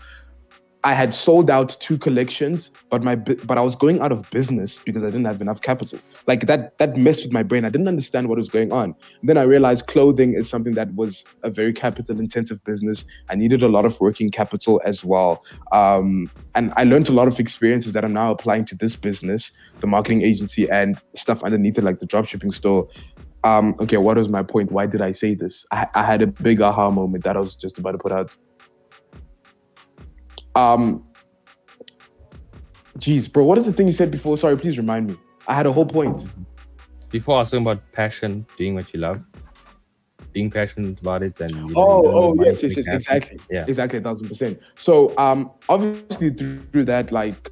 I 0.86 0.94
had 0.94 1.12
sold 1.12 1.50
out 1.50 1.76
two 1.80 1.98
collections, 1.98 2.70
but 2.90 3.02
my 3.02 3.16
but 3.16 3.58
I 3.58 3.60
was 3.60 3.74
going 3.74 4.00
out 4.00 4.12
of 4.12 4.30
business 4.30 4.78
because 4.78 5.02
I 5.02 5.06
didn't 5.06 5.24
have 5.24 5.40
enough 5.40 5.60
capital. 5.60 5.98
Like 6.28 6.46
that 6.46 6.78
that 6.78 6.96
messed 6.96 7.24
with 7.24 7.32
my 7.32 7.42
brain. 7.42 7.64
I 7.64 7.70
didn't 7.70 7.88
understand 7.88 8.28
what 8.28 8.38
was 8.38 8.48
going 8.48 8.70
on. 8.70 8.94
Then 9.24 9.36
I 9.36 9.42
realized 9.42 9.88
clothing 9.88 10.34
is 10.34 10.48
something 10.48 10.74
that 10.74 10.94
was 10.94 11.24
a 11.42 11.50
very 11.50 11.72
capital 11.72 12.20
intensive 12.20 12.62
business. 12.62 13.04
I 13.28 13.34
needed 13.34 13.64
a 13.64 13.68
lot 13.68 13.84
of 13.84 13.98
working 14.00 14.30
capital 14.30 14.80
as 14.84 15.04
well. 15.04 15.42
Um, 15.72 16.30
and 16.54 16.72
I 16.76 16.84
learned 16.84 17.08
a 17.08 17.12
lot 17.12 17.26
of 17.26 17.40
experiences 17.40 17.92
that 17.94 18.04
I'm 18.04 18.12
now 18.12 18.30
applying 18.30 18.64
to 18.66 18.76
this 18.76 18.94
business, 18.94 19.50
the 19.80 19.88
marketing 19.88 20.22
agency, 20.22 20.70
and 20.70 21.00
stuff 21.16 21.42
underneath 21.42 21.78
it, 21.78 21.82
like 21.82 21.98
the 21.98 22.06
dropshipping 22.06 22.54
store. 22.54 22.86
Um, 23.44 23.74
okay, 23.80 23.96
what 23.96 24.16
was 24.16 24.28
my 24.28 24.42
point? 24.42 24.72
Why 24.72 24.86
did 24.86 25.00
I 25.02 25.12
say 25.12 25.34
this? 25.34 25.64
I, 25.70 25.86
I 25.94 26.02
had 26.02 26.22
a 26.22 26.26
big 26.26 26.60
aha 26.60 26.90
moment 26.90 27.24
that 27.24 27.36
I 27.36 27.40
was 27.40 27.54
just 27.54 27.78
about 27.78 27.92
to 27.92 27.98
put 27.98 28.12
out. 28.12 28.36
Um, 30.54 31.04
geez, 32.98 33.28
bro, 33.28 33.44
what 33.44 33.58
is 33.58 33.66
the 33.66 33.72
thing 33.72 33.86
you 33.86 33.92
said 33.92 34.10
before? 34.10 34.36
Sorry, 34.36 34.56
please 34.56 34.78
remind 34.78 35.06
me. 35.06 35.16
I 35.46 35.54
had 35.54 35.66
a 35.66 35.72
whole 35.72 35.86
point. 35.86 36.26
Before 37.10 37.38
asking 37.38 37.62
about 37.62 37.92
passion, 37.92 38.46
doing 38.56 38.74
what 38.74 38.92
you 38.92 39.00
love, 39.00 39.24
being 40.32 40.50
passionate 40.50 41.00
about 41.00 41.22
it, 41.22 41.38
and 41.40 41.52
Oh, 41.52 41.56
you 41.56 41.74
don't 41.74 41.76
know 41.76 42.10
oh, 42.12 42.44
yes, 42.44 42.62
yes, 42.62 42.76
yes, 42.76 42.88
exactly. 42.88 43.38
Yeah. 43.50 43.64
Exactly, 43.68 43.98
a 44.00 44.02
thousand 44.02 44.28
percent. 44.28 44.58
So, 44.78 45.16
um, 45.16 45.52
obviously 45.68 46.30
through 46.30 46.84
that, 46.86 47.12
like, 47.12 47.50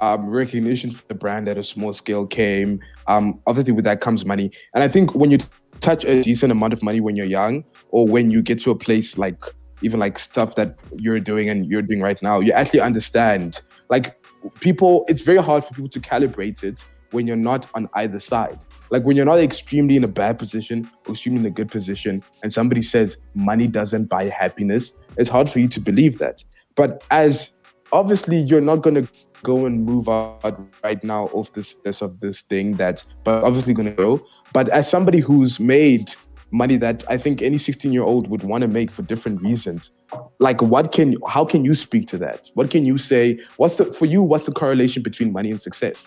um, 0.00 0.28
recognition 0.28 0.90
for 0.90 1.04
the 1.08 1.14
brand 1.14 1.48
at 1.48 1.58
a 1.58 1.64
small 1.64 1.92
scale 1.92 2.26
came. 2.26 2.80
Um, 3.06 3.40
obviously 3.46 3.72
with 3.72 3.84
that 3.84 4.00
comes 4.00 4.24
money, 4.24 4.50
and 4.74 4.82
I 4.84 4.88
think 4.88 5.14
when 5.14 5.30
you 5.30 5.38
touch 5.80 6.04
a 6.04 6.22
decent 6.22 6.50
amount 6.52 6.72
of 6.72 6.82
money 6.82 7.00
when 7.00 7.16
you're 7.16 7.26
young, 7.26 7.64
or 7.90 8.06
when 8.06 8.30
you 8.30 8.42
get 8.42 8.60
to 8.60 8.70
a 8.70 8.74
place 8.74 9.16
like 9.18 9.44
even 9.82 10.00
like 10.00 10.18
stuff 10.18 10.56
that 10.56 10.76
you're 10.98 11.20
doing 11.20 11.48
and 11.48 11.66
you're 11.66 11.82
doing 11.82 12.00
right 12.00 12.20
now, 12.22 12.40
you 12.40 12.52
actually 12.52 12.80
understand. 12.80 13.62
Like, 13.88 14.16
people, 14.60 15.04
it's 15.08 15.22
very 15.22 15.38
hard 15.38 15.64
for 15.64 15.72
people 15.72 15.88
to 15.90 16.00
calibrate 16.00 16.64
it 16.64 16.84
when 17.12 17.26
you're 17.26 17.36
not 17.36 17.68
on 17.74 17.88
either 17.94 18.20
side. 18.20 18.58
Like 18.90 19.04
when 19.04 19.16
you're 19.16 19.24
not 19.24 19.38
extremely 19.38 19.96
in 19.96 20.04
a 20.04 20.08
bad 20.08 20.38
position 20.38 20.90
or 21.06 21.12
extremely 21.12 21.40
in 21.40 21.46
a 21.46 21.50
good 21.50 21.70
position, 21.70 22.22
and 22.42 22.52
somebody 22.52 22.82
says 22.82 23.16
money 23.34 23.66
doesn't 23.66 24.06
buy 24.06 24.24
happiness, 24.24 24.92
it's 25.16 25.30
hard 25.30 25.48
for 25.48 25.60
you 25.60 25.68
to 25.68 25.80
believe 25.80 26.18
that. 26.18 26.42
but 26.78 27.02
as 27.10 27.52
obviously 27.92 28.38
you're 28.40 28.60
not 28.60 28.76
gonna 28.76 29.06
go 29.42 29.66
and 29.66 29.84
move 29.84 30.08
out 30.08 30.60
right 30.82 31.02
now 31.04 31.26
off 31.26 31.52
this 31.52 31.76
of 32.00 32.20
this 32.20 32.42
thing 32.42 32.72
that's 32.72 33.04
but 33.24 33.44
obviously 33.44 33.74
gonna 33.74 33.90
grow. 33.90 34.20
But 34.52 34.68
as 34.70 34.88
somebody 34.88 35.20
who's 35.20 35.60
made 35.60 36.12
money 36.50 36.76
that 36.78 37.04
I 37.08 37.18
think 37.18 37.42
any 37.42 37.58
16 37.58 37.92
year 37.92 38.02
old 38.02 38.28
would 38.28 38.42
want 38.42 38.62
to 38.62 38.68
make 38.68 38.90
for 38.90 39.02
different 39.02 39.42
reasons, 39.42 39.90
like 40.38 40.62
what 40.62 40.92
can 40.92 41.16
how 41.26 41.44
can 41.44 41.64
you 41.64 41.74
speak 41.74 42.08
to 42.08 42.18
that? 42.18 42.50
What 42.54 42.70
can 42.70 42.84
you 42.84 42.98
say? 42.98 43.38
What's 43.56 43.76
the 43.76 43.92
for 43.92 44.06
you? 44.06 44.22
What's 44.22 44.44
the 44.44 44.52
correlation 44.52 45.02
between 45.02 45.32
money 45.32 45.50
and 45.50 45.60
success? 45.60 46.06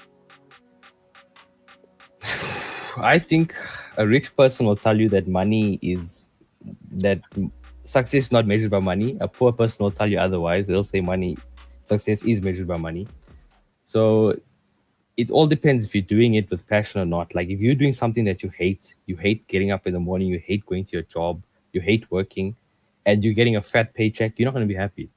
I 2.97 3.19
think 3.19 3.55
a 3.97 4.07
rich 4.07 4.35
person 4.35 4.65
will 4.65 4.75
tell 4.75 4.99
you 4.99 5.09
that 5.09 5.27
money 5.27 5.79
is 5.81 6.29
that 6.91 7.21
success 7.83 8.25
is 8.25 8.31
not 8.31 8.45
measured 8.45 8.71
by 8.71 8.79
money. 8.79 9.17
A 9.21 9.27
poor 9.27 9.51
person 9.51 9.83
will 9.83 9.91
tell 9.91 10.07
you 10.07 10.19
otherwise. 10.19 10.67
They'll 10.67 10.83
say 10.83 11.01
money 11.01 11.37
success 11.83 12.23
is 12.23 12.41
measured 12.41 12.67
by 12.67 12.77
money. 12.77 13.07
So 13.91 14.39
it 15.17 15.29
all 15.31 15.47
depends 15.47 15.85
if 15.85 15.93
you're 15.93 16.01
doing 16.17 16.35
it 16.35 16.49
with 16.49 16.65
passion 16.65 17.01
or 17.01 17.05
not. 17.05 17.35
Like 17.35 17.49
if 17.49 17.59
you're 17.59 17.75
doing 17.75 17.91
something 17.91 18.23
that 18.23 18.41
you 18.41 18.49
hate, 18.49 18.95
you 19.05 19.17
hate 19.17 19.45
getting 19.49 19.69
up 19.69 19.85
in 19.85 19.91
the 19.91 19.99
morning, 19.99 20.29
you 20.29 20.39
hate 20.39 20.65
going 20.65 20.85
to 20.85 20.93
your 20.93 21.01
job, 21.01 21.43
you 21.73 21.81
hate 21.81 22.09
working, 22.09 22.55
and 23.05 23.21
you're 23.21 23.33
getting 23.33 23.57
a 23.57 23.61
fat 23.61 23.93
paycheck, 23.93 24.39
you're 24.39 24.45
not 24.45 24.53
going 24.53 24.65
to 24.65 24.73
be 24.73 24.79
happy. 24.79 25.09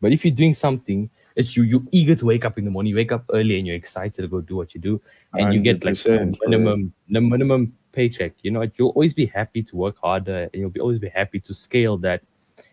But 0.00 0.12
if 0.12 0.24
you're 0.24 0.34
doing 0.34 0.54
something 0.54 1.10
that 1.36 1.54
you 1.54 1.62
you're 1.64 1.82
eager 1.92 2.14
to 2.14 2.24
wake 2.24 2.46
up 2.46 2.56
in 2.56 2.64
the 2.64 2.70
morning, 2.70 2.92
you 2.92 2.96
wake 2.96 3.12
up 3.12 3.24
early 3.34 3.58
and 3.58 3.66
you're 3.66 3.76
excited 3.76 4.22
to 4.22 4.28
go 4.28 4.40
do 4.40 4.56
what 4.56 4.74
you 4.74 4.80
do, 4.80 5.02
and 5.34 5.52
you 5.52 5.60
get 5.60 5.84
like 5.84 5.94
100%, 5.94 6.22
a 6.22 6.48
minimum 6.48 6.94
the 7.10 7.20
minimum 7.20 7.76
paycheck, 7.92 8.32
you 8.42 8.50
know, 8.50 8.66
you'll 8.76 8.94
always 8.96 9.12
be 9.12 9.26
happy 9.26 9.62
to 9.62 9.76
work 9.76 9.98
harder, 9.98 10.48
and 10.50 10.54
you'll 10.54 10.70
be 10.70 10.80
always 10.80 10.98
be 10.98 11.10
happy 11.10 11.38
to 11.40 11.52
scale 11.52 11.98
that. 11.98 12.24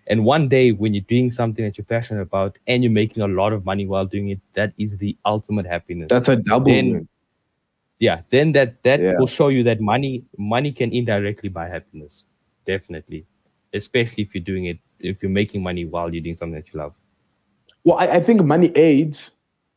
And 0.08 0.26
one 0.26 0.50
day, 0.50 0.72
when 0.72 0.94
you're 0.94 1.04
doing 1.08 1.30
something 1.32 1.64
that 1.64 1.78
you're 1.78 1.86
passionate 1.86 2.22
about 2.22 2.58
and 2.68 2.84
you're 2.84 2.92
making 2.92 3.22
a 3.24 3.28
lot 3.28 3.54
of 3.54 3.64
money 3.66 3.86
while 3.86 4.06
doing 4.06 4.30
it, 4.30 4.40
that 4.56 4.74
is 4.78 4.98
the 4.98 5.16
ultimate 5.26 5.66
happiness 5.66 6.10
That's 6.10 6.28
a 6.28 6.36
double 6.36 6.72
Then- 6.72 7.08
yeah 8.02 8.22
then 8.30 8.54
that 8.54 8.82
that 8.84 9.02
Yeah. 9.02 9.20
will 9.20 9.28
show 9.28 9.50
you 9.50 9.62
that 9.64 9.82
money 9.82 10.24
money 10.38 10.72
can 10.72 10.94
indirectly 10.94 11.50
buy 11.50 11.68
happiness 11.68 12.24
definitely 12.66 13.26
especially 13.74 14.24
if 14.24 14.34
you're 14.34 14.44
doing 14.44 14.66
it 14.66 14.80
if 15.02 15.22
you're 15.22 15.30
making 15.30 15.62
money 15.62 15.84
while 15.84 16.08
you're 16.14 16.24
doing 16.24 16.36
something 16.36 16.56
that 16.56 16.72
you 16.74 16.80
love 16.80 16.96
Well, 17.84 17.98
I, 17.98 18.08
I 18.18 18.20
think 18.22 18.44
money 18.44 18.72
aids. 18.76 19.32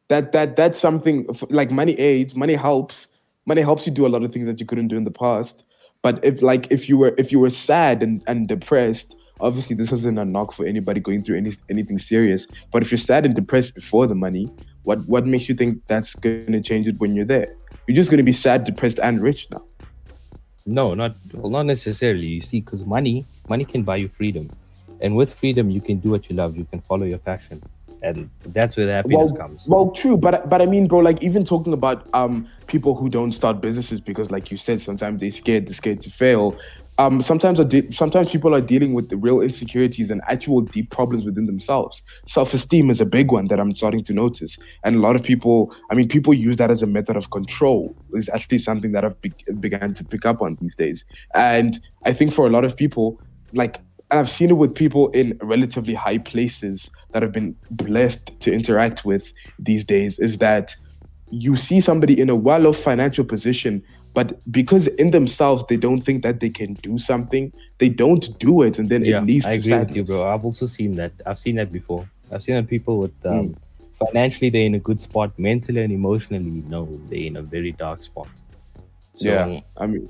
That 0.09 0.31
that 0.33 0.55
that's 0.57 0.79
something 0.79 1.27
like 1.51 1.71
money 1.71 1.95
aids. 1.99 2.37
Money 2.37 2.55
helps. 2.55 3.09
Money 3.47 3.62
helps 3.62 3.87
you 3.87 3.93
do 3.93 4.07
a 4.07 4.12
lot 4.15 4.23
of 4.23 4.33
things 4.33 4.47
that 4.47 4.61
you 4.61 4.67
couldn't 4.67 4.88
do 4.88 4.97
in 4.97 5.05
the 5.05 5.11
past. 5.27 5.65
But 6.03 6.23
if 6.25 6.43
like 6.43 6.67
if 6.71 6.88
you 6.88 6.99
were 6.99 7.15
if 7.19 7.33
you 7.33 7.38
were 7.41 7.51
sad 7.51 8.03
and, 8.03 8.23
and 8.27 8.47
depressed, 8.47 9.17
obviously 9.42 9.76
this 9.76 9.90
wasn't 9.90 10.18
a 10.18 10.24
knock 10.24 10.52
for 10.52 10.64
anybody 10.64 11.00
going 11.00 11.22
through 11.22 11.37
any 11.37 11.52
anything 11.68 11.98
serious. 11.98 12.46
But 12.72 12.83
if 12.83 12.90
you're 12.90 12.98
sad 12.98 13.26
and 13.26 13.35
depressed 13.35 13.74
before 13.74 14.07
the 14.07 14.14
money, 14.14 14.48
what 14.85 15.07
what 15.07 15.26
makes 15.26 15.48
you 15.48 15.55
think 15.55 15.83
that's 15.88 16.14
gonna 16.14 16.62
change 16.62 16.88
it 16.88 16.96
when 16.98 17.14
you're 17.14 17.26
there? 17.26 17.48
You're 17.87 17.96
just 17.96 18.11
gonna 18.11 18.22
be 18.22 18.33
sad, 18.33 18.64
depressed, 18.64 19.00
and 19.02 19.20
rich 19.20 19.48
now. 19.50 19.64
no 20.64 20.94
not 20.94 21.12
well, 21.35 21.50
not 21.50 21.66
necessarily 21.66 22.26
you 22.26 22.40
see 22.40 22.61
because 22.61 22.87
money 22.87 23.26
money 23.48 23.64
can 23.64 23.83
buy 23.83 23.96
you 23.96 24.09
freedom 24.09 24.48
and 25.00 25.16
with 25.16 25.35
freedom 25.35 25.70
you 25.76 25.81
can 25.81 25.98
do 25.98 26.09
what 26.09 26.31
you 26.31 26.37
love 26.37 26.57
you 26.57 26.64
can 26.72 26.81
follow 26.81 27.05
your 27.05 27.18
passion 27.18 27.61
and 28.02 28.28
that's 28.46 28.76
where 28.76 28.87
the 28.87 28.94
happiness 28.94 29.33
well, 29.33 29.40
comes 29.40 29.68
Well, 29.68 29.90
true, 29.90 30.16
but 30.16 30.48
but 30.48 30.61
I 30.61 30.66
mean, 30.66 30.87
bro, 30.88 30.98
like 30.98 31.22
even 31.22 31.44
talking 31.44 31.72
about 31.72 32.12
um 32.14 32.48
people 32.66 32.94
who 32.94 33.09
don't 33.09 33.33
start 33.33 33.61
businesses 33.61 34.00
because, 34.00 34.31
like 34.31 34.50
you 34.50 34.57
said, 34.57 34.81
sometimes 34.81 35.20
they're 35.20 35.31
scared, 35.31 35.66
they're 35.66 35.74
scared 35.74 36.00
to 36.02 36.11
fail. 36.11 36.59
Um, 36.98 37.22
sometimes 37.22 37.59
de- 37.64 37.90
sometimes 37.90 38.31
people 38.31 38.55
are 38.55 38.61
dealing 38.61 38.92
with 38.92 39.09
the 39.09 39.16
real 39.16 39.40
insecurities 39.40 40.11
and 40.11 40.20
actual 40.28 40.61
deep 40.61 40.90
problems 40.90 41.24
within 41.24 41.46
themselves. 41.46 42.02
Self-esteem 42.26 42.90
is 42.90 43.00
a 43.00 43.07
big 43.07 43.33
one 43.33 43.46
that 43.46 43.59
I'm 43.59 43.74
starting 43.74 44.05
to 44.05 44.12
notice, 44.12 44.59
and 44.85 44.96
a 44.96 44.98
lot 44.98 45.16
of 45.16 45.22
people, 45.22 45.74
I 45.90 45.94
mean, 45.94 46.09
people 46.09 46.35
use 46.35 46.59
that 46.59 46.70
as 46.70 46.83
a 46.83 46.87
method 46.87 47.16
of 47.16 47.31
control. 47.31 47.96
Is 48.12 48.28
actually 48.28 48.59
something 48.59 48.92
that 48.92 49.05
I've 49.05 49.20
be- 49.22 49.33
began 49.59 49.94
to 49.94 50.05
pick 50.05 50.26
up 50.26 50.42
on 50.42 50.57
these 50.61 50.76
days, 50.76 51.05
and 51.35 51.81
I 52.05 52.12
think 52.12 52.33
for 52.33 52.46
a 52.46 52.50
lot 52.50 52.64
of 52.64 52.76
people, 52.76 53.20
like 53.55 53.78
and 54.12 54.20
I've 54.20 54.31
seen 54.31 54.50
it 54.50 54.59
with 54.59 54.74
people 54.74 55.09
in 55.12 55.38
relatively 55.40 55.94
high 55.94 56.18
places 56.18 56.90
that 57.12 57.22
have 57.22 57.33
been 57.33 57.57
blessed 57.70 58.38
to 58.40 58.52
interact 58.52 59.07
with 59.07 59.33
these 59.59 59.87
days 59.87 60.18
is 60.18 60.37
that 60.37 60.76
you 61.31 61.57
see 61.57 61.81
somebody 61.81 62.20
in 62.20 62.28
a 62.28 62.37
well-off 62.37 62.76
financial 62.76 63.24
position 63.24 63.83
but 64.14 64.29
because 64.53 64.87
in 65.03 65.11
themselves 65.11 65.64
they 65.68 65.77
don't 65.77 66.01
think 66.03 66.22
that 66.22 66.38
they 66.40 66.51
can 66.51 66.75
do 66.75 66.98
something 66.98 67.53
they 67.79 67.88
don't 67.88 68.38
do 68.38 68.62
it 68.62 68.79
and 68.79 68.88
then 68.88 69.05
yeah 69.05 69.18
it 69.18 69.25
leads 69.27 69.46
i 69.46 69.53
to 69.53 69.59
agree 69.59 69.70
sadness. 69.70 69.88
with 69.88 69.96
you 69.96 70.05
bro 70.05 70.33
i've 70.33 70.44
also 70.44 70.66
seen 70.66 70.92
that 71.01 71.12
i've 71.27 71.38
seen 71.38 71.57
that 71.57 71.70
before 71.72 72.09
i've 72.33 72.42
seen 72.42 72.55
that 72.57 72.68
people 72.68 72.98
with 72.98 73.14
Hmm. 73.22 73.29
um, 73.38 73.57
financially 73.94 74.51
they're 74.51 74.66
in 74.72 74.75
a 74.75 74.85
good 74.88 75.01
spot 75.01 75.31
mentally 75.38 75.81
and 75.83 75.92
emotionally 75.92 76.62
no 76.68 76.88
they're 77.09 77.27
in 77.31 77.37
a 77.37 77.42
very 77.42 77.72
dark 77.72 78.03
spot 78.03 78.29
so, 79.14 79.29
yeah 79.29 79.61
i 79.83 79.87
mean 79.87 80.09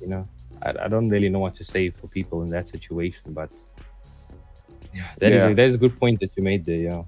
you 0.00 0.08
know 0.08 0.26
I, 0.62 0.70
I 0.84 0.88
don't 0.88 1.08
really 1.08 1.28
know 1.28 1.38
what 1.46 1.54
to 1.56 1.64
say 1.64 1.90
for 1.90 2.06
people 2.08 2.42
in 2.42 2.48
that 2.50 2.66
situation 2.68 3.32
but 3.40 3.50
yeah 4.94 5.08
that 5.18 5.32
is 5.32 5.42
Yeah. 5.44 5.48
a, 5.50 5.54
that 5.54 5.66
is 5.70 5.74
a 5.74 5.78
good 5.78 5.96
point 5.98 6.20
that 6.20 6.30
you 6.36 6.42
made 6.42 6.64
there 6.64 6.82
yeah 6.90 7.02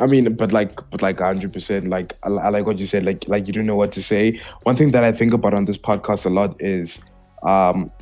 I 0.00 0.06
mean, 0.06 0.34
but 0.34 0.52
like, 0.52 0.74
but 0.90 1.02
like, 1.02 1.20
hundred 1.20 1.52
percent. 1.52 1.88
Like, 1.88 2.16
I, 2.22 2.28
I 2.28 2.48
like 2.48 2.66
what 2.66 2.78
you 2.78 2.86
said. 2.86 3.04
Like, 3.04 3.28
like 3.28 3.46
you 3.46 3.52
don't 3.52 3.66
know 3.66 3.76
what 3.76 3.92
to 3.92 4.02
say. 4.02 4.40
One 4.62 4.74
thing 4.74 4.90
that 4.92 5.04
I 5.04 5.12
think 5.12 5.32
about 5.34 5.54
on 5.54 5.66
this 5.66 5.76
podcast 5.76 6.24
a 6.26 6.30
lot 6.30 6.60
is, 6.60 6.98
um, 7.42 7.92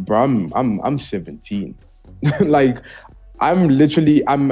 bro, 0.00 0.22
I'm 0.22 0.52
I'm 0.54 0.80
I'm 0.80 0.98
17. 0.98 1.76
like, 2.40 2.78
I'm 3.40 3.68
literally 3.68 4.26
I'm 4.26 4.50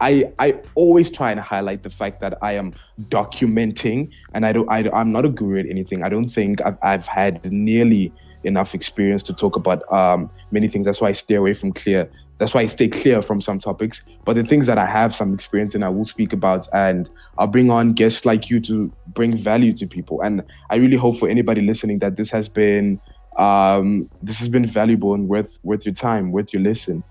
I 0.00 0.32
I 0.38 0.60
always 0.74 1.10
try 1.10 1.30
and 1.32 1.40
highlight 1.40 1.82
the 1.82 1.90
fact 1.90 2.20
that 2.20 2.38
I 2.40 2.52
am 2.52 2.72
documenting, 3.08 4.10
and 4.32 4.46
I 4.46 4.52
don't 4.52 4.70
I 4.70 4.88
I'm 4.92 5.12
not 5.12 5.24
a 5.24 5.28
guru 5.28 5.58
at 5.58 5.66
anything. 5.66 6.04
I 6.04 6.08
don't 6.08 6.28
think 6.28 6.60
I've 6.62 6.78
I've 6.82 7.06
had 7.06 7.44
nearly 7.50 8.12
enough 8.48 8.74
experience 8.74 9.22
to 9.24 9.32
talk 9.32 9.54
about 9.54 9.80
um 9.92 10.28
many 10.50 10.66
things. 10.66 10.86
That's 10.86 11.00
why 11.00 11.10
I 11.10 11.12
stay 11.12 11.36
away 11.36 11.54
from 11.54 11.72
clear 11.72 12.10
that's 12.38 12.54
why 12.54 12.60
I 12.60 12.66
stay 12.66 12.88
clear 12.88 13.20
from 13.20 13.40
some 13.40 13.58
topics. 13.58 14.02
But 14.24 14.36
the 14.36 14.44
things 14.44 14.66
that 14.68 14.78
I 14.78 14.86
have 14.86 15.14
some 15.14 15.34
experience 15.34 15.74
in, 15.74 15.82
I 15.82 15.88
will 15.88 16.04
speak 16.04 16.32
about, 16.32 16.68
and 16.72 17.10
I'll 17.36 17.48
bring 17.48 17.70
on 17.70 17.92
guests 17.92 18.24
like 18.24 18.48
you 18.48 18.60
to 18.60 18.92
bring 19.08 19.36
value 19.36 19.72
to 19.74 19.86
people. 19.86 20.20
And 20.22 20.42
I 20.70 20.76
really 20.76 20.96
hope 20.96 21.18
for 21.18 21.28
anybody 21.28 21.62
listening 21.62 21.98
that 21.98 22.16
this 22.16 22.30
has 22.30 22.48
been 22.48 23.00
um, 23.36 24.08
this 24.22 24.38
has 24.38 24.48
been 24.48 24.66
valuable 24.66 25.14
and 25.14 25.28
worth 25.28 25.58
worth 25.62 25.84
your 25.84 25.94
time, 25.94 26.32
worth 26.32 26.52
your 26.52 26.62
listen, 26.62 27.04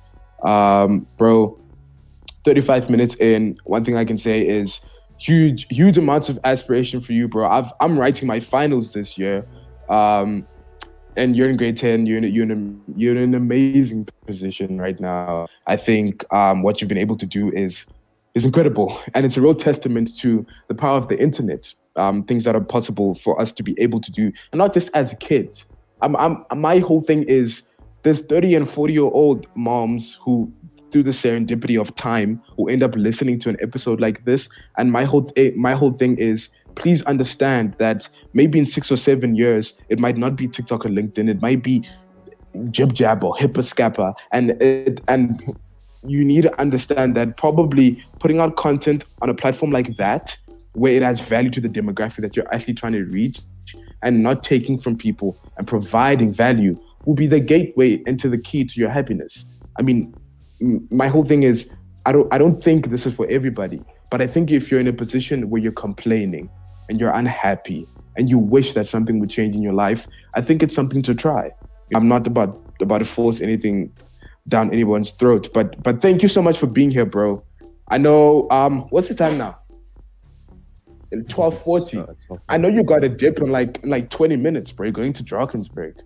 um, 0.43 1.05
bro. 1.17 1.61
Thirty 2.43 2.61
five 2.61 2.89
minutes 2.89 3.15
in, 3.15 3.55
one 3.65 3.83
thing 3.83 3.95
I 3.95 4.05
can 4.05 4.17
say 4.17 4.47
is 4.47 4.79
huge, 5.19 5.67
huge 5.69 5.97
amounts 5.97 6.29
of 6.29 6.39
aspiration 6.45 7.01
for 7.01 7.11
you, 7.11 7.27
bro. 7.27 7.49
I've, 7.49 7.73
I'm 7.81 7.99
writing 7.99 8.25
my 8.25 8.39
finals 8.39 8.93
this 8.93 9.17
year. 9.17 9.45
Um, 9.89 10.47
and 11.17 11.35
you're 11.35 11.49
in 11.49 11.57
grade 11.57 11.75
10 11.75 12.05
you're 12.05 12.19
in, 12.19 12.23
you're, 12.23 12.43
in 12.43 12.51
a, 12.51 12.97
you're 12.99 13.17
in 13.17 13.23
an 13.23 13.35
amazing 13.35 14.07
position 14.25 14.79
right 14.79 14.99
now. 14.99 15.47
I 15.65 15.75
think 15.75 16.23
um, 16.31 16.61
what 16.61 16.79
you've 16.79 16.87
been 16.87 16.97
able 16.97 17.17
to 17.17 17.25
do 17.25 17.51
is 17.51 17.85
is 18.35 18.45
incredible. 18.45 19.01
And 19.15 19.25
it's 19.25 19.35
a 19.35 19.41
real 19.41 19.55
testament 19.55 20.15
to 20.19 20.45
the 20.67 20.75
power 20.75 20.97
of 20.97 21.07
the 21.07 21.19
internet 21.19 21.73
um, 21.95 22.23
things 22.23 22.43
that 22.43 22.55
are 22.55 22.61
possible 22.61 23.15
for 23.15 23.39
us 23.41 23.51
to 23.53 23.63
be 23.63 23.73
able 23.79 23.99
to 23.99 24.11
do 24.11 24.31
and 24.51 24.59
not 24.59 24.73
just 24.73 24.91
as 24.93 25.15
kids. 25.19 25.65
I'm, 26.01 26.15
I'm, 26.15 26.45
my 26.55 26.77
whole 26.77 27.01
thing 27.01 27.23
is 27.23 27.63
there's 28.03 28.21
30 28.21 28.53
and 28.53 28.69
40 28.69 28.93
year 28.93 29.01
old 29.01 29.47
moms 29.55 30.19
who 30.21 30.53
through 30.91 31.03
the 31.03 31.11
serendipity 31.11 31.79
of 31.79 31.93
time 31.95 32.41
will 32.55 32.69
end 32.71 32.83
up 32.83 32.95
listening 32.95 33.39
to 33.39 33.49
an 33.49 33.57
episode 33.59 33.99
like 33.99 34.23
this. 34.25 34.47
And 34.77 34.91
my 34.91 35.03
whole 35.03 35.23
th- 35.23 35.55
my 35.55 35.73
whole 35.73 35.91
thing 35.91 36.17
is 36.17 36.49
please 36.77 37.03
understand 37.03 37.75
that 37.79 38.07
maybe 38.33 38.59
in 38.59 38.65
six 38.65 38.91
or 38.91 38.97
seven 38.97 39.35
years, 39.35 39.73
it 39.89 39.99
might 39.99 40.17
not 40.17 40.35
be 40.35 40.47
TikTok 40.47 40.85
or 40.85 40.89
LinkedIn. 40.89 41.29
It 41.29 41.41
might 41.41 41.63
be 41.63 41.83
Jib 42.71 42.93
Jab 42.93 43.23
or 43.23 43.35
Hippa 43.35 43.63
Scappa. 43.63 44.13
And 44.31 44.51
it, 44.61 45.01
and 45.07 45.55
you 46.05 46.23
need 46.23 46.43
to 46.43 46.61
understand 46.61 47.15
that 47.17 47.35
probably 47.37 48.03
putting 48.19 48.39
out 48.39 48.55
content 48.55 49.05
on 49.21 49.29
a 49.29 49.33
platform 49.33 49.71
like 49.71 49.97
that, 49.97 50.37
where 50.73 50.93
it 50.93 51.01
has 51.01 51.19
value 51.19 51.49
to 51.49 51.59
the 51.59 51.69
demographic 51.69 52.21
that 52.21 52.35
you're 52.35 52.53
actually 52.53 52.75
trying 52.75 52.93
to 52.93 53.03
reach, 53.05 53.41
and 54.03 54.21
not 54.21 54.43
taking 54.43 54.77
from 54.77 54.95
people 54.95 55.37
and 55.57 55.67
providing 55.67 56.31
value 56.31 56.75
will 57.05 57.15
be 57.15 57.27
the 57.27 57.39
gateway 57.39 58.01
into 58.05 58.29
the 58.29 58.37
key 58.37 58.63
to 58.63 58.79
your 58.79 58.89
happiness. 58.89 59.45
I 59.79 59.81
mean, 59.81 60.13
my 60.91 61.07
whole 61.07 61.23
thing 61.23 61.43
is 61.43 61.69
I 62.05 62.11
don't 62.11 62.31
I 62.33 62.37
don't 62.37 62.63
think 62.63 62.89
this 62.89 63.05
is 63.05 63.15
for 63.15 63.27
everybody, 63.27 63.81
but 64.11 64.21
I 64.21 64.27
think 64.27 64.51
if 64.51 64.69
you're 64.69 64.79
in 64.79 64.87
a 64.87 64.93
position 64.93 65.49
where 65.49 65.61
you're 65.61 65.71
complaining 65.71 66.49
and 66.89 66.99
you're 66.99 67.11
unhappy 67.11 67.87
and 68.15 68.29
you 68.29 68.37
wish 68.37 68.73
that 68.73 68.87
something 68.87 69.19
would 69.19 69.29
change 69.29 69.55
in 69.55 69.61
your 69.61 69.73
life, 69.73 70.07
I 70.35 70.41
think 70.41 70.63
it's 70.63 70.73
something 70.75 71.01
to 71.03 71.13
try. 71.15 71.51
I'm 71.95 72.07
not 72.07 72.27
about 72.27 72.61
about 72.81 72.99
to 72.99 73.05
force 73.05 73.39
anything 73.41 73.91
down 74.47 74.71
anyone's 74.71 75.11
throat, 75.11 75.49
but 75.53 75.81
but 75.83 76.01
thank 76.01 76.21
you 76.23 76.27
so 76.29 76.41
much 76.41 76.57
for 76.57 76.67
being 76.67 76.91
here, 76.91 77.05
bro. 77.05 77.43
I 77.89 77.97
know 77.97 78.47
um 78.49 78.81
what's 78.89 79.07
the 79.07 79.15
time 79.15 79.37
now? 79.37 79.57
Twelve 81.29 81.61
forty. 81.61 81.97
So, 81.97 82.15
12:40. 82.29 82.39
I 82.49 82.57
know 82.57 82.67
you 82.67 82.83
got 82.83 83.03
a 83.03 83.09
dip 83.09 83.39
in 83.39 83.49
like 83.51 83.81
in 83.83 83.89
like 83.89 84.09
20 84.09 84.35
minutes, 84.35 84.71
bro. 84.73 84.85
You're 84.87 84.91
going 84.93 85.13
to 85.13 85.23
Drakensberg. 85.23 85.99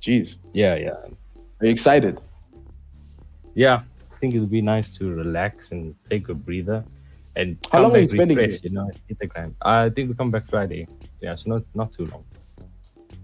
Jeez. 0.00 0.36
yeah 0.54 0.76
yeah 0.76 0.90
Are 0.90 1.66
you 1.66 1.70
excited? 1.70 2.20
yeah 3.54 3.80
I 4.12 4.16
think 4.20 4.34
it 4.34 4.40
would 4.40 4.50
be 4.50 4.62
nice 4.62 4.96
to 4.98 5.12
relax 5.12 5.72
and 5.72 5.94
take 6.04 6.28
a 6.28 6.34
breather 6.34 6.84
and 7.38 7.56
How 7.72 7.80
long 7.82 7.90
are 7.90 7.94
back 7.94 8.00
you 8.02 8.06
spending 8.08 8.36
refreshed, 8.36 8.64
you 8.64 8.70
know, 8.70 8.90
grind. 9.28 9.54
I 9.62 9.88
think 9.90 10.10
we 10.10 10.14
come 10.14 10.30
back 10.30 10.44
Friday. 10.46 10.86
Yeah, 11.20 11.34
so 11.36 11.50
not 11.52 11.62
not 11.74 11.92
too 11.92 12.04
long. 12.06 12.24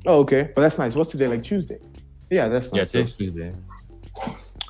Oh, 0.06 0.20
okay. 0.20 0.50
But 0.54 0.62
that's 0.62 0.78
nice. 0.78 0.94
What's 0.94 1.10
today? 1.10 1.26
Like 1.28 1.42
Tuesday? 1.42 1.78
Yeah, 2.30 2.48
that's 2.48 2.68
Yeah, 2.72 2.82
nice. 2.82 2.92
today's 2.92 3.16
Tuesday. 3.16 3.52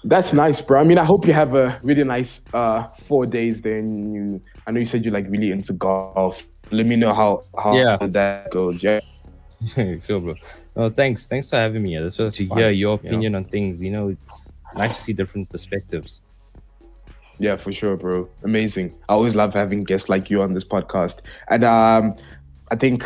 That's 0.04 0.32
nice, 0.32 0.60
bro. 0.60 0.80
I 0.80 0.84
mean, 0.84 0.98
I 0.98 1.04
hope 1.04 1.26
you 1.26 1.32
have 1.32 1.54
a 1.54 1.80
really 1.82 2.04
nice 2.04 2.40
uh 2.52 2.84
four 3.08 3.26
days. 3.26 3.60
Then 3.62 4.12
you, 4.14 4.40
I 4.66 4.70
know 4.70 4.80
you 4.80 4.86
said 4.86 5.04
you're 5.04 5.14
like 5.14 5.26
really 5.28 5.50
into 5.52 5.72
golf. 5.72 6.46
Let 6.70 6.86
me 6.86 6.96
know 6.96 7.12
how 7.14 7.44
how 7.62 7.76
Yeah. 7.76 7.96
that 8.00 8.50
goes. 8.50 8.82
Yeah. 8.82 9.00
sure, 10.06 10.20
bro. 10.20 10.34
No, 10.76 10.90
thanks. 10.90 11.26
Thanks 11.26 11.50
for 11.50 11.56
having 11.56 11.82
me. 11.82 11.96
This 11.98 12.18
was 12.18 12.34
to 12.36 12.44
hear 12.44 12.70
your 12.70 12.72
you 12.72 12.84
know. 12.84 12.92
opinion 12.94 13.34
on 13.34 13.44
things. 13.44 13.80
You 13.82 13.90
know, 13.90 14.08
it's 14.08 14.40
nice 14.76 14.96
to 14.96 15.02
see 15.02 15.12
different 15.12 15.48
perspectives. 15.50 16.20
Yeah, 17.38 17.56
for 17.56 17.72
sure, 17.72 17.96
bro. 17.96 18.28
Amazing. 18.42 18.92
I 19.08 19.14
always 19.14 19.34
love 19.34 19.54
having 19.54 19.84
guests 19.84 20.08
like 20.08 20.30
you 20.30 20.42
on 20.42 20.54
this 20.54 20.64
podcast. 20.64 21.20
And 21.48 21.64
um, 21.64 22.16
I 22.70 22.76
think 22.76 23.04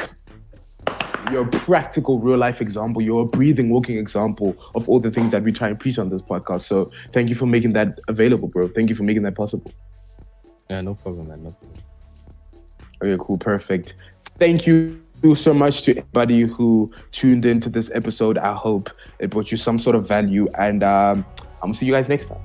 you're 1.31 1.47
a 1.47 1.51
practical 1.51 2.18
real 2.20 2.37
life 2.39 2.61
example. 2.61 3.03
You're 3.03 3.22
a 3.22 3.26
breathing, 3.26 3.70
walking 3.70 3.99
example 3.99 4.57
of 4.74 4.89
all 4.89 5.01
the 5.01 5.11
things 5.11 5.33
that 5.33 5.43
we 5.43 5.53
try 5.53 5.68
and 5.68 5.81
preach 5.81 5.99
on 5.99 6.11
this 6.11 6.22
podcast. 6.22 6.62
So 6.62 6.91
thank 7.12 7.29
you 7.29 7.35
for 7.35 7.47
making 7.47 7.72
that 7.74 7.99
available, 8.09 8.49
bro. 8.49 8.68
Thank 8.68 8.91
you 8.91 8.95
for 8.95 9.03
making 9.03 9.22
that 9.22 9.35
possible. 9.35 9.72
Yeah, 10.68 10.83
no 10.83 10.95
problem, 10.95 11.29
man. 11.29 11.45
No 11.45 11.51
problem. 11.51 11.83
Okay, 13.03 13.24
cool, 13.24 13.39
perfect. 13.39 13.95
Thank 14.39 14.66
you 14.66 15.01
so 15.37 15.53
much 15.55 15.83
to 15.83 15.97
everybody 15.97 16.43
who 16.43 16.93
tuned 17.12 17.45
into 17.45 17.68
this 17.68 17.91
episode. 17.95 18.39
I 18.39 18.55
hope 18.55 18.91
it 19.18 19.31
brought 19.31 19.51
you 19.51 19.57
some 19.57 19.79
sort 19.79 19.97
of 19.97 20.07
value, 20.07 20.49
and 20.59 20.83
um, 20.83 21.24
I'm 21.39 21.68
gonna 21.68 21.74
see 21.74 21.87
you 21.87 21.93
guys 21.93 22.09
next 22.09 22.26
time. 22.26 22.41